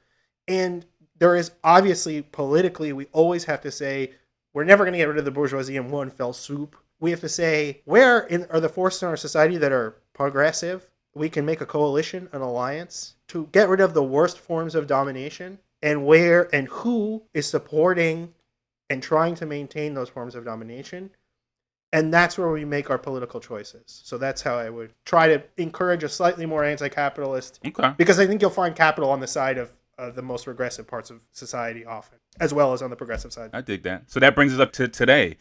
And 0.48 0.86
there 1.18 1.36
is 1.36 1.52
obviously 1.64 2.22
politically 2.22 2.92
we 2.92 3.06
always 3.14 3.46
have 3.46 3.62
to 3.62 3.72
say 3.72 4.12
we're 4.54 4.64
never 4.64 4.84
going 4.84 4.94
to 4.94 4.98
get 4.98 5.08
rid 5.08 5.18
of 5.18 5.26
the 5.26 5.32
bourgeoisie 5.32 5.78
in 5.78 5.90
one 5.90 6.10
fell 6.10 6.34
swoop. 6.34 6.76
We 7.00 7.12
have 7.12 7.22
to 7.22 7.30
say 7.30 7.82
where 7.86 8.22
in, 8.22 8.46
are 8.50 8.60
the 8.60 8.70
forces 8.70 9.04
in 9.04 9.10
our 9.10 9.18
society 9.18 9.58
that 9.58 9.72
are 9.72 9.96
progressive? 10.14 10.88
We 11.14 11.30
can 11.30 11.46
make 11.46 11.62
a 11.62 11.66
coalition 11.66 12.28
an 12.32 12.42
alliance 12.42 13.16
to 13.32 13.48
get 13.52 13.70
rid 13.70 13.80
of 13.82 13.94
the 13.94 14.04
worst 14.04 14.38
forms 14.40 14.76
of 14.76 14.88
domination 14.88 15.60
and 15.82 16.06
where 16.06 16.54
and 16.56 16.68
who 16.68 17.24
is 17.34 17.48
supporting 17.48 18.34
and 18.90 19.02
trying 19.02 19.36
to 19.36 19.46
maintain 19.46 19.94
those 19.94 20.10
forms 20.10 20.36
of 20.36 20.46
domination 20.46 21.10
and 21.94 22.14
that's 22.14 22.38
where 22.38 22.50
we 22.50 22.64
make 22.66 22.90
our 22.90 22.98
political 22.98 23.40
choices 23.40 23.84
so 24.04 24.18
that's 24.18 24.42
how 24.42 24.58
i 24.58 24.70
would 24.70 24.94
try 25.06 25.28
to 25.28 25.42
encourage 25.58 26.04
a 26.04 26.10
slightly 26.10 26.46
more 26.46 26.64
anti-capitalist 26.64 27.60
Okay. 27.66 27.94
because 27.98 28.20
i 28.20 28.28
think 28.28 28.42
you'll 28.42 28.50
find 28.52 28.76
capital 28.76 29.10
on 29.10 29.20
the 29.20 29.28
side 29.28 29.58
of 29.58 29.70
the 30.16 30.22
most 30.22 30.48
regressive 30.48 30.88
parts 30.88 31.10
of 31.12 31.20
society 31.32 31.86
often 31.86 32.18
as 32.40 32.54
well 32.54 32.74
as 32.74 32.82
on 32.82 32.90
the 32.90 32.96
progressive 32.96 33.32
side 33.32 33.52
I 33.54 33.62
dig 33.62 33.84
that. 33.84 34.10
So 34.10 34.20
that 34.20 34.34
brings 34.36 34.52
us 34.54 34.60
up 34.60 34.72
to 34.74 34.88
today. 34.88 35.38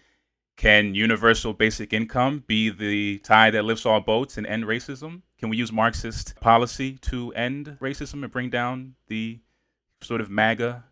Can 0.56 0.94
universal 0.94 1.54
basic 1.54 1.94
income 1.94 2.44
be 2.46 2.68
the 2.68 3.18
tide 3.20 3.54
that 3.54 3.64
lifts 3.64 3.86
all 3.86 4.00
boats 4.00 4.36
and 4.36 4.46
end 4.46 4.64
racism? 4.64 5.22
Can 5.40 5.48
we 5.48 5.56
use 5.56 5.72
Marxist 5.72 6.38
policy 6.40 6.98
to 6.98 7.32
end 7.32 7.78
racism 7.80 8.22
and 8.22 8.30
bring 8.30 8.50
down 8.50 8.94
the 9.08 9.40
sort 10.02 10.20
of 10.20 10.30
MAGA 10.30 10.84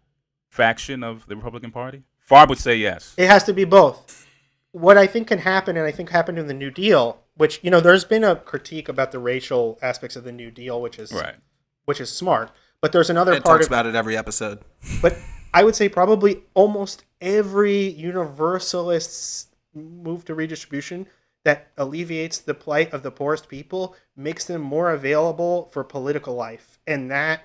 faction 0.51 1.05
of 1.05 1.27
the 1.27 1.37
Republican 1.37 1.71
Party? 1.71 2.03
Farb 2.29 2.49
would 2.49 2.59
say 2.59 2.75
yes. 2.77 3.15
It 3.19 3.29
has 3.29 3.45
to 3.45 3.53
be 3.53 3.65
both. 3.65 4.27
What 4.73 4.97
I 4.97 5.07
think 5.07 5.29
can 5.29 5.41
happen, 5.41 5.77
and 5.77 5.87
I 5.87 5.91
think 5.93 6.09
happened 6.09 6.39
in 6.39 6.47
the 6.47 6.55
New 6.55 6.71
Deal, 6.71 7.19
which 7.37 7.61
you 7.63 7.71
know, 7.71 7.81
there's 7.81 8.05
been 8.05 8.25
a 8.25 8.37
critique 8.37 8.89
about 8.89 9.13
the 9.13 9.19
racial 9.19 9.79
aspects 9.83 10.17
of 10.17 10.25
the 10.25 10.33
New 10.33 10.51
Deal, 10.51 10.81
which 10.81 10.99
is 10.99 11.13
Right. 11.13 11.37
which 11.85 12.01
is 12.01 12.11
smart. 12.11 12.51
But 12.81 12.93
there's 12.93 13.11
another 13.11 13.33
It 13.35 13.45
part 13.45 13.57
talks 13.59 13.67
of, 13.67 13.71
about 13.73 13.85
it 13.87 13.95
every 13.95 14.17
episode. 14.17 14.61
but 15.03 15.15
I 15.53 15.63
would 15.63 15.77
say 15.77 15.91
probably 15.91 16.45
almost 16.55 17.05
every 17.21 17.87
universalist 17.87 19.49
move 19.75 20.25
to 20.25 20.35
redistribution 20.35 21.07
that 21.45 21.69
alleviates 21.77 22.39
the 22.39 22.55
plight 22.55 22.93
of 22.93 23.03
the 23.03 23.11
poorest 23.11 23.49
people 23.49 23.97
makes 24.17 24.45
them 24.45 24.61
more 24.61 24.91
available 24.91 25.69
for 25.73 25.85
political 25.85 26.35
life, 26.35 26.79
and 26.87 27.11
that 27.11 27.43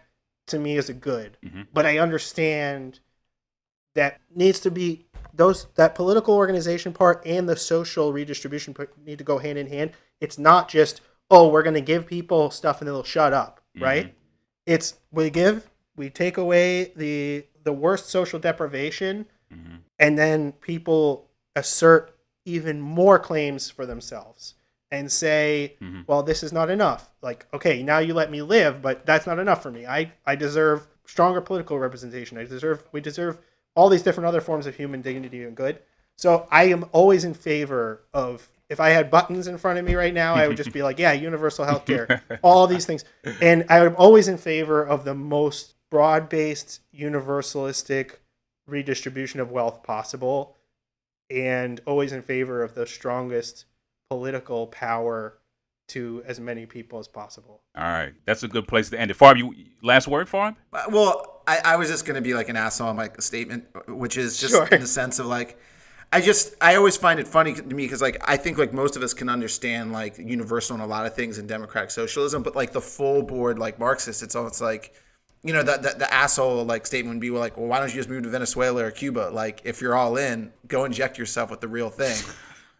to 0.47 0.59
me 0.59 0.75
is 0.77 0.89
a 0.89 0.93
good. 0.93 1.37
Mhm. 1.43 1.67
But 1.73 1.85
I 1.85 1.97
understand 1.99 2.99
that 3.95 4.19
needs 4.33 4.59
to 4.61 4.71
be 4.71 5.05
those 5.33 5.67
that 5.75 5.95
political 5.95 6.33
organization 6.35 6.93
part 6.93 7.21
and 7.25 7.47
the 7.47 7.55
social 7.55 8.11
redistribution 8.13 8.75
need 9.05 9.17
to 9.17 9.23
go 9.23 9.37
hand 9.37 9.57
in 9.57 9.67
hand. 9.67 9.91
It's 10.19 10.37
not 10.37 10.69
just 10.69 11.01
oh 11.31 11.47
we're 11.47 11.63
going 11.63 11.73
to 11.73 11.81
give 11.81 12.05
people 12.05 12.51
stuff 12.51 12.81
and 12.81 12.87
they'll 12.87 13.03
shut 13.03 13.33
up, 13.33 13.61
right? 13.79 14.13
It's 14.65 14.95
we 15.11 15.29
give, 15.29 15.69
we 15.95 16.09
take 16.09 16.37
away 16.37 16.91
the 16.95 17.45
the 17.63 17.73
worst 17.73 18.07
social 18.09 18.39
deprivation, 18.39 19.25
Mhm. 19.53 19.79
and 19.99 20.17
then 20.17 20.51
people 20.53 21.29
assert 21.55 22.12
even 22.45 22.81
more 22.81 23.19
claims 23.19 23.69
for 23.69 23.85
themselves 23.85 24.55
and 24.91 25.11
say, 25.11 25.75
Mhm. 25.81 26.05
well, 26.07 26.21
this 26.23 26.43
is 26.43 26.53
not 26.53 26.69
enough. 26.69 27.09
Like, 27.21 27.47
okay, 27.53 27.81
now 27.81 27.99
you 27.99 28.13
let 28.13 28.29
me 28.29 28.41
live, 28.41 28.81
but 28.81 29.05
that's 29.05 29.25
not 29.25 29.39
enough 29.39 29.63
for 29.63 29.71
me. 29.71 29.85
I, 29.87 30.11
I 30.25 30.35
deserve 30.35 30.85
stronger 31.05 31.41
political 31.41 31.79
representation. 31.79 32.37
I 32.37 32.43
deserve, 32.45 32.83
we 32.91 33.01
deserve 33.01 33.39
all 33.75 33.89
these 33.89 34.03
different 34.03 34.27
other 34.27 34.41
forms 34.41 34.67
of 34.67 34.75
human 34.75 35.01
dignity 35.01 35.43
and 35.43 35.55
good. 35.55 35.79
So 36.15 36.47
I 36.51 36.65
am 36.65 36.85
always 36.91 37.23
in 37.23 37.33
favor 37.33 38.03
of, 38.13 38.47
if 38.69 38.79
I 38.79 38.89
had 38.89 39.09
buttons 39.09 39.47
in 39.47 39.57
front 39.57 39.79
of 39.79 39.85
me 39.85 39.95
right 39.95 40.13
now, 40.13 40.35
I 40.35 40.47
would 40.47 40.57
just 40.57 40.71
be 40.71 40.83
like, 40.83 40.99
yeah, 40.99 41.11
universal 41.11 41.65
health 41.65 41.85
care, 41.85 42.21
all 42.43 42.67
these 42.67 42.85
things. 42.85 43.03
And 43.41 43.65
I'm 43.69 43.95
always 43.97 44.27
in 44.27 44.37
favor 44.37 44.83
of 44.85 45.05
the 45.05 45.15
most 45.15 45.73
broad 45.89 46.29
based, 46.29 46.81
universalistic 46.95 48.11
redistribution 48.67 49.39
of 49.39 49.51
wealth 49.51 49.83
possible 49.83 50.55
and 51.33 51.81
always 51.85 52.11
in 52.11 52.21
favor 52.21 52.63
of 52.63 52.75
the 52.75 52.85
strongest 52.85 53.65
political 54.09 54.67
power 54.67 55.39
to 55.89 56.23
as 56.25 56.39
many 56.39 56.65
people 56.65 56.99
as 56.99 57.07
possible. 57.07 57.61
All 57.75 57.83
right. 57.83 58.13
That's 58.25 58.43
a 58.43 58.47
good 58.47 58.67
place 58.67 58.89
to 58.91 58.99
end 58.99 59.11
it. 59.11 59.17
Farb, 59.17 59.37
you 59.37 59.53
last 59.81 60.07
word, 60.07 60.27
Farb? 60.27 60.55
Uh, 60.71 60.83
Well, 60.89 61.41
I, 61.45 61.59
I 61.65 61.75
was 61.75 61.89
just 61.89 62.05
going 62.05 62.15
to 62.15 62.21
be 62.21 62.33
like 62.33 62.47
an 62.49 62.55
asshole 62.55 62.87
on 62.87 62.95
my 62.95 63.09
statement, 63.19 63.65
which 63.87 64.17
is 64.17 64.39
just 64.39 64.53
Sure. 64.53 64.67
in 64.67 64.81
the 64.81 64.87
sense 64.87 65.19
of 65.19 65.25
like, 65.25 65.57
I 66.11 66.21
just 66.21 66.53
I 66.61 66.75
always 66.75 66.95
find 66.95 67.19
it 67.19 67.27
funny 67.27 67.55
to 67.55 67.63
me 67.63 67.85
because 67.85 68.01
like 68.01 68.21
I 68.23 68.37
think 68.37 68.59
like 68.59 68.71
most 68.71 68.95
of 68.95 69.01
us 69.01 69.15
can 69.15 69.29
understand 69.29 69.91
like 69.91 70.19
universal 70.19 70.75
in 70.75 70.81
a 70.81 70.85
lot 70.85 71.07
of 71.07 71.15
things 71.15 71.39
in 71.39 71.47
democratic 71.47 71.89
socialism, 71.89 72.43
but 72.43 72.55
like 72.55 72.71
the 72.71 72.81
full 72.81 73.23
board 73.23 73.57
like 73.57 73.79
Marxist, 73.79 74.21
it's 74.21 74.35
almost 74.35 74.61
like 74.61 74.93
you 75.43 75.53
know 75.53 75.61
the, 75.63 75.77
the 75.77 75.95
the 75.99 76.13
asshole 76.13 76.63
like 76.65 76.85
statement 76.85 77.15
would 77.15 77.21
be 77.21 77.29
like, 77.29 77.57
well, 77.57 77.67
why 77.67 77.79
don't 77.79 77.89
you 77.89 77.95
just 77.95 78.09
move 78.09 78.23
to 78.23 78.29
Venezuela 78.29 78.85
or 78.85 78.91
Cuba? 78.91 79.29
Like 79.33 79.61
if 79.65 79.81
you're 79.81 79.95
all 79.95 80.17
in, 80.17 80.51
go 80.67 80.85
inject 80.85 81.17
yourself 81.17 81.51
with 81.51 81.61
the 81.61 81.67
real 81.67 81.89
thing. 81.89 82.17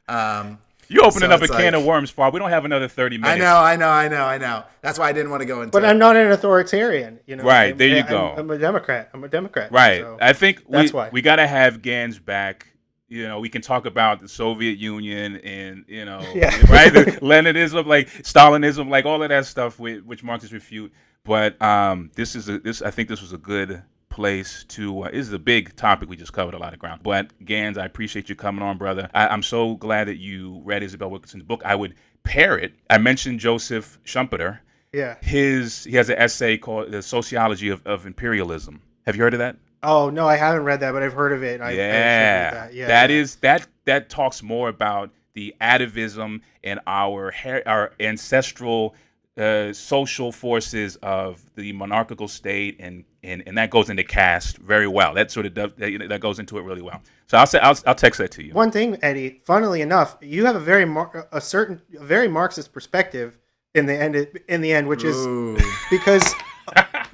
Um, 0.08 0.60
You're 0.90 1.06
opening 1.06 1.30
So 1.30 1.36
up 1.36 1.42
a 1.42 1.46
it's 1.46 1.56
can 1.56 1.74
of 1.76 1.86
worms, 1.86 2.12
Farb. 2.12 2.34
We 2.34 2.40
don't 2.40 2.50
have 2.50 2.66
another 2.66 2.88
30 2.88 3.18
minutes. 3.18 3.36
I 3.36 3.38
know, 3.38 3.56
I 3.58 3.76
know, 3.78 3.88
I 3.90 4.08
know, 4.10 4.24
I 4.26 4.38
know. 4.38 4.64
That's 4.82 5.00
why 5.00 5.08
I 5.10 5.14
didn't 5.14 5.32
want 5.32 5.42
to 5.42 5.46
go 5.46 5.62
into. 5.62 5.72
But 5.72 5.84
it. 5.84 5.88
I'm 5.88 5.98
not 5.98 6.16
an 6.18 6.30
authoritarian, 6.32 7.20
you 7.26 7.36
know. 7.38 7.44
Right, 7.44 7.68
I'm- 7.68 7.78
there 7.78 7.88
you 7.88 7.96
I'm- 7.98 8.08
go. 8.10 8.34
I'm, 8.38 8.50
a 8.52 8.58
Democrat. 8.58 9.10
I'm 9.14 9.24
a 9.24 9.30
Democrat. 9.30 9.72
Right. 9.72 10.02
so- 10.02 10.18
I 10.22 10.34
think 10.34 10.60
we, 10.68 10.78
that's 10.78 10.94
why. 10.94 11.10
we 11.12 11.22
got 11.22 11.38
to 11.38 11.48
have 11.48 11.82
Ganz 11.82 12.20
back. 12.20 12.68
You 13.08 13.28
know, 13.28 13.40
we 13.40 13.48
can 13.50 13.62
talk 13.62 13.86
about 13.86 14.22
the 14.22 14.28
Soviet 14.28 14.78
Union 14.78 15.38
and, 15.38 15.86
you 15.88 16.04
know, 16.04 16.20
Yeah. 16.36 16.50
right? 16.72 16.92
Leninism, 17.22 17.86
like 17.86 18.10
Stalinism, 18.24 18.90
like 18.90 19.06
all 19.06 19.22
of 19.22 19.30
that 19.30 19.46
stuff 19.46 19.80
which, 19.80 20.02
which 20.04 20.24
Marxists 20.24 20.54
refute. 20.54 20.92
But 21.26 21.62
um, 21.62 22.12
this 22.16 22.36
is 22.36 22.50
a, 22.50 22.60
this. 22.60 22.82
I 22.82 22.92
think 22.92 23.10
this 23.10 23.22
was 23.22 23.34
a 23.34 23.38
good 23.38 23.82
place 24.10 24.66
to. 24.70 25.04
Uh, 25.04 25.12
this 25.12 25.28
is 25.28 25.34
a 25.34 25.40
big 25.40 25.76
topic. 25.76 26.10
We 26.10 26.16
just 26.18 26.34
covered 26.34 26.54
a 26.54 26.58
lot 26.60 26.74
of 26.74 26.80
ground. 26.80 27.02
But 27.04 27.32
Ganz, 27.46 27.78
I 27.78 27.86
appreciate 27.86 28.30
you 28.30 28.36
coming 28.36 28.62
on, 28.62 28.78
brother. 28.78 29.10
I, 29.14 29.28
I'm 29.28 29.44
so 29.44 29.76
glad 29.76 30.08
that 30.08 30.18
you 30.18 30.62
read 30.66 30.84
Isabel 30.84 31.10
Wilkerson's 31.10 31.44
book. 31.44 31.62
I 31.64 31.76
would 31.76 31.96
pair 32.24 32.58
it. 32.58 32.74
I 32.90 32.98
mentioned 32.98 33.40
Joseph 33.40 34.00
Schumpeter. 34.06 34.60
yeah. 34.92 35.16
His 35.22 35.86
he 35.86 35.96
has 35.96 36.10
an 36.10 36.18
essay 36.18 36.58
called 36.58 36.92
"The 36.92 37.02
Sociology 37.02 37.70
of, 37.70 37.86
of 37.88 38.06
Imperialism." 38.06 38.82
Have 39.06 39.16
you 39.16 39.24
heard 39.24 39.34
of 39.34 39.40
that? 39.40 39.56
Oh 39.82 40.10
no, 40.10 40.28
I 40.28 40.36
haven't 40.36 40.64
read 40.64 40.82
that, 40.82 40.92
but 40.92 41.04
I've 41.04 41.14
heard 41.14 41.32
of 41.34 41.44
it. 41.44 41.56
and 41.56 41.64
I, 41.64 41.70
I 41.70 41.72
yeah, 41.72 42.52
that. 42.52 42.74
yeah. 42.74 42.88
that 42.88 43.10
yeah. 43.10 43.16
is 43.16 43.36
that 43.38 43.68
that 43.86 44.10
talks 44.10 44.44
more 44.44 44.68
about 44.70 45.10
the 45.34 45.56
atavism 45.62 46.42
and 46.64 46.80
our 46.86 47.32
her- 47.32 47.64
our 47.66 47.94
ancestral 48.00 48.94
uh, 49.38 49.74
social 49.74 50.32
forces 50.32 50.96
of 50.98 51.44
the 51.56 51.74
monarchical 51.74 52.28
state, 52.28 52.78
and, 52.80 53.04
and 53.24 53.42
and 53.48 53.58
that 53.58 53.72
goes 53.72 53.90
into 53.90 54.04
caste 54.04 54.58
very 54.58 54.88
well. 54.88 55.14
That 55.14 55.32
sort 55.32 55.46
of 55.46 55.54
does, 55.54 55.74
that, 55.78 56.08
that 56.10 56.22
goes 56.22 56.40
into 56.40 56.58
it 56.58 56.64
really 56.64 56.82
well. 56.82 57.02
So 57.28 57.38
I'll 57.38 57.48
say 57.48 57.60
I'll, 57.60 57.78
I'll 57.88 57.96
text 57.96 58.20
that 58.20 58.32
to 58.32 58.44
you. 58.44 58.54
One 58.54 58.70
thing, 58.72 58.98
Eddie. 59.02 59.42
Funnily 59.44 59.82
enough, 59.82 60.18
you 60.22 60.46
have 60.46 60.56
a 60.56 60.60
very 60.60 60.86
mar- 60.86 61.28
a 61.32 61.42
certain 61.42 61.82
a 62.00 62.04
very 62.04 62.28
Marxist 62.28 62.72
perspective 62.72 63.40
in 63.74 63.86
the 63.86 63.96
end. 63.96 64.16
In 64.48 64.62
the 64.62 64.72
end, 64.72 64.88
which 64.88 65.04
is 65.04 65.16
Ooh. 65.16 65.58
because 65.90 66.34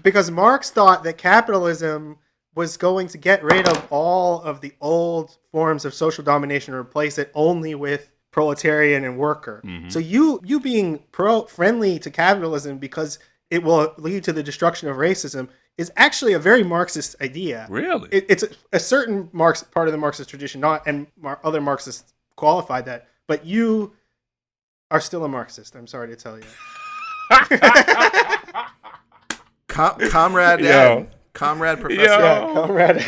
because 0.04 0.30
Marx 0.30 0.72
thought 0.72 1.04
that 1.04 1.18
capitalism 1.18 2.18
was 2.56 2.76
going 2.76 3.08
to 3.08 3.18
get 3.18 3.44
rid 3.44 3.68
of 3.68 3.88
all 3.90 4.42
of 4.42 4.60
the 4.60 4.74
old 4.82 5.38
forms 5.52 5.86
of 5.86 5.94
social 5.94 6.24
domination 6.24 6.74
and 6.74 6.82
replace 6.82 7.18
it 7.18 7.32
only 7.34 7.76
with 7.76 8.12
proletarian 8.32 9.04
and 9.04 9.18
worker. 9.18 9.62
Mm-hmm. 9.66 9.90
So 9.90 10.00
you 10.00 10.40
you 10.44 10.60
being 10.60 11.00
pro 11.12 11.44
friendly 11.44 12.00
to 12.00 12.12
capitalism 12.12 12.78
because 12.78 13.20
it 13.50 13.64
will 13.64 13.94
lead 13.98 14.24
to 14.26 14.34
the 14.34 14.44
destruction 14.44 14.88
of 14.90 14.98
racism 14.98 15.50
is 15.78 15.92
actually 15.96 16.34
a 16.34 16.40
very 16.40 16.64
Marxist 16.64 17.16
idea. 17.22 17.66
Really? 17.70 18.10
It, 18.12 18.26
it's 18.30 18.44
a, 18.44 18.50
a 18.74 18.80
certain 18.80 19.30
Marx 19.32 19.64
part 19.64 19.88
of 19.88 19.92
the 19.94 19.98
Marxist 19.98 20.30
tradition, 20.30 20.62
not 20.62 20.86
and 20.86 21.08
Mar- 21.20 21.40
other 21.44 21.62
Marxists 21.62 22.14
qualified 22.36 22.86
that, 22.86 23.08
but 23.28 23.46
you 23.46 23.94
are 24.92 25.00
still 25.02 25.24
a 25.24 25.30
Marxist. 25.30 25.76
I'm 25.76 25.88
sorry 25.88 26.10
to 26.10 26.16
tell 26.16 26.38
you. 26.38 26.46
Com- 29.68 30.00
comrade 30.10 30.60
Yo. 30.62 30.68
Ed. 30.70 31.16
Comrade 31.34 31.80
Professor. 31.80 32.04
Yo. 32.04 32.20
Yeah, 32.20 32.54
comrade. 32.54 33.04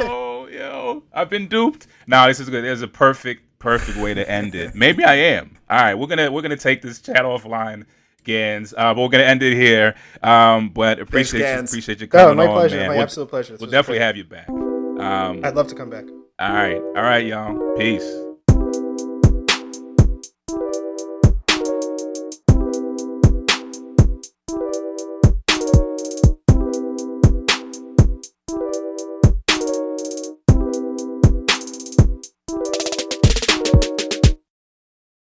yo, 0.00 0.46
yo, 0.46 1.02
I've 1.12 1.28
been 1.28 1.48
duped. 1.48 1.86
Now 2.06 2.28
this 2.28 2.40
is 2.40 2.48
good. 2.48 2.64
There's 2.64 2.82
a 2.82 2.88
perfect, 2.88 3.42
perfect 3.58 3.98
way 3.98 4.14
to 4.14 4.28
end 4.28 4.54
it. 4.54 4.74
Maybe 4.74 5.04
I 5.04 5.14
am. 5.14 5.56
All 5.70 5.78
right, 5.78 5.94
we're 5.94 6.06
gonna 6.06 6.30
we're 6.30 6.42
gonna 6.42 6.56
take 6.56 6.82
this 6.82 7.00
chat 7.00 7.22
offline, 7.24 7.84
Ganz. 8.24 8.72
Uh, 8.76 8.94
but 8.94 9.02
we're 9.02 9.08
gonna 9.08 9.24
end 9.24 9.42
it 9.42 9.54
here. 9.54 9.94
Um, 10.22 10.70
but 10.70 10.98
appreciate 11.00 11.40
you, 11.40 11.44
Ganz. 11.44 11.70
appreciate 11.70 12.00
you 12.00 12.06
oh, 12.06 12.10
coming 12.10 12.36
my 12.36 12.46
on, 12.46 12.54
pleasure. 12.54 12.76
man. 12.76 12.88
My 12.88 12.94
We'll, 12.94 13.02
absolute 13.02 13.28
pleasure. 13.28 13.52
This 13.54 13.60
we'll 13.60 13.70
definitely 13.70 13.98
great. 13.98 14.06
have 14.06 14.16
you 14.16 14.24
back. 14.24 14.48
Um, 14.48 15.44
I'd 15.44 15.54
love 15.54 15.68
to 15.68 15.74
come 15.74 15.90
back. 15.90 16.04
all 16.38 16.52
right, 16.52 16.76
all 16.76 17.02
right, 17.02 17.24
y'all. 17.26 17.76
Peace. 17.76 18.27